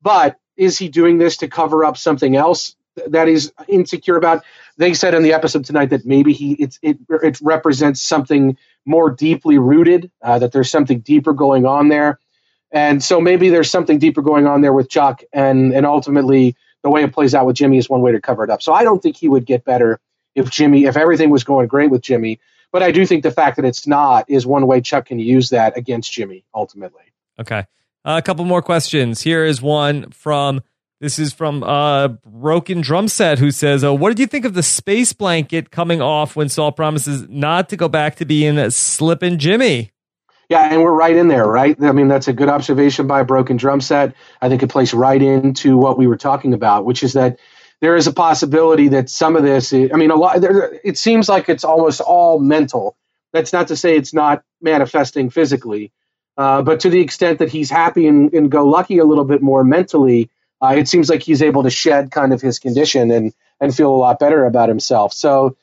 But 0.00 0.38
is 0.56 0.78
he 0.78 0.88
doing 0.88 1.18
this 1.18 1.38
to 1.38 1.48
cover 1.48 1.84
up 1.84 1.96
something 1.96 2.36
else 2.36 2.76
that 3.08 3.28
he's 3.28 3.52
insecure 3.68 4.16
about? 4.16 4.44
they 4.80 4.94
said 4.94 5.14
in 5.14 5.22
the 5.22 5.34
episode 5.34 5.66
tonight 5.66 5.90
that 5.90 6.06
maybe 6.06 6.32
he 6.32 6.52
it's 6.54 6.78
it 6.82 6.98
it 7.22 7.38
represents 7.42 8.00
something 8.00 8.56
more 8.86 9.10
deeply 9.10 9.58
rooted, 9.58 10.10
uh, 10.22 10.38
that 10.38 10.52
there's 10.52 10.70
something 10.70 11.00
deeper 11.00 11.34
going 11.34 11.66
on 11.66 11.88
there, 11.88 12.18
and 12.72 13.04
so 13.04 13.20
maybe 13.20 13.50
there's 13.50 13.70
something 13.70 13.98
deeper 13.98 14.22
going 14.22 14.46
on 14.46 14.62
there 14.62 14.72
with 14.72 14.88
Chuck, 14.88 15.22
and 15.34 15.74
and 15.74 15.84
ultimately 15.84 16.56
the 16.82 16.88
way 16.88 17.02
it 17.02 17.12
plays 17.12 17.34
out 17.34 17.44
with 17.44 17.56
Jimmy 17.56 17.76
is 17.76 17.90
one 17.90 18.00
way 18.00 18.12
to 18.12 18.22
cover 18.22 18.42
it 18.42 18.48
up. 18.48 18.62
So 18.62 18.72
I 18.72 18.84
don't 18.84 19.02
think 19.02 19.16
he 19.16 19.28
would 19.28 19.44
get 19.44 19.66
better 19.66 20.00
if 20.34 20.48
Jimmy 20.48 20.86
if 20.86 20.96
everything 20.96 21.28
was 21.28 21.44
going 21.44 21.68
great 21.68 21.90
with 21.90 22.00
Jimmy, 22.00 22.40
but 22.72 22.82
I 22.82 22.90
do 22.90 23.04
think 23.04 23.22
the 23.22 23.30
fact 23.30 23.56
that 23.56 23.66
it's 23.66 23.86
not 23.86 24.30
is 24.30 24.46
one 24.46 24.66
way 24.66 24.80
Chuck 24.80 25.04
can 25.06 25.18
use 25.18 25.50
that 25.50 25.76
against 25.76 26.10
Jimmy 26.10 26.44
ultimately. 26.54 27.04
Okay, 27.38 27.66
uh, 28.06 28.16
a 28.16 28.22
couple 28.22 28.46
more 28.46 28.62
questions. 28.62 29.20
Here 29.20 29.44
is 29.44 29.60
one 29.60 30.10
from 30.10 30.62
this 31.00 31.18
is 31.18 31.32
from 31.32 31.62
uh, 31.62 32.08
Broken 32.08 32.82
Drum 32.82 33.08
Set, 33.08 33.38
who 33.38 33.50
says, 33.50 33.82
uh, 33.82 33.94
What 33.94 34.10
did 34.10 34.18
you 34.18 34.26
think 34.26 34.44
of 34.44 34.52
the 34.52 34.62
space 34.62 35.14
blanket 35.14 35.70
coming 35.70 36.02
off 36.02 36.36
when 36.36 36.48
Saul 36.48 36.72
promises 36.72 37.26
not 37.28 37.70
to 37.70 37.76
go 37.76 37.88
back 37.88 38.16
to 38.16 38.26
being 38.26 38.58
a 38.58 38.70
Slippin' 38.70 39.38
Jimmy? 39.38 39.90
Yeah, 40.50 40.68
and 40.70 40.82
we're 40.82 40.92
right 40.92 41.16
in 41.16 41.28
there, 41.28 41.46
right? 41.46 41.80
I 41.82 41.92
mean, 41.92 42.08
that's 42.08 42.28
a 42.28 42.32
good 42.32 42.48
observation 42.48 43.06
by 43.06 43.22
Broken 43.22 43.56
Drum 43.56 43.80
Set. 43.80 44.14
I 44.42 44.48
think 44.48 44.62
it 44.62 44.68
plays 44.68 44.92
right 44.92 45.22
into 45.22 45.76
what 45.76 45.96
we 45.96 46.06
were 46.06 46.16
talking 46.16 46.52
about, 46.52 46.84
which 46.84 47.02
is 47.02 47.14
that 47.14 47.38
there 47.80 47.96
is 47.96 48.06
a 48.06 48.12
possibility 48.12 48.88
that 48.88 49.08
some 49.08 49.36
of 49.36 49.42
this, 49.42 49.72
I 49.72 49.96
mean, 49.96 50.10
a 50.10 50.16
lot, 50.16 50.40
there, 50.40 50.78
it 50.84 50.98
seems 50.98 51.28
like 51.28 51.48
it's 51.48 51.64
almost 51.64 52.00
all 52.00 52.40
mental. 52.40 52.96
That's 53.32 53.52
not 53.52 53.68
to 53.68 53.76
say 53.76 53.96
it's 53.96 54.12
not 54.12 54.42
manifesting 54.60 55.30
physically, 55.30 55.92
uh, 56.36 56.60
but 56.62 56.80
to 56.80 56.90
the 56.90 57.00
extent 57.00 57.38
that 57.38 57.48
he's 57.48 57.70
happy 57.70 58.06
and, 58.06 58.34
and 58.34 58.50
go 58.50 58.66
lucky 58.66 58.98
a 58.98 59.04
little 59.04 59.24
bit 59.24 59.40
more 59.40 59.64
mentally, 59.64 60.30
uh, 60.62 60.74
it 60.76 60.88
seems 60.88 61.08
like 61.08 61.22
he's 61.22 61.42
able 61.42 61.62
to 61.62 61.70
shed 61.70 62.10
kind 62.10 62.32
of 62.32 62.40
his 62.40 62.58
condition 62.58 63.10
and 63.10 63.32
and 63.60 63.74
feel 63.74 63.90
a 63.90 63.96
lot 63.96 64.18
better 64.18 64.44
about 64.44 64.68
himself. 64.68 65.12
So 65.12 65.56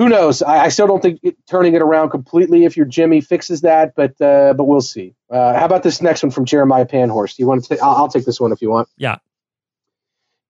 who 0.00 0.08
knows? 0.08 0.40
I, 0.40 0.64
I 0.64 0.68
still 0.68 0.86
don't 0.86 1.02
think 1.02 1.20
it, 1.22 1.36
turning 1.46 1.74
it 1.74 1.82
around 1.82 2.08
completely 2.08 2.64
if 2.64 2.74
your 2.74 2.86
Jimmy 2.86 3.20
fixes 3.20 3.60
that, 3.60 3.94
but 3.94 4.20
uh, 4.20 4.54
but 4.54 4.64
we'll 4.64 4.80
see. 4.80 5.14
Uh, 5.28 5.58
how 5.58 5.66
about 5.66 5.82
this 5.82 6.00
next 6.00 6.22
one 6.22 6.30
from 6.30 6.46
Jeremiah 6.46 6.86
Panhorst? 6.86 7.38
You 7.38 7.46
want 7.46 7.64
to? 7.64 7.78
I'll, 7.80 7.96
I'll 7.96 8.08
take 8.08 8.24
this 8.24 8.40
one 8.40 8.50
if 8.50 8.62
you 8.62 8.70
want. 8.70 8.88
Yeah. 8.96 9.18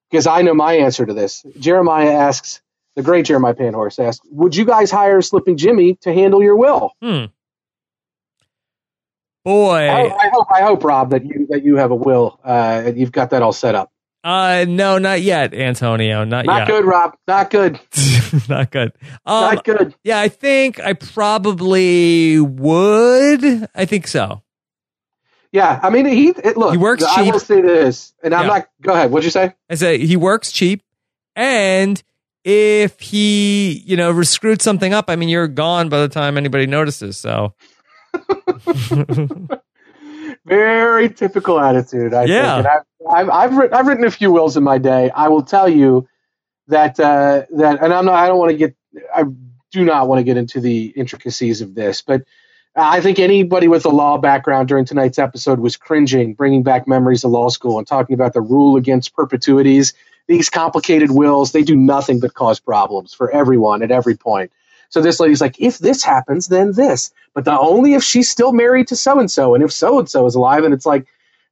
Because 0.08 0.28
I 0.28 0.42
know 0.42 0.54
my 0.54 0.74
answer 0.74 1.04
to 1.04 1.14
this. 1.14 1.44
Jeremiah 1.58 2.12
asks, 2.12 2.60
the 2.94 3.02
great 3.02 3.26
Jeremiah 3.26 3.54
Panhorst 3.54 3.98
asks, 3.98 4.24
"Would 4.30 4.54
you 4.54 4.64
guys 4.64 4.90
hire 4.90 5.20
Slipping 5.20 5.56
Jimmy 5.56 5.96
to 6.02 6.12
handle 6.12 6.42
your 6.42 6.54
will?" 6.54 6.92
Hmm. 7.02 7.24
Boy, 9.44 9.88
I, 9.88 10.02
I, 10.02 10.28
hope 10.28 10.48
I 10.54 10.62
hope 10.62 10.84
Rob 10.84 11.10
that 11.10 11.24
you 11.24 11.46
that 11.48 11.64
you 11.64 11.76
have 11.76 11.90
a 11.90 11.94
will 11.94 12.38
uh, 12.44 12.82
and 12.84 12.98
you've 12.98 13.12
got 13.12 13.30
that 13.30 13.42
all 13.42 13.52
set 13.52 13.74
up. 13.74 13.90
Uh, 14.22 14.66
no, 14.68 14.98
not 14.98 15.22
yet, 15.22 15.54
Antonio. 15.54 16.24
Not, 16.24 16.44
not 16.44 16.58
yet. 16.58 16.68
good, 16.68 16.84
Rob. 16.84 17.16
Not 17.26 17.48
good. 17.48 17.80
not 18.50 18.70
good. 18.70 18.92
Um, 19.24 19.54
not 19.54 19.64
good. 19.64 19.94
Yeah, 20.04 20.20
I 20.20 20.28
think 20.28 20.78
I 20.78 20.92
probably 20.92 22.38
would. 22.38 23.68
I 23.74 23.86
think 23.86 24.06
so. 24.06 24.42
Yeah, 25.52 25.80
I 25.82 25.88
mean, 25.88 26.04
he 26.04 26.28
it, 26.28 26.56
look. 26.56 26.72
He 26.72 26.76
works 26.76 27.02
cheap. 27.02 27.18
I 27.18 27.30
will 27.30 27.40
say 27.40 27.62
this, 27.62 28.12
and 28.22 28.34
I'm 28.34 28.42
yeah. 28.42 28.52
not. 28.52 28.68
Go 28.82 28.92
ahead. 28.92 29.10
What'd 29.10 29.24
you 29.24 29.30
say? 29.30 29.54
I 29.70 29.74
say 29.74 29.98
he 29.98 30.16
works 30.16 30.52
cheap, 30.52 30.82
and 31.34 32.00
if 32.44 33.00
he, 33.00 33.82
you 33.86 33.96
know, 33.96 34.22
screwed 34.22 34.62
something 34.62 34.92
up, 34.92 35.06
I 35.08 35.16
mean, 35.16 35.28
you're 35.28 35.48
gone 35.48 35.88
by 35.88 36.00
the 36.00 36.08
time 36.08 36.36
anybody 36.36 36.66
notices. 36.66 37.16
So 37.16 37.54
Very 40.46 41.10
typical 41.10 41.60
attitude. 41.60 42.14
I 42.14 42.24
yeah. 42.24 42.62
think. 42.62 42.66
I've, 42.66 42.84
I've, 43.08 43.30
I've, 43.30 43.56
written, 43.56 43.76
I've 43.76 43.86
written 43.86 44.04
a 44.04 44.10
few 44.10 44.32
wills 44.32 44.56
in 44.56 44.62
my 44.62 44.78
day. 44.78 45.10
I 45.10 45.28
will 45.28 45.42
tell 45.42 45.68
you 45.68 46.08
that 46.68 46.98
uh, 46.98 47.42
that, 47.56 47.82
and 47.82 47.92
I'm 47.92 48.04
not. 48.04 48.14
I 48.14 48.26
don't 48.26 48.38
want 48.38 48.52
to 48.52 48.56
get. 48.56 48.74
I 49.14 49.24
do 49.70 49.84
not 49.84 50.08
want 50.08 50.18
to 50.18 50.24
get 50.24 50.36
into 50.36 50.60
the 50.60 50.86
intricacies 50.96 51.60
of 51.60 51.74
this, 51.74 52.02
but 52.02 52.22
I 52.76 53.00
think 53.00 53.18
anybody 53.18 53.68
with 53.68 53.84
a 53.84 53.90
law 53.90 54.16
background 54.16 54.68
during 54.68 54.84
tonight's 54.84 55.18
episode 55.18 55.58
was 55.58 55.76
cringing, 55.76 56.34
bringing 56.34 56.62
back 56.62 56.86
memories 56.86 57.24
of 57.24 57.30
law 57.32 57.48
school 57.48 57.78
and 57.78 57.86
talking 57.86 58.14
about 58.14 58.32
the 58.32 58.40
rule 58.40 58.76
against 58.76 59.14
perpetuities. 59.14 59.92
These 60.28 60.48
complicated 60.48 61.10
wills, 61.10 61.50
they 61.50 61.62
do 61.62 61.74
nothing 61.74 62.20
but 62.20 62.34
cause 62.34 62.60
problems 62.60 63.12
for 63.12 63.30
everyone 63.32 63.82
at 63.82 63.90
every 63.90 64.16
point. 64.16 64.52
So 64.90 65.00
this 65.00 65.20
lady's 65.20 65.40
like, 65.40 65.60
if 65.60 65.78
this 65.78 66.04
happens, 66.04 66.48
then 66.48 66.72
this. 66.72 67.12
But 67.34 67.44
the 67.44 67.58
only 67.58 67.94
if 67.94 68.02
she's 68.02 68.28
still 68.28 68.52
married 68.52 68.88
to 68.88 68.96
so 68.96 69.18
and 69.18 69.30
so, 69.30 69.54
and 69.54 69.64
if 69.64 69.72
so 69.72 69.98
and 69.98 70.08
so 70.08 70.26
is 70.26 70.34
alive, 70.34 70.64
and 70.64 70.74
it's 70.74 70.86
like, 70.86 71.06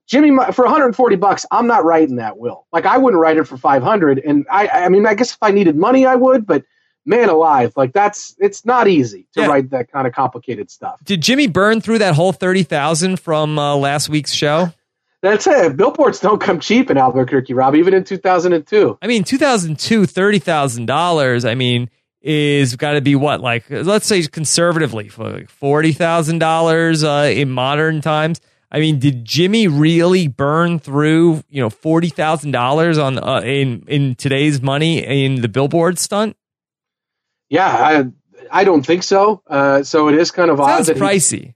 Jimmy, 0.06 0.30
for 0.52 0.64
140 0.64 1.16
bucks, 1.16 1.46
I'm 1.50 1.66
not 1.66 1.84
writing 1.84 2.16
that 2.16 2.38
will. 2.38 2.66
Like 2.72 2.86
I 2.86 2.98
wouldn't 2.98 3.20
write 3.20 3.36
it 3.36 3.44
for 3.44 3.56
500. 3.56 4.18
And 4.18 4.46
I, 4.50 4.68
I 4.68 4.88
mean, 4.88 5.06
I 5.06 5.14
guess 5.14 5.32
if 5.32 5.38
I 5.42 5.50
needed 5.50 5.76
money, 5.76 6.06
I 6.06 6.14
would, 6.14 6.46
but 6.46 6.64
man 7.08 7.28
alive, 7.28 7.72
like 7.76 7.92
that's 7.92 8.36
it's 8.38 8.64
not 8.64 8.86
easy 8.86 9.26
to 9.34 9.40
yeah. 9.40 9.46
write 9.46 9.70
that 9.70 9.90
kind 9.90 10.06
of 10.06 10.12
complicated 10.12 10.70
stuff. 10.70 11.00
Did 11.04 11.22
Jimmy 11.22 11.46
burn 11.46 11.80
through 11.80 11.98
that 11.98 12.14
whole 12.14 12.32
thirty 12.32 12.62
thousand 12.62 13.18
from 13.20 13.58
uh, 13.58 13.76
last 13.76 14.08
week's 14.08 14.32
show? 14.32 14.72
That's 15.20 15.48
it. 15.48 15.76
Billboards 15.76 16.20
don't 16.20 16.40
come 16.40 16.60
cheap 16.60 16.90
in 16.90 16.96
Albuquerque, 16.96 17.52
Rob. 17.52 17.74
Even 17.74 17.92
in 17.92 18.04
two 18.04 18.18
thousand 18.18 18.52
and 18.52 18.66
two. 18.66 18.98
I 19.02 19.08
mean, 19.08 19.24
two 19.24 19.38
thousand 19.38 19.78
two, 19.78 20.06
thirty 20.06 20.38
thousand 20.38 20.86
dollars. 20.86 21.44
I 21.44 21.54
mean, 21.54 21.90
is 22.28 22.76
got 22.76 22.92
to 22.92 23.00
be 23.00 23.16
what 23.16 23.40
like 23.40 23.64
let's 23.70 24.06
say 24.06 24.22
conservatively 24.22 25.08
for 25.08 25.30
like 25.30 25.48
forty 25.48 25.92
thousand 25.92 26.42
uh, 26.42 26.46
dollars 26.46 27.02
in 27.02 27.50
modern 27.50 28.02
times. 28.02 28.38
I 28.70 28.80
mean, 28.80 28.98
did 28.98 29.24
Jimmy 29.24 29.66
really 29.66 30.28
burn 30.28 30.78
through 30.78 31.42
you 31.48 31.62
know 31.62 31.70
forty 31.70 32.10
thousand 32.10 32.50
dollars 32.50 32.98
on 32.98 33.18
uh, 33.18 33.40
in 33.40 33.82
in 33.88 34.14
today's 34.14 34.60
money 34.60 34.98
in 34.98 35.40
the 35.40 35.48
billboard 35.48 35.98
stunt? 35.98 36.36
Yeah, 37.48 37.66
I 37.66 38.04
I 38.50 38.64
don't 38.64 38.84
think 38.84 39.04
so. 39.04 39.42
Uh, 39.46 39.82
so 39.82 40.08
it 40.08 40.14
is 40.14 40.30
kind 40.30 40.50
of 40.50 40.58
Sounds 40.58 40.90
odd. 40.90 40.96
pricey. 40.96 41.54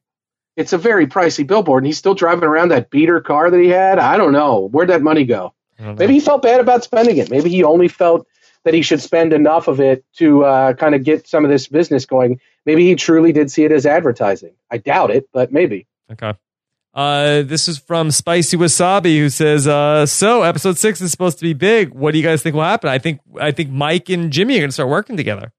It's 0.56 0.72
a 0.72 0.78
very 0.78 1.06
pricey 1.06 1.46
billboard, 1.46 1.82
and 1.82 1.86
he's 1.86 1.98
still 1.98 2.14
driving 2.14 2.44
around 2.44 2.70
that 2.70 2.88
beater 2.88 3.20
car 3.20 3.50
that 3.50 3.60
he 3.60 3.68
had. 3.68 3.98
I 3.98 4.16
don't 4.16 4.32
know 4.32 4.68
where'd 4.70 4.88
that 4.88 5.02
money 5.02 5.24
go. 5.24 5.52
Maybe 5.78 6.14
he 6.14 6.20
felt 6.20 6.42
bad 6.42 6.60
about 6.60 6.84
spending 6.84 7.16
it. 7.16 7.28
Maybe 7.28 7.50
he 7.50 7.64
only 7.64 7.88
felt 7.88 8.26
that 8.64 8.74
he 8.74 8.82
should 8.82 9.00
spend 9.00 9.32
enough 9.32 9.68
of 9.68 9.80
it 9.80 10.04
to 10.18 10.44
uh, 10.44 10.72
kind 10.74 10.94
of 10.94 11.04
get 11.04 11.26
some 11.26 11.44
of 11.44 11.50
this 11.50 11.68
business 11.68 12.06
going. 12.06 12.40
Maybe 12.64 12.86
he 12.86 12.94
truly 12.94 13.32
did 13.32 13.50
see 13.50 13.64
it 13.64 13.72
as 13.72 13.86
advertising. 13.86 14.54
I 14.70 14.78
doubt 14.78 15.10
it, 15.10 15.28
but 15.32 15.52
maybe. 15.52 15.86
Okay. 16.10 16.34
Uh, 16.94 17.42
this 17.42 17.68
is 17.68 17.78
from 17.78 18.10
Spicy 18.10 18.56
Wasabi, 18.56 19.16
who 19.16 19.30
says, 19.30 19.66
uh, 19.66 20.04
"So 20.04 20.42
episode 20.42 20.76
six 20.76 21.00
is 21.00 21.10
supposed 21.10 21.38
to 21.38 21.42
be 21.42 21.54
big. 21.54 21.94
What 21.94 22.12
do 22.12 22.18
you 22.18 22.24
guys 22.24 22.42
think 22.42 22.54
will 22.54 22.62
happen? 22.62 22.90
I 22.90 22.98
think 22.98 23.20
I 23.40 23.50
think 23.50 23.70
Mike 23.70 24.10
and 24.10 24.30
Jimmy 24.30 24.56
are 24.56 24.60
going 24.60 24.68
to 24.68 24.74
start 24.74 24.90
working 24.90 25.16
together." 25.16 25.52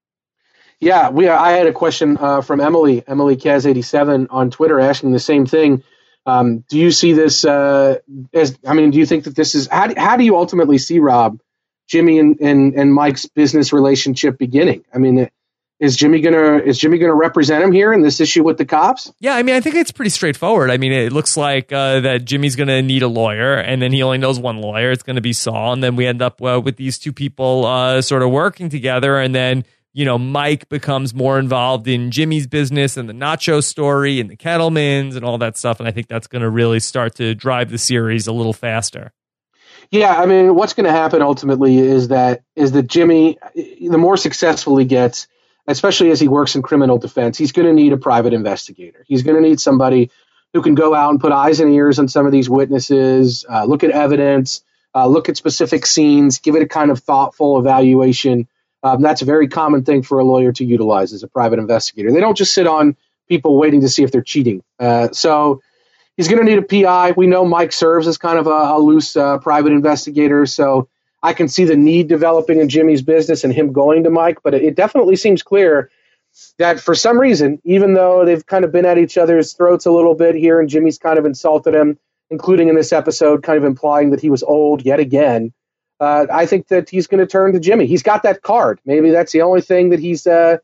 Yeah, 0.78 1.10
we. 1.10 1.28
I 1.28 1.52
had 1.52 1.66
a 1.66 1.72
question 1.72 2.18
uh, 2.18 2.40
from 2.40 2.60
Emily, 2.60 3.02
Emily 3.06 3.36
Kaz 3.36 3.66
eighty 3.66 3.82
seven 3.82 4.28
on 4.30 4.50
Twitter, 4.50 4.78
asking 4.78 5.10
the 5.10 5.18
same 5.18 5.44
thing. 5.44 5.82
Um, 6.24 6.64
do 6.68 6.78
you 6.78 6.92
see 6.92 7.12
this 7.12 7.44
uh, 7.44 7.98
as? 8.32 8.56
I 8.64 8.74
mean, 8.74 8.92
do 8.92 8.98
you 8.98 9.06
think 9.06 9.24
that 9.24 9.34
this 9.34 9.56
is 9.56 9.66
how? 9.66 9.92
How 9.96 10.16
do 10.16 10.24
you 10.24 10.36
ultimately 10.36 10.78
see 10.78 11.00
Rob, 11.00 11.40
Jimmy, 11.88 12.18
and 12.18 12.40
and, 12.40 12.74
and 12.74 12.92
Mike's 12.92 13.26
business 13.26 13.72
relationship 13.72 14.38
beginning? 14.38 14.84
I 14.92 14.98
mean, 14.98 15.28
is 15.80 15.96
Jimmy 15.96 16.20
gonna 16.20 16.58
is 16.58 16.78
Jimmy 16.78 16.98
gonna 16.98 17.14
represent 17.14 17.62
him 17.64 17.72
here 17.72 17.92
in 17.92 18.02
this 18.02 18.20
issue 18.20 18.42
with 18.42 18.58
the 18.58 18.64
cops? 18.64 19.12
Yeah, 19.18 19.34
I 19.34 19.42
mean, 19.42 19.54
I 19.54 19.60
think 19.60 19.74
it's 19.74 19.92
pretty 19.92 20.10
straightforward. 20.10 20.70
I 20.70 20.76
mean, 20.76 20.92
it 20.92 21.12
looks 21.12 21.36
like 21.36 21.72
uh, 21.72 22.00
that 22.00 22.24
Jimmy's 22.24 22.56
gonna 22.56 22.82
need 22.82 23.02
a 23.02 23.08
lawyer, 23.08 23.54
and 23.54 23.82
then 23.82 23.92
he 23.92 24.02
only 24.02 24.18
knows 24.18 24.38
one 24.38 24.58
lawyer. 24.58 24.90
It's 24.90 25.02
gonna 25.02 25.20
be 25.20 25.32
Saul, 25.32 25.72
and 25.72 25.82
then 25.82 25.96
we 25.96 26.06
end 26.06 26.22
up 26.22 26.40
uh, 26.42 26.60
with 26.62 26.76
these 26.76 26.98
two 26.98 27.12
people 27.12 27.66
uh, 27.66 28.00
sort 28.02 28.22
of 28.22 28.30
working 28.30 28.68
together, 28.68 29.18
and 29.18 29.34
then 29.34 29.64
you 29.94 30.04
know, 30.04 30.18
Mike 30.18 30.68
becomes 30.68 31.14
more 31.14 31.38
involved 31.38 31.86
in 31.86 32.10
Jimmy's 32.10 32.48
business 32.48 32.96
and 32.96 33.08
the 33.08 33.12
Nacho 33.12 33.62
story 33.62 34.18
and 34.20 34.28
the 34.28 34.36
Kettlemans 34.36 35.14
and 35.14 35.24
all 35.24 35.38
that 35.38 35.56
stuff. 35.56 35.78
And 35.78 35.88
I 35.88 35.92
think 35.92 36.08
that's 36.08 36.26
to 36.26 36.50
really 36.50 36.80
start 36.80 37.14
to 37.16 37.34
drive 37.34 37.70
the 37.70 37.78
series 37.78 38.26
a 38.26 38.32
little 38.32 38.52
faster. 38.52 39.12
Yeah, 39.94 40.12
I 40.12 40.26
mean, 40.26 40.56
what's 40.56 40.74
going 40.74 40.86
to 40.86 40.92
happen 40.92 41.22
ultimately 41.22 41.78
is 41.78 42.08
that 42.08 42.42
is 42.56 42.72
that 42.72 42.88
Jimmy, 42.88 43.38
the 43.54 43.96
more 43.96 44.16
successful 44.16 44.76
he 44.76 44.86
gets, 44.86 45.28
especially 45.68 46.10
as 46.10 46.18
he 46.18 46.26
works 46.26 46.56
in 46.56 46.62
criminal 46.62 46.98
defense, 46.98 47.38
he's 47.38 47.52
going 47.52 47.68
to 47.68 47.72
need 47.72 47.92
a 47.92 47.96
private 47.96 48.32
investigator. 48.32 49.04
He's 49.06 49.22
going 49.22 49.40
to 49.40 49.48
need 49.48 49.60
somebody 49.60 50.10
who 50.52 50.62
can 50.62 50.74
go 50.74 50.94
out 50.96 51.10
and 51.10 51.20
put 51.20 51.30
eyes 51.30 51.60
and 51.60 51.72
ears 51.72 52.00
on 52.00 52.08
some 52.08 52.26
of 52.26 52.32
these 52.32 52.50
witnesses, 52.50 53.44
uh, 53.48 53.64
look 53.66 53.84
at 53.84 53.90
evidence, 53.90 54.64
uh, 54.96 55.06
look 55.06 55.28
at 55.28 55.36
specific 55.36 55.86
scenes, 55.86 56.38
give 56.38 56.56
it 56.56 56.62
a 56.62 56.68
kind 56.68 56.90
of 56.90 56.98
thoughtful 57.00 57.58
evaluation 57.60 58.48
um, 58.84 59.00
that's 59.00 59.22
a 59.22 59.24
very 59.24 59.48
common 59.48 59.82
thing 59.82 60.02
for 60.02 60.18
a 60.18 60.24
lawyer 60.24 60.52
to 60.52 60.64
utilize 60.64 61.12
as 61.14 61.22
a 61.22 61.28
private 61.28 61.58
investigator. 61.58 62.12
They 62.12 62.20
don't 62.20 62.36
just 62.36 62.52
sit 62.52 62.66
on 62.66 62.96
people 63.28 63.58
waiting 63.58 63.80
to 63.80 63.88
see 63.88 64.02
if 64.02 64.12
they're 64.12 64.22
cheating. 64.22 64.62
Uh, 64.78 65.08
so 65.12 65.62
he's 66.16 66.28
going 66.28 66.44
to 66.44 66.50
need 66.50 66.58
a 66.58 66.62
PI. 66.62 67.12
We 67.12 67.26
know 67.26 67.44
Mike 67.44 67.72
serves 67.72 68.06
as 68.06 68.18
kind 68.18 68.38
of 68.38 68.46
a, 68.46 68.50
a 68.50 68.78
loose 68.78 69.16
uh, 69.16 69.38
private 69.38 69.72
investigator. 69.72 70.46
So 70.46 70.88
I 71.22 71.32
can 71.32 71.48
see 71.48 71.64
the 71.64 71.76
need 71.76 72.08
developing 72.08 72.60
in 72.60 72.68
Jimmy's 72.68 73.02
business 73.02 73.44
and 73.44 73.52
him 73.52 73.72
going 73.72 74.04
to 74.04 74.10
Mike. 74.10 74.38
But 74.42 74.54
it, 74.54 74.62
it 74.62 74.74
definitely 74.76 75.16
seems 75.16 75.42
clear 75.42 75.90
that 76.58 76.80
for 76.80 76.94
some 76.94 77.18
reason, 77.18 77.60
even 77.64 77.94
though 77.94 78.24
they've 78.24 78.44
kind 78.44 78.64
of 78.64 78.72
been 78.72 78.86
at 78.86 78.98
each 78.98 79.18
other's 79.18 79.52
throats 79.52 79.86
a 79.86 79.92
little 79.92 80.14
bit 80.14 80.34
here, 80.34 80.60
and 80.60 80.68
Jimmy's 80.68 80.98
kind 80.98 81.18
of 81.18 81.26
insulted 81.26 81.74
him, 81.74 81.98
including 82.30 82.68
in 82.68 82.74
this 82.74 82.92
episode, 82.92 83.42
kind 83.42 83.58
of 83.58 83.64
implying 83.64 84.10
that 84.10 84.20
he 84.20 84.30
was 84.30 84.42
old 84.42 84.84
yet 84.84 85.00
again 85.00 85.52
uh, 86.00 86.26
I 86.32 86.46
think 86.46 86.68
that 86.68 86.90
he's 86.90 87.06
going 87.06 87.20
to 87.20 87.26
turn 87.26 87.52
to 87.52 87.60
Jimmy. 87.60 87.86
He's 87.86 88.02
got 88.02 88.24
that 88.24 88.42
card. 88.42 88.80
Maybe 88.84 89.10
that's 89.10 89.32
the 89.32 89.42
only 89.42 89.60
thing 89.60 89.90
that 89.90 90.00
he's 90.00 90.26
uh, 90.26 90.58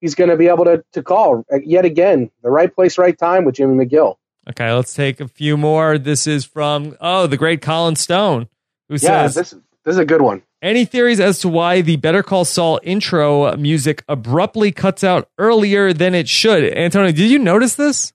he's 0.00 0.14
going 0.14 0.30
to 0.30 0.36
be 0.36 0.48
able 0.48 0.64
to 0.64 0.84
to 0.92 1.02
call 1.02 1.44
yet 1.64 1.84
again. 1.84 2.30
The 2.42 2.50
right 2.50 2.74
place, 2.74 2.98
right 2.98 3.16
time 3.16 3.44
with 3.44 3.56
Jimmy 3.56 3.84
McGill. 3.84 4.16
Okay, 4.48 4.72
let's 4.72 4.94
take 4.94 5.20
a 5.20 5.28
few 5.28 5.56
more. 5.56 5.98
This 5.98 6.26
is 6.26 6.44
from 6.44 6.96
oh 7.00 7.26
the 7.26 7.36
great 7.36 7.60
Colin 7.60 7.96
Stone, 7.96 8.48
who 8.88 8.94
yeah, 8.94 9.28
says 9.28 9.34
this 9.34 9.50
this 9.84 9.94
is 9.94 9.98
a 9.98 10.04
good 10.04 10.22
one. 10.22 10.42
Any 10.62 10.84
theories 10.84 11.20
as 11.20 11.40
to 11.40 11.48
why 11.48 11.80
the 11.80 11.96
Better 11.96 12.22
Call 12.22 12.44
Saul 12.44 12.80
intro 12.82 13.56
music 13.56 14.04
abruptly 14.08 14.72
cuts 14.72 15.02
out 15.02 15.28
earlier 15.38 15.92
than 15.92 16.14
it 16.14 16.28
should? 16.28 16.64
Antonio, 16.76 17.12
did 17.12 17.30
you 17.30 17.38
notice 17.38 17.76
this? 17.76 18.12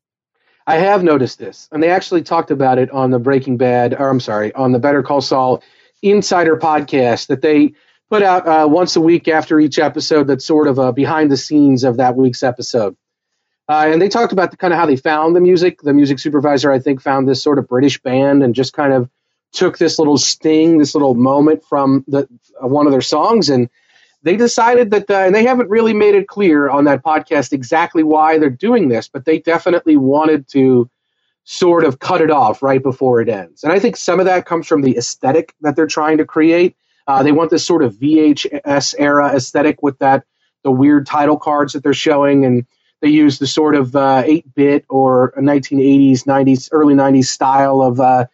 I 0.67 0.78
have 0.78 1.03
noticed 1.03 1.38
this, 1.38 1.69
and 1.71 1.82
they 1.82 1.89
actually 1.89 2.23
talked 2.23 2.49
about 2.49 2.80
it 2.80 2.89
on 2.91 3.11
the 3.11 3.19
Breaking 3.19 3.57
Bad, 3.57 3.93
or 3.93 4.09
I'm 4.09 4.19
sorry, 4.19 4.53
on 4.53 4.71
the 4.71 4.80
Better 4.80 5.03
Call 5.03 5.21
Saul 5.21 5.63
insider 6.01 6.57
podcast 6.57 7.28
that 7.28 7.41
they 7.41 7.73
put 8.09 8.23
out 8.23 8.47
uh, 8.47 8.67
once 8.67 8.95
a 8.95 9.01
week 9.01 9.28
after 9.28 9.59
each 9.59 9.80
episode 9.80 10.28
that's 10.28 10.45
sort 10.45 10.67
of 10.67 10.80
uh, 10.80 10.91
behind 10.91 11.32
the 11.32 11.38
scenes 11.38 11.84
of 11.84 11.97
that 11.97 12.15
week's 12.15 12.43
episode. 12.43 12.95
Uh, 13.68 13.89
and 13.91 14.01
they 14.01 14.09
talked 14.09 14.32
about 14.32 14.51
the 14.51 14.57
kind 14.57 14.74
of 14.74 14.80
how 14.80 14.86
they 14.86 14.95
found 14.95 15.36
the 15.36 15.41
music. 15.41 15.82
The 15.82 15.93
music 15.93 16.20
supervisor, 16.20 16.72
I 16.72 16.80
think, 16.80 17.01
found 17.01 17.28
this 17.28 17.41
sort 17.41 17.57
of 17.57 17.68
British 17.68 17.99
band 18.01 18.43
and 18.43 18.53
just 18.53 18.74
kind 18.74 18.93
of 18.93 19.09
took 19.51 19.78
this 19.78 19.97
little 19.97 20.18
sting, 20.18 20.78
this 20.78 20.93
little 20.93 21.16
moment 21.16 21.63
from 21.63 22.03
the 22.07 22.28
uh, 22.61 22.68
one 22.68 22.86
of 22.86 22.91
their 22.91 23.01
songs, 23.01 23.49
and 23.49 23.70
they 24.22 24.36
decided 24.36 24.91
that. 24.91 25.09
Uh, 25.09 25.16
and 25.16 25.34
they 25.34 25.45
haven't 25.45 25.70
really 25.70 25.93
made 25.93 26.16
it 26.16 26.28
clear 26.28 26.70
on 26.70 26.86
that 26.86 27.03
podcast 27.03 27.53
exactly 27.53 28.03
why 28.03 28.38
they're 28.38 28.49
doing 28.49 28.88
this, 28.88 29.07
but 29.07 29.26
they 29.26 29.39
definitely 29.39 29.97
wanted 29.97 30.47
to 30.49 30.89
sort 31.45 31.86
of 31.86 31.99
cut 31.99 32.22
it 32.22 32.32
off 32.32 32.61
right 32.61 32.82
before 32.82 33.22
it 33.22 33.30
ends. 33.30 33.63
And 33.63 33.72
I 33.72 33.80
think 33.80 33.97
some 33.97 34.20
of 34.20 34.26
that 34.26 34.45
comes 34.45 34.68
from 34.68 34.82
the 34.82 34.97
aesthetic 34.97 35.53
that 35.61 35.76
they're 35.76 35.88
trying 35.88 36.18
to 36.18 36.26
create. 36.26 36.76
Uh, 37.07 37.22
they 37.22 37.32
want 37.32 37.51
this 37.51 37.63
sort 37.66 37.84
of 37.84 37.93
VHS 37.93 38.95
era 38.97 39.36
aesthetic 39.36 39.84
with 39.84 39.99
that 39.99 40.26
the 40.63 40.72
weird 40.72 41.05
title 41.05 41.38
cards 41.38 41.74
that 41.74 41.84
they're 41.84 41.93
showing, 41.93 42.43
and 42.43 42.66
they 43.01 43.09
use 43.09 43.39
the 43.39 43.47
sort 43.47 43.75
of 43.75 43.95
uh, 43.95 44.23
8-bit 44.23 44.85
or 44.89 45.33
1980s, 45.37 46.23
90s, 46.23 46.69
early 46.71 46.95
90s 46.95 47.25
style 47.25 47.81
of 47.81 47.99
uh, 47.99 48.25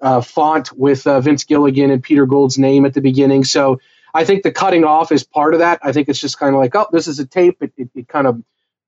uh, 0.00 0.20
font 0.20 0.72
with 0.72 1.06
uh, 1.06 1.20
Vince 1.20 1.44
Gilligan 1.44 1.90
and 1.90 2.02
Peter 2.02 2.26
Gould's 2.26 2.58
name 2.58 2.84
at 2.84 2.94
the 2.94 3.00
beginning. 3.00 3.44
So 3.44 3.80
I 4.14 4.24
think 4.24 4.42
the 4.42 4.52
cutting 4.52 4.84
off 4.84 5.12
is 5.12 5.24
part 5.24 5.54
of 5.54 5.60
that. 5.60 5.80
I 5.82 5.92
think 5.92 6.08
it's 6.08 6.20
just 6.20 6.38
kind 6.38 6.54
of 6.54 6.60
like, 6.60 6.74
oh, 6.74 6.86
this 6.92 7.06
is 7.06 7.18
a 7.18 7.26
tape. 7.26 7.62
It, 7.62 7.72
it, 7.76 7.90
it 7.94 8.08
kind 8.08 8.26
of, 8.26 8.42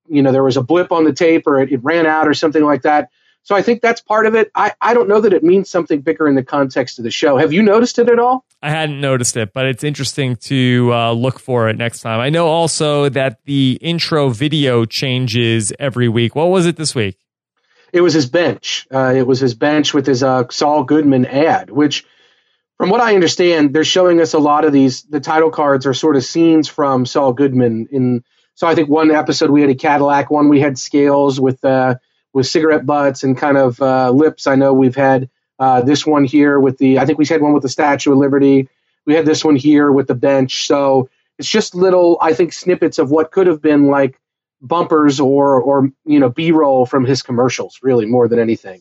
you 0.09 0.23
know, 0.23 0.33
there 0.33 0.43
was 0.43 0.57
a 0.57 0.63
blip 0.63 0.93
on 0.93 1.05
the 1.05 1.13
tape 1.13 1.47
or 1.47 1.61
it, 1.61 1.73
it 1.73 1.83
ran 1.83 2.07
out 2.07 2.29
or 2.29 2.35
something 2.35 2.65
like 2.65 2.83
that. 2.83 3.11
So 3.45 3.57
I 3.57 3.63
think 3.63 3.83
that's 3.83 4.01
part 4.01 4.27
of 4.27 4.35
it. 4.35 4.51
I, 4.55 4.73
I 4.81 4.95
don't 4.95 5.09
know 5.09 5.21
that 5.21 5.33
it 5.33 5.43
means 5.43 5.69
something 5.69 6.01
bigger 6.01 6.29
in 6.29 6.37
the 6.37 6.45
context 6.45 6.99
of 6.99 7.05
the 7.05 7.11
show. 7.11 7.37
Have 7.37 7.53
you 7.53 7.63
noticed 7.63 7.99
it 7.99 8.09
at 8.09 8.19
all? 8.19 8.45
I 8.63 8.71
hadn't 8.71 9.01
noticed 9.01 9.37
it, 9.37 9.53
but 9.53 9.67
it's 9.67 9.83
interesting 9.83 10.37
to 10.37 10.91
uh, 10.93 11.13
look 11.13 11.41
for 11.41 11.69
it 11.69 11.77
next 11.77 12.01
time. 12.01 12.21
I 12.21 12.31
know 12.31 12.47
also 12.47 13.09
that 13.09 13.41
the 13.45 13.79
intro 13.81 14.29
video 14.29 14.85
changes 14.85 15.73
every 15.81 16.09
week. 16.09 16.37
What 16.37 16.51
was 16.51 16.67
it 16.67 16.77
this 16.77 16.95
week? 16.95 17.19
It 17.93 18.01
was 18.01 18.15
his 18.15 18.27
bench. 18.27 18.87
Uh, 18.93 19.13
it 19.17 19.27
was 19.27 19.41
his 19.41 19.55
bench 19.55 19.93
with 19.93 20.07
his 20.07 20.23
uh, 20.23 20.45
Saul 20.51 20.85
Goodman 20.85 21.27
ad, 21.27 21.69
which, 21.69 22.07
from 22.79 22.91
what 22.91 23.01
I 23.01 23.15
understand, 23.15 23.75
they're 23.75 23.85
showing 23.85 24.21
us 24.21 24.35
a 24.35 24.39
lot 24.39 24.65
of 24.65 24.73
these. 24.73 25.03
The 25.03 25.21
title 25.21 25.51
cards 25.51 25.85
are 25.85 25.95
sort 25.95 26.15
of 26.15 26.25
scenes 26.25 26.69
from 26.69 27.07
Saul 27.07 27.33
Goodman. 27.33 27.89
In 27.91 28.25
so 28.55 28.69
I 28.69 28.77
think 28.77 28.89
one 28.89 29.11
episode 29.11 29.51
we 29.51 29.63
had 29.63 29.71
a 29.71 29.75
Cadillac, 29.75 30.31
one 30.31 30.49
we 30.49 30.61
had 30.61 30.79
scales 30.79 31.41
with. 31.41 31.65
With 32.33 32.47
cigarette 32.47 32.87
butts 32.87 33.25
and 33.25 33.37
kind 33.37 33.59
of 33.59 33.81
uh, 33.81 34.11
lips. 34.11 34.47
I 34.47 34.55
know 34.55 34.73
we've 34.73 34.97
had 34.97 35.29
uh, 35.59 35.83
this 35.83 36.07
one 36.07 36.25
here 36.25 36.59
with 36.59 36.79
the, 36.79 36.99
I 36.99 37.07
think 37.07 37.19
we 37.19 37.27
had 37.27 37.43
one 37.43 37.53
with 37.53 37.63
the 37.63 37.69
Statue 37.69 38.13
of 38.13 38.19
Liberty. 38.19 38.69
We 39.05 39.15
had 39.15 39.27
this 39.27 39.45
one 39.45 39.57
here 39.57 39.93
with 39.93 40.07
the 40.07 40.15
bench. 40.15 40.67
So 40.67 41.11
it's 41.39 41.51
just 41.51 41.75
little, 41.75 42.19
I 42.23 42.33
think, 42.33 42.53
snippets 42.53 42.99
of 42.99 43.11
what 43.11 43.31
could 43.33 43.47
have 43.49 43.61
been 43.61 43.89
like 43.89 44.19
bumpers 44.63 45.19
or 45.19 45.61
or 45.61 45.91
you 46.05 46.21
know 46.21 46.31
b-roll 46.31 46.87
from 46.87 47.05
his 47.05 47.23
commercials 47.23 47.81
really 47.83 48.07
more 48.07 48.29
than 48.29 48.39
anything 48.39 48.81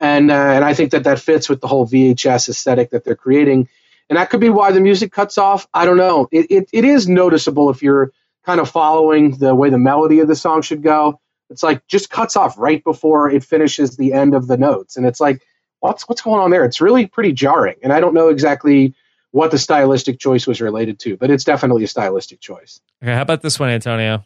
and 0.00 0.30
uh, 0.32 0.34
and 0.34 0.64
i 0.64 0.74
think 0.74 0.90
that 0.90 1.04
that 1.04 1.20
fits 1.20 1.48
with 1.48 1.60
the 1.60 1.68
whole 1.68 1.86
vhs 1.86 2.48
aesthetic 2.48 2.90
that 2.90 3.04
they're 3.04 3.14
creating 3.14 3.68
and 4.10 4.16
that 4.18 4.30
could 4.30 4.40
be 4.40 4.48
why 4.48 4.72
the 4.72 4.80
music 4.80 5.12
cuts 5.12 5.38
off 5.38 5.68
i 5.72 5.84
don't 5.84 5.96
know 5.96 6.28
it, 6.32 6.50
it, 6.50 6.68
it 6.72 6.84
is 6.84 7.08
noticeable 7.08 7.70
if 7.70 7.82
you're 7.84 8.12
kind 8.44 8.58
of 8.58 8.68
following 8.68 9.36
the 9.38 9.54
way 9.54 9.70
the 9.70 9.78
melody 9.78 10.18
of 10.18 10.26
the 10.26 10.34
song 10.34 10.60
should 10.60 10.82
go 10.82 11.20
it's 11.52 11.62
like 11.62 11.86
just 11.86 12.10
cuts 12.10 12.36
off 12.36 12.58
right 12.58 12.82
before 12.82 13.30
it 13.30 13.44
finishes 13.44 13.96
the 13.96 14.12
end 14.12 14.34
of 14.34 14.46
the 14.46 14.56
notes 14.56 14.96
and 14.96 15.06
it's 15.06 15.20
like 15.20 15.42
what's 15.80 16.08
what's 16.08 16.22
going 16.22 16.40
on 16.40 16.50
there 16.50 16.64
it's 16.64 16.80
really 16.80 17.06
pretty 17.06 17.32
jarring 17.32 17.76
and 17.82 17.92
i 17.92 18.00
don't 18.00 18.14
know 18.14 18.28
exactly 18.28 18.94
what 19.30 19.50
the 19.50 19.58
stylistic 19.58 20.18
choice 20.18 20.46
was 20.46 20.60
related 20.60 20.98
to 20.98 21.16
but 21.16 21.30
it's 21.30 21.44
definitely 21.44 21.84
a 21.84 21.88
stylistic 21.88 22.40
choice 22.40 22.80
okay 23.02 23.14
how 23.14 23.22
about 23.22 23.42
this 23.42 23.60
one 23.60 23.70
antonio 23.70 24.24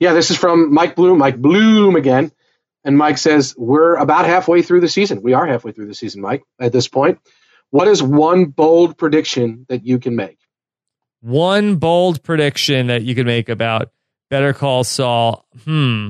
yeah, 0.00 0.14
this 0.14 0.30
is 0.30 0.38
from 0.38 0.72
Mike 0.72 0.96
Bloom. 0.96 1.18
Mike 1.18 1.36
Bloom 1.36 1.94
again. 1.94 2.32
And 2.82 2.96
Mike 2.96 3.18
says, 3.18 3.54
We're 3.56 3.96
about 3.96 4.24
halfway 4.24 4.62
through 4.62 4.80
the 4.80 4.88
season. 4.88 5.22
We 5.22 5.34
are 5.34 5.46
halfway 5.46 5.72
through 5.72 5.86
the 5.86 5.94
season, 5.94 6.22
Mike, 6.22 6.42
at 6.58 6.72
this 6.72 6.88
point. 6.88 7.20
What 7.68 7.86
is 7.86 8.02
one 8.02 8.46
bold 8.46 8.96
prediction 8.96 9.66
that 9.68 9.84
you 9.84 9.98
can 9.98 10.16
make? 10.16 10.38
One 11.20 11.76
bold 11.76 12.22
prediction 12.22 12.86
that 12.86 13.02
you 13.02 13.14
can 13.14 13.26
make 13.26 13.50
about 13.50 13.90
Better 14.30 14.52
Call 14.52 14.84
Saul. 14.84 15.44
Hmm. 15.64 16.08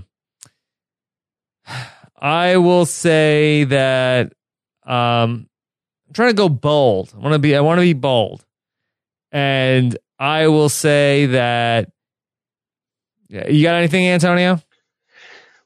I 2.23 2.59
will 2.59 2.85
say 2.85 3.65
that 3.65 4.35
um, 4.85 5.49
I'm 6.07 6.13
trying 6.13 6.29
to 6.31 6.35
go 6.35 6.51
bold. 6.51 7.13
I 7.17 7.19
want 7.19 7.33
to 7.33 7.39
be 7.39 7.57
I 7.57 7.61
want 7.61 7.79
to 7.79 7.83
be 7.83 7.95
bold. 7.95 8.45
And 9.33 9.97
I 10.19 10.49
will 10.49 10.69
say 10.69 11.27
that 11.27 11.91
you 13.31 13.63
got 13.63 13.77
anything, 13.77 14.09
Antonio? 14.09 14.61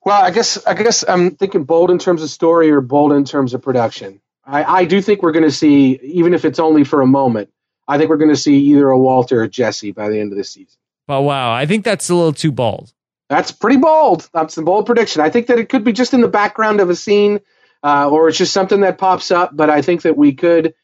Well, 0.05 0.23
I 0.23 0.31
guess 0.31 0.65
I 0.67 0.75
guess 0.75 1.03
I'm 1.09 1.33
thinking 1.33 1.65
bold 1.65 1.91
in 1.91 1.99
terms 1.99 2.23
of 2.23 2.29
story 2.29 2.71
or 2.71 2.81
bold 2.83 3.13
in 3.13 3.25
terms 3.25 3.55
of 3.55 3.63
production. 3.63 4.21
I, 4.45 4.65
I 4.65 4.85
do 4.85 5.01
think 5.01 5.23
we're 5.23 5.33
going 5.33 5.47
to 5.47 5.51
see, 5.51 5.99
even 6.03 6.35
if 6.35 6.45
it's 6.45 6.59
only 6.59 6.85
for 6.85 7.01
a 7.01 7.07
moment, 7.07 7.51
I 7.89 7.97
think 7.97 8.11
we're 8.11 8.19
going 8.19 8.31
to 8.31 8.37
see 8.37 8.59
either 8.59 8.91
a 8.91 8.99
Walter 8.99 9.41
or 9.41 9.49
Jesse 9.49 9.93
by 9.93 10.11
the 10.11 10.21
end 10.21 10.33
of 10.33 10.39
the 10.39 10.45
season. 10.45 10.79
But 11.07 11.23
wow, 11.23 11.53
I 11.53 11.67
think 11.67 11.85
that's 11.85 12.09
a 12.09 12.15
little 12.15 12.33
too 12.33 12.53
bold. 12.53 12.93
That's 13.29 13.53
pretty 13.53 13.79
bold. 13.79 14.29
That's 14.33 14.57
a 14.59 14.63
bold 14.63 14.87
prediction. 14.87 15.23
I 15.23 15.31
think 15.31 15.47
that 15.49 15.59
it 15.59 15.69
could 15.69 15.85
be 15.85 15.93
just 15.93 16.15
in 16.15 16.21
the 16.21 16.29
background 16.29 16.81
of 16.81 16.91
a 16.91 16.97
scene, 16.97 17.41
uh, 17.83 18.09
or 18.11 18.29
it's 18.29 18.39
just 18.39 18.53
something 18.53 18.81
that 18.81 18.99
pops 18.99 19.31
up. 19.31 19.51
But 19.55 19.71
I 19.71 19.83
think 19.83 20.03
that 20.03 20.17
we 20.17 20.35
could 20.35 20.75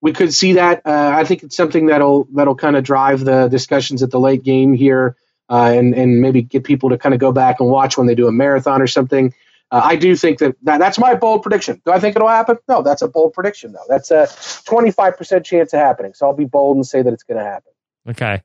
we 0.00 0.12
could 0.12 0.32
see 0.32 0.54
that. 0.54 0.82
Uh, 0.84 1.12
I 1.14 1.24
think 1.24 1.42
it's 1.42 1.56
something 1.56 1.86
that'll 1.86 2.26
that'll 2.32 2.54
kind 2.54 2.76
of 2.76 2.84
drive 2.84 3.20
the 3.20 3.48
discussions 3.48 4.02
at 4.02 4.10
the 4.10 4.20
late 4.20 4.42
game 4.42 4.72
here 4.72 5.16
uh, 5.50 5.72
and 5.74 5.94
and 5.94 6.20
maybe 6.20 6.42
get 6.42 6.64
people 6.64 6.90
to 6.90 6.98
kind 6.98 7.14
of 7.14 7.20
go 7.20 7.32
back 7.32 7.60
and 7.60 7.68
watch 7.68 7.98
when 7.98 8.06
they 8.06 8.14
do 8.14 8.28
a 8.28 8.32
marathon 8.32 8.80
or 8.80 8.86
something. 8.86 9.34
Uh, 9.70 9.80
I 9.84 9.96
do 9.96 10.16
think 10.16 10.38
that, 10.38 10.56
that 10.62 10.78
that's 10.78 10.98
my 10.98 11.14
bold 11.14 11.42
prediction. 11.42 11.80
Do 11.84 11.92
I 11.92 12.00
think 12.00 12.16
it'll 12.16 12.28
happen? 12.28 12.58
No, 12.68 12.82
that's 12.82 13.02
a 13.02 13.08
bold 13.08 13.34
prediction 13.34 13.72
though. 13.72 13.84
That's 13.88 14.10
a 14.10 14.26
25% 14.26 15.44
chance 15.44 15.72
of 15.72 15.78
happening. 15.78 16.14
So 16.14 16.26
I'll 16.26 16.34
be 16.34 16.44
bold 16.44 16.76
and 16.76 16.86
say 16.86 17.02
that 17.02 17.12
it's 17.12 17.22
going 17.22 17.38
to 17.38 17.44
happen. 17.44 17.72
Okay. 18.08 18.42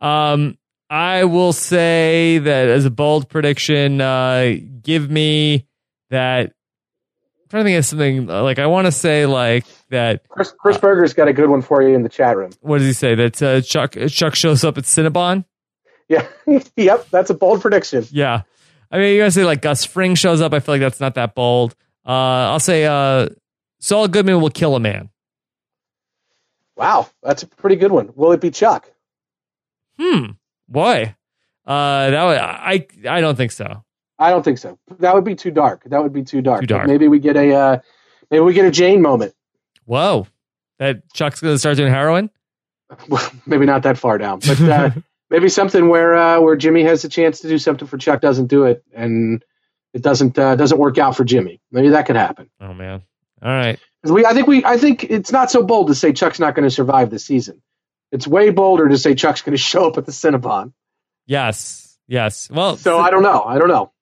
Um, 0.00 0.56
I 0.90 1.24
will 1.24 1.52
say 1.52 2.38
that 2.38 2.68
as 2.68 2.84
a 2.84 2.90
bold 2.90 3.28
prediction, 3.28 4.00
uh, 4.00 4.54
give 4.82 5.10
me 5.10 5.66
that. 6.10 6.46
I'm 6.46 7.48
trying 7.50 7.64
to 7.64 7.68
think 7.68 7.78
of 7.78 7.84
something 7.84 8.30
uh, 8.30 8.42
like 8.42 8.58
I 8.58 8.66
want 8.66 8.86
to 8.86 8.92
say 8.92 9.26
like 9.26 9.66
that. 9.90 10.28
Chris, 10.28 10.52
Chris 10.58 10.76
uh, 10.76 10.80
Berger's 10.80 11.14
got 11.14 11.28
a 11.28 11.32
good 11.32 11.50
one 11.50 11.62
for 11.62 11.82
you 11.82 11.94
in 11.94 12.02
the 12.02 12.08
chat 12.08 12.36
room. 12.36 12.50
What 12.60 12.78
does 12.78 12.86
he 12.86 12.92
say? 12.92 13.14
That 13.14 13.42
uh, 13.42 13.60
Chuck 13.60 13.96
Chuck 14.08 14.34
shows 14.34 14.64
up 14.64 14.78
at 14.78 14.84
Cinnabon. 14.84 15.44
Yeah. 16.08 16.26
yep. 16.76 17.08
That's 17.10 17.30
a 17.30 17.34
bold 17.34 17.60
prediction. 17.60 18.06
Yeah. 18.10 18.42
I 18.90 18.98
mean, 18.98 19.14
you're 19.14 19.24
gonna 19.24 19.30
say 19.30 19.44
like 19.44 19.60
Gus 19.60 19.84
Fring 19.84 20.14
shows 20.14 20.40
up. 20.40 20.54
I 20.54 20.60
feel 20.60 20.74
like 20.74 20.80
that's 20.80 21.00
not 21.00 21.14
that 21.14 21.34
bold. 21.34 21.74
Uh, 22.06 22.48
I'll 22.52 22.60
say 22.60 22.86
uh, 22.86 23.28
Saul 23.80 24.08
Goodman 24.08 24.40
will 24.40 24.50
kill 24.50 24.74
a 24.74 24.80
man. 24.80 25.10
Wow, 26.76 27.08
that's 27.22 27.42
a 27.42 27.46
pretty 27.46 27.76
good 27.76 27.92
one. 27.92 28.10
Will 28.14 28.32
it 28.32 28.40
be 28.40 28.50
Chuck? 28.50 28.90
Hmm. 29.98 30.32
Boy, 30.68 31.14
uh, 31.66 32.10
that 32.10 32.24
would 32.24 32.38
I 32.38 32.86
I 33.08 33.20
don't 33.20 33.36
think 33.36 33.52
so. 33.52 33.84
I 34.18 34.30
don't 34.30 34.42
think 34.42 34.58
so. 34.58 34.78
That 34.98 35.14
would 35.14 35.24
be 35.24 35.34
too 35.34 35.50
dark. 35.50 35.84
That 35.84 36.02
would 36.02 36.12
be 36.12 36.24
too 36.24 36.42
dark. 36.42 36.62
Too 36.62 36.66
dark. 36.66 36.84
But 36.84 36.88
maybe 36.90 37.08
we 37.08 37.18
get 37.18 37.36
a 37.36 37.54
uh, 37.54 37.78
maybe 38.30 38.42
we 38.42 38.52
get 38.52 38.66
a 38.66 38.70
Jane 38.70 39.00
moment. 39.00 39.34
Whoa, 39.84 40.26
that 40.78 41.10
Chuck's 41.12 41.40
gonna 41.40 41.58
start 41.58 41.76
doing 41.76 41.92
heroin. 41.92 42.30
maybe 43.46 43.66
not 43.66 43.82
that 43.82 43.98
far 43.98 44.18
down, 44.18 44.40
but 44.40 44.60
uh, 44.60 44.90
maybe 45.30 45.48
something 45.48 45.88
where 45.88 46.16
uh, 46.16 46.40
where 46.40 46.56
Jimmy 46.56 46.82
has 46.84 47.04
a 47.04 47.08
chance 47.08 47.40
to 47.40 47.48
do 47.48 47.58
something 47.58 47.86
for 47.86 47.98
Chuck 47.98 48.20
doesn't 48.20 48.46
do 48.46 48.64
it, 48.64 48.82
and 48.94 49.44
it 49.94 50.02
doesn't 50.02 50.38
uh, 50.38 50.56
doesn't 50.56 50.78
work 50.78 50.98
out 50.98 51.16
for 51.16 51.24
Jimmy. 51.24 51.60
Maybe 51.70 51.90
that 51.90 52.06
could 52.06 52.16
happen. 52.16 52.50
Oh 52.60 52.74
man! 52.74 53.02
All 53.42 53.50
right. 53.50 53.78
We, 54.04 54.24
I 54.24 54.32
think 54.32 54.46
we, 54.46 54.64
I 54.64 54.76
think 54.76 55.04
it's 55.04 55.32
not 55.32 55.50
so 55.50 55.62
bold 55.62 55.88
to 55.88 55.94
say 55.94 56.12
Chuck's 56.12 56.38
not 56.38 56.54
going 56.54 56.64
to 56.64 56.74
survive 56.74 57.10
the 57.10 57.18
season. 57.18 57.60
It's 58.10 58.26
way 58.26 58.50
bolder 58.50 58.88
to 58.88 58.98
say 58.98 59.14
Chuck's 59.14 59.42
going 59.42 59.56
to 59.56 59.62
show 59.62 59.88
up 59.88 59.98
at 59.98 60.06
the 60.06 60.12
Cinnabon. 60.12 60.72
Yes, 61.26 61.98
yes. 62.06 62.50
Well, 62.50 62.76
so 62.76 62.98
I 62.98 63.10
don't 63.10 63.22
know. 63.22 63.42
I 63.42 63.58
don't 63.58 63.68
know. 63.68 63.92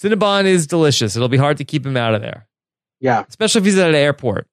Cinnabon 0.00 0.44
is 0.44 0.66
delicious. 0.66 1.16
It'll 1.16 1.28
be 1.28 1.38
hard 1.38 1.56
to 1.58 1.64
keep 1.64 1.84
him 1.84 1.96
out 1.96 2.14
of 2.14 2.20
there. 2.20 2.46
Yeah, 3.00 3.24
especially 3.28 3.60
if 3.60 3.64
he's 3.64 3.78
at 3.78 3.88
an 3.88 3.94
airport. 3.94 4.46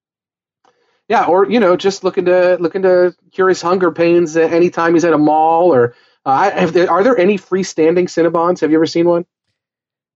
Yeah, 1.08 1.26
or 1.26 1.50
you 1.50 1.60
know, 1.60 1.76
just 1.76 2.04
looking 2.04 2.26
to 2.26 2.58
looking 2.60 2.84
to 2.84 3.16
cure 3.32 3.50
his 3.50 3.62
hunger 3.62 3.92
pains 3.92 4.38
anytime 4.38 4.94
he's 4.94 5.06
at 5.06 5.14
a 5.14 5.18
mall 5.18 5.74
or 5.74 5.94
uh, 6.26 6.50
have, 6.50 6.76
are 6.90 7.04
there 7.04 7.18
any 7.18 7.38
freestanding 7.38 8.06
Cinnabons? 8.06 8.62
Have 8.62 8.72
you 8.72 8.78
ever 8.78 8.88
seen 8.88 9.08
one? 9.08 9.26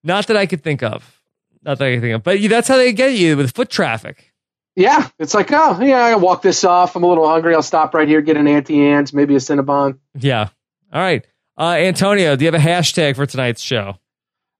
Not 0.03 0.27
that 0.27 0.37
I 0.37 0.45
could 0.45 0.63
think 0.63 0.81
of. 0.81 1.21
Not 1.61 1.77
that 1.77 1.87
I 1.87 1.93
could 1.93 2.01
think 2.01 2.15
of. 2.15 2.23
But 2.23 2.41
that's 2.49 2.67
how 2.67 2.77
they 2.77 2.93
get 2.93 3.13
you 3.13 3.37
with 3.37 3.53
foot 3.53 3.69
traffic. 3.69 4.28
Yeah, 4.75 5.09
it's 5.19 5.33
like, 5.33 5.51
oh, 5.51 5.79
yeah, 5.81 5.97
I 5.97 6.15
walk 6.15 6.41
this 6.41 6.63
off. 6.63 6.95
I'm 6.95 7.03
a 7.03 7.07
little 7.07 7.27
hungry. 7.27 7.53
I'll 7.53 7.61
stop 7.61 7.93
right 7.93 8.07
here, 8.07 8.21
get 8.21 8.37
an 8.37 8.47
Auntie 8.47 8.81
Anne's, 8.81 9.13
maybe 9.13 9.35
a 9.35 9.39
Cinnabon. 9.39 9.99
Yeah. 10.15 10.49
All 10.93 11.01
right. 11.01 11.25
Uh, 11.57 11.75
Antonio, 11.77 12.35
do 12.35 12.45
you 12.45 12.51
have 12.51 12.61
a 12.61 12.65
hashtag 12.65 13.15
for 13.15 13.25
tonight's 13.25 13.61
show? 13.61 13.97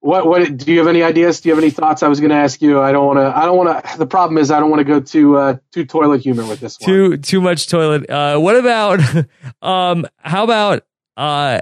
What? 0.01 0.27
What? 0.27 0.57
Do 0.57 0.71
you 0.71 0.79
have 0.79 0.87
any 0.87 1.03
ideas? 1.03 1.41
Do 1.41 1.49
you 1.49 1.55
have 1.55 1.63
any 1.63 1.71
thoughts? 1.71 2.03
I 2.03 2.07
was 2.07 2.19
going 2.19 2.29
to 2.29 2.35
ask 2.37 2.61
you. 2.61 2.81
I 2.81 2.91
don't 2.91 3.05
want 3.05 3.19
to. 3.19 3.37
I 3.37 3.45
don't 3.45 3.57
want 3.57 3.85
to. 3.85 3.97
The 3.97 4.05
problem 4.05 4.37
is, 4.37 4.49
I 4.49 4.59
don't 4.59 4.69
want 4.69 4.79
to 4.79 4.85
go 4.85 5.01
too 5.01 5.35
uh, 5.37 5.57
too 5.73 5.85
toilet 5.85 6.21
humor 6.21 6.45
with 6.45 6.61
this 6.61 6.79
one. 6.79 6.87
Too 6.87 7.17
too 7.17 7.41
much 7.41 7.67
toilet. 7.67 8.09
Uh, 8.09 8.37
what 8.37 8.55
about? 8.55 9.01
um, 9.61 10.05
how 10.17 10.45
about? 10.45 10.85
Uh, 11.17 11.59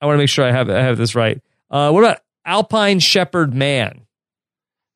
I 0.00 0.06
want 0.06 0.14
to 0.14 0.18
make 0.18 0.28
sure 0.28 0.44
I 0.44 0.52
have 0.52 0.70
I 0.70 0.80
have 0.82 0.96
this 0.96 1.16
right. 1.16 1.40
Uh, 1.70 1.90
what 1.90 2.04
about 2.04 2.20
Alpine 2.44 3.00
Shepherd 3.00 3.52
Man? 3.52 4.02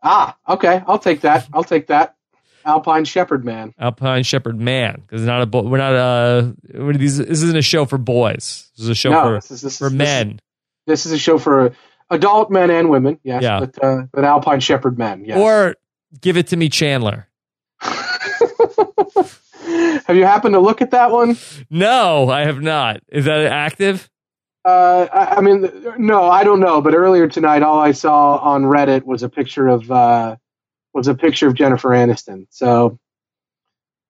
Ah, 0.03 0.36
okay. 0.49 0.82
I'll 0.86 1.01
take 1.01 1.22
that. 1.22 1.49
I'll 1.53 1.64
take 1.64 1.88
that. 1.88 2.14
Alpine 2.69 3.05
Shepherd 3.07 3.47
Man. 3.47 3.73
Alpine 3.79 4.23
Shepherd 4.23 4.61
Man, 4.61 5.01
because 5.01 5.23
not 5.23 5.41
a 5.41 5.47
bo- 5.47 5.62
we're 5.62 5.79
not 5.79 5.95
a 5.95 6.55
we're 6.75 6.93
these. 6.93 7.16
This 7.16 7.43
isn't 7.43 7.57
a 7.57 7.62
show 7.62 7.87
for 7.87 7.97
boys. 7.97 8.71
This 8.77 8.85
is 8.85 8.91
a 8.91 8.95
show 8.95 9.11
no, 9.11 9.23
for 9.23 9.35
this 9.37 9.51
is, 9.51 9.62
this 9.62 9.79
for 9.79 9.87
is, 9.87 9.95
men. 9.95 10.39
This 10.87 11.07
is 11.07 11.12
a 11.12 11.19
show 11.19 11.39
for 11.39 11.75
adult 12.11 12.51
men 12.51 12.71
and 12.71 12.91
women. 12.91 13.19
Yes, 13.23 13.43
yeah. 13.43 13.61
but 13.61 13.83
uh, 13.83 14.03
but 14.12 14.25
Alpine 14.25 14.61
Shepherd 14.61 14.99
Men. 14.99 15.25
Yes. 15.25 15.39
Or 15.39 15.77
give 16.21 16.37
it 16.37 16.49
to 16.49 16.59
me, 16.59 16.69
Chandler. 16.69 17.27
have 17.81 19.41
you 20.11 20.27
happened 20.27 20.53
to 20.53 20.61
look 20.61 20.83
at 20.83 20.91
that 20.91 21.11
one? 21.11 21.39
No, 21.71 22.29
I 22.29 22.43
have 22.43 22.61
not. 22.61 23.01
Is 23.09 23.25
that 23.25 23.47
active? 23.47 24.11
Uh, 24.64 25.07
I, 25.11 25.37
I, 25.37 25.41
mean, 25.41 25.71
no, 25.97 26.25
I 26.25 26.45
don't 26.45 26.61
know. 26.61 26.83
But 26.83 26.95
earlier 26.95 27.29
tonight, 27.29 27.62
all 27.62 27.79
I 27.79 27.93
saw 27.93 28.37
on 28.37 28.64
Reddit 28.64 29.05
was 29.05 29.23
a 29.23 29.31
picture 29.31 29.69
of 29.69 29.91
uh, 29.91 30.37
was 30.95 31.09
a 31.09 31.14
picture 31.14 31.49
of 31.49 31.55
Jennifer 31.55 31.91
Aniston. 31.91 32.47
So 32.51 32.99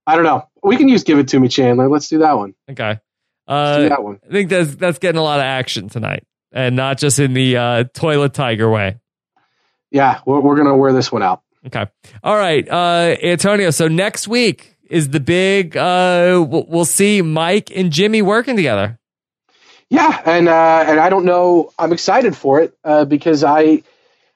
I 0.06 0.14
don't 0.16 0.24
know. 0.24 0.48
We 0.62 0.76
can 0.76 0.88
use 0.88 1.04
"Give 1.04 1.18
It 1.18 1.28
to 1.28 1.40
Me, 1.40 1.48
Chandler." 1.48 1.88
Let's 1.88 2.08
do 2.08 2.18
that 2.18 2.36
one. 2.36 2.54
Okay. 2.70 2.98
Uh, 3.46 3.78
do 3.78 3.88
that 3.88 4.02
one. 4.02 4.20
I 4.26 4.32
think 4.32 4.50
that's 4.50 4.74
that's 4.76 4.98
getting 4.98 5.18
a 5.18 5.22
lot 5.22 5.38
of 5.40 5.44
action 5.44 5.88
tonight, 5.88 6.24
and 6.52 6.76
not 6.76 6.98
just 6.98 7.18
in 7.18 7.34
the 7.34 7.56
uh, 7.56 7.84
toilet 7.94 8.34
tiger 8.34 8.70
way. 8.70 8.96
Yeah, 9.90 10.20
we're, 10.26 10.40
we're 10.40 10.56
gonna 10.56 10.76
wear 10.76 10.92
this 10.92 11.10
one 11.12 11.22
out. 11.22 11.42
Okay. 11.66 11.86
All 12.22 12.36
right, 12.36 12.68
uh, 12.68 13.16
Antonio. 13.22 13.70
So 13.70 13.88
next 13.88 14.28
week 14.28 14.76
is 14.88 15.10
the 15.10 15.20
big. 15.20 15.76
Uh, 15.76 16.44
we'll 16.48 16.84
see 16.84 17.22
Mike 17.22 17.70
and 17.74 17.90
Jimmy 17.92 18.22
working 18.22 18.56
together. 18.56 18.98
Yeah, 19.90 20.20
and 20.24 20.48
uh, 20.48 20.84
and 20.86 21.00
I 21.00 21.08
don't 21.08 21.24
know. 21.24 21.70
I'm 21.78 21.92
excited 21.92 22.36
for 22.36 22.60
it 22.60 22.74
uh, 22.84 23.04
because 23.04 23.44
I 23.44 23.82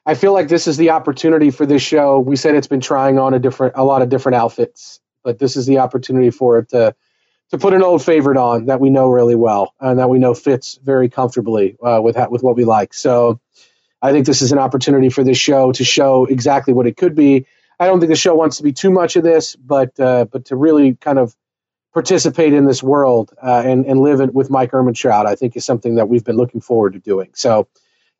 I 0.05 0.15
feel 0.15 0.33
like 0.33 0.49
this 0.49 0.67
is 0.67 0.77
the 0.77 0.91
opportunity 0.91 1.49
for 1.49 1.65
this 1.65 1.81
show. 1.81 2.19
We 2.19 2.35
said 2.35 2.55
it's 2.55 2.67
been 2.67 2.81
trying 2.81 3.17
on 3.19 3.33
a 3.33 3.39
different 3.39 3.75
a 3.77 3.83
lot 3.83 4.01
of 4.01 4.09
different 4.09 4.35
outfits, 4.35 4.99
but 5.23 5.39
this 5.39 5.55
is 5.55 5.65
the 5.65 5.79
opportunity 5.79 6.29
for 6.29 6.59
it 6.59 6.69
to 6.69 6.95
to 7.51 7.57
put 7.57 7.73
an 7.73 7.83
old 7.83 8.03
favorite 8.03 8.37
on 8.37 8.65
that 8.65 8.79
we 8.79 8.89
know 8.89 9.09
really 9.09 9.35
well 9.35 9.73
and 9.79 9.99
that 9.99 10.09
we 10.09 10.19
know 10.19 10.33
fits 10.33 10.79
very 10.83 11.07
comfortably 11.09 11.77
uh, 11.81 12.01
with 12.01 12.17
with 12.29 12.43
what 12.43 12.55
we 12.55 12.65
like. 12.65 12.93
So 12.93 13.39
I 14.01 14.11
think 14.11 14.25
this 14.25 14.41
is 14.41 14.51
an 14.51 14.59
opportunity 14.59 15.09
for 15.09 15.23
this 15.23 15.37
show 15.37 15.71
to 15.71 15.83
show 15.83 16.25
exactly 16.25 16.73
what 16.73 16.87
it 16.87 16.97
could 16.97 17.15
be. 17.15 17.45
I 17.79 17.87
don't 17.87 17.99
think 17.99 18.09
the 18.09 18.15
show 18.17 18.35
wants 18.35 18.57
to 18.57 18.63
be 18.63 18.73
too 18.73 18.91
much 18.91 19.15
of 19.15 19.23
this, 19.23 19.55
but 19.55 19.97
uh, 19.99 20.25
but 20.25 20.45
to 20.45 20.57
really 20.57 20.95
kind 20.95 21.17
of 21.17 21.33
participate 21.93 22.53
in 22.53 22.65
this 22.65 22.83
world 22.83 23.33
uh, 23.41 23.63
and 23.65 23.85
and 23.85 24.01
live 24.01 24.19
it 24.19 24.33
with 24.33 24.49
Mike 24.49 24.71
Ehrmantraut, 24.71 25.25
I 25.25 25.35
think 25.35 25.55
is 25.55 25.63
something 25.63 25.95
that 25.95 26.09
we've 26.09 26.23
been 26.25 26.37
looking 26.37 26.59
forward 26.59 26.93
to 26.93 26.99
doing. 26.99 27.29
So 27.33 27.67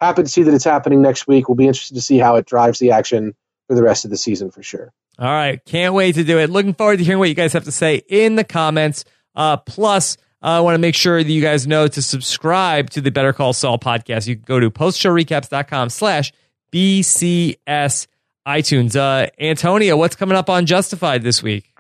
happy 0.04 0.24
to 0.24 0.30
see 0.30 0.44
that 0.44 0.54
it's 0.54 0.64
happening 0.64 1.02
next 1.02 1.28
week. 1.28 1.48
We'll 1.48 1.56
be 1.56 1.68
interested 1.68 1.96
to 1.96 2.02
see 2.02 2.18
how 2.18 2.36
it 2.36 2.46
drives 2.46 2.80
the 2.80 2.92
action 2.92 3.36
for 3.68 3.76
the 3.76 3.84
rest 3.84 4.06
of 4.06 4.12
the 4.12 4.18
season 4.18 4.52
for 4.52 4.64
sure. 4.64 4.94
All 5.20 5.28
right. 5.28 5.64
Can't 5.66 5.94
wait 5.94 6.16
to 6.16 6.24
do 6.24 6.40
it. 6.40 6.50
Looking 6.50 6.74
forward 6.74 6.98
to 6.98 7.04
hearing 7.04 7.20
what 7.20 7.30
you 7.30 7.36
guys 7.36 7.54
have 7.54 7.66
to 7.66 7.72
say 7.72 8.02
in 8.08 8.36
the 8.36 8.44
comments. 8.44 9.06
Uh, 9.36 9.58
plus, 9.58 10.18
uh, 10.42 10.48
I 10.48 10.60
want 10.62 10.76
to 10.76 10.80
make 10.80 10.96
sure 10.96 11.24
that 11.24 11.32
you 11.32 11.42
guys 11.42 11.66
know 11.68 11.88
to 11.88 12.02
subscribe 12.02 12.90
to 12.92 13.02
the 13.02 13.12
Better 13.12 13.34
Call 13.34 13.54
Saul 13.54 13.80
podcast. 13.80 14.28
You 14.28 14.36
can 14.36 14.44
go 14.46 14.60
to 14.60 14.70
postshowrecaps.com 14.70 15.90
slash 15.90 16.34
BCS 16.74 18.08
iTunes. 18.48 18.96
Uh, 18.96 19.30
Antonio, 19.40 19.96
what's 19.96 20.16
coming 20.16 20.36
up 20.38 20.50
on 20.50 20.66
Justified 20.66 21.24
this 21.24 21.42
week? 21.42 21.73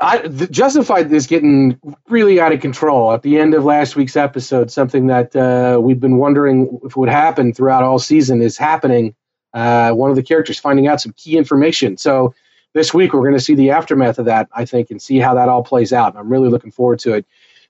I, 0.00 0.26
the 0.26 0.46
Justified 0.46 1.12
is 1.12 1.26
getting 1.26 1.78
really 2.08 2.40
out 2.40 2.52
of 2.52 2.60
control. 2.60 3.12
At 3.12 3.22
the 3.22 3.38
end 3.38 3.52
of 3.54 3.64
last 3.64 3.96
week's 3.96 4.16
episode, 4.16 4.70
something 4.70 5.08
that 5.08 5.36
uh, 5.36 5.78
we've 5.78 6.00
been 6.00 6.16
wondering 6.16 6.80
if 6.84 6.96
would 6.96 7.10
happen 7.10 7.52
throughout 7.52 7.82
all 7.82 7.98
season 7.98 8.40
is 8.40 8.56
happening. 8.56 9.14
Uh, 9.52 9.92
one 9.92 10.08
of 10.08 10.16
the 10.16 10.22
characters 10.22 10.58
finding 10.58 10.88
out 10.88 11.02
some 11.02 11.12
key 11.12 11.36
information. 11.36 11.98
So 11.98 12.34
this 12.72 12.94
week 12.94 13.12
we're 13.12 13.20
going 13.20 13.34
to 13.34 13.40
see 13.40 13.54
the 13.54 13.70
aftermath 13.70 14.18
of 14.18 14.24
that, 14.24 14.48
I 14.54 14.64
think, 14.64 14.90
and 14.90 15.02
see 15.02 15.18
how 15.18 15.34
that 15.34 15.50
all 15.50 15.62
plays 15.62 15.92
out. 15.92 16.16
I'm 16.16 16.30
really 16.30 16.48
looking 16.48 16.70
forward 16.70 17.00
to 17.00 17.14
it. 17.14 17.26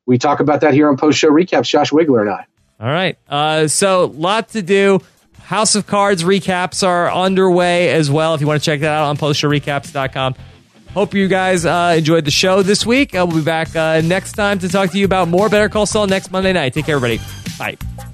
We 0.06 0.16
talk 0.16 0.38
about 0.38 0.60
that 0.60 0.72
here 0.72 0.88
on 0.88 0.96
post 0.96 1.18
show 1.18 1.30
recaps. 1.30 1.68
Josh 1.68 1.90
Wigler 1.90 2.20
and 2.20 2.30
I. 2.30 2.46
All 2.78 2.88
right. 2.88 3.18
Uh, 3.28 3.66
so 3.66 4.06
lot 4.06 4.50
to 4.50 4.62
do. 4.62 5.00
House 5.42 5.74
of 5.74 5.86
Cards 5.86 6.22
recaps 6.22 6.86
are 6.86 7.10
underway 7.10 7.90
as 7.90 8.08
well. 8.08 8.34
If 8.34 8.40
you 8.40 8.46
want 8.46 8.62
to 8.62 8.64
check 8.64 8.80
that 8.80 8.92
out 8.92 9.08
on 9.08 9.16
postshowrecaps.com. 9.16 10.36
Hope 10.94 11.14
you 11.14 11.28
guys 11.28 11.64
uh, 11.64 11.94
enjoyed 11.96 12.24
the 12.24 12.30
show 12.32 12.62
this 12.62 12.84
week. 12.84 13.14
I 13.14 13.22
will 13.22 13.36
be 13.36 13.42
back 13.42 13.74
uh, 13.76 14.00
next 14.02 14.32
time 14.32 14.58
to 14.58 14.68
talk 14.68 14.90
to 14.90 14.98
you 14.98 15.04
about 15.04 15.28
more 15.28 15.48
Better 15.48 15.68
Call 15.68 15.86
Saul 15.86 16.06
next 16.06 16.32
Monday 16.32 16.52
night. 16.52 16.74
Take 16.74 16.86
care, 16.86 16.96
everybody. 16.96 17.20
Bye. 17.58 18.09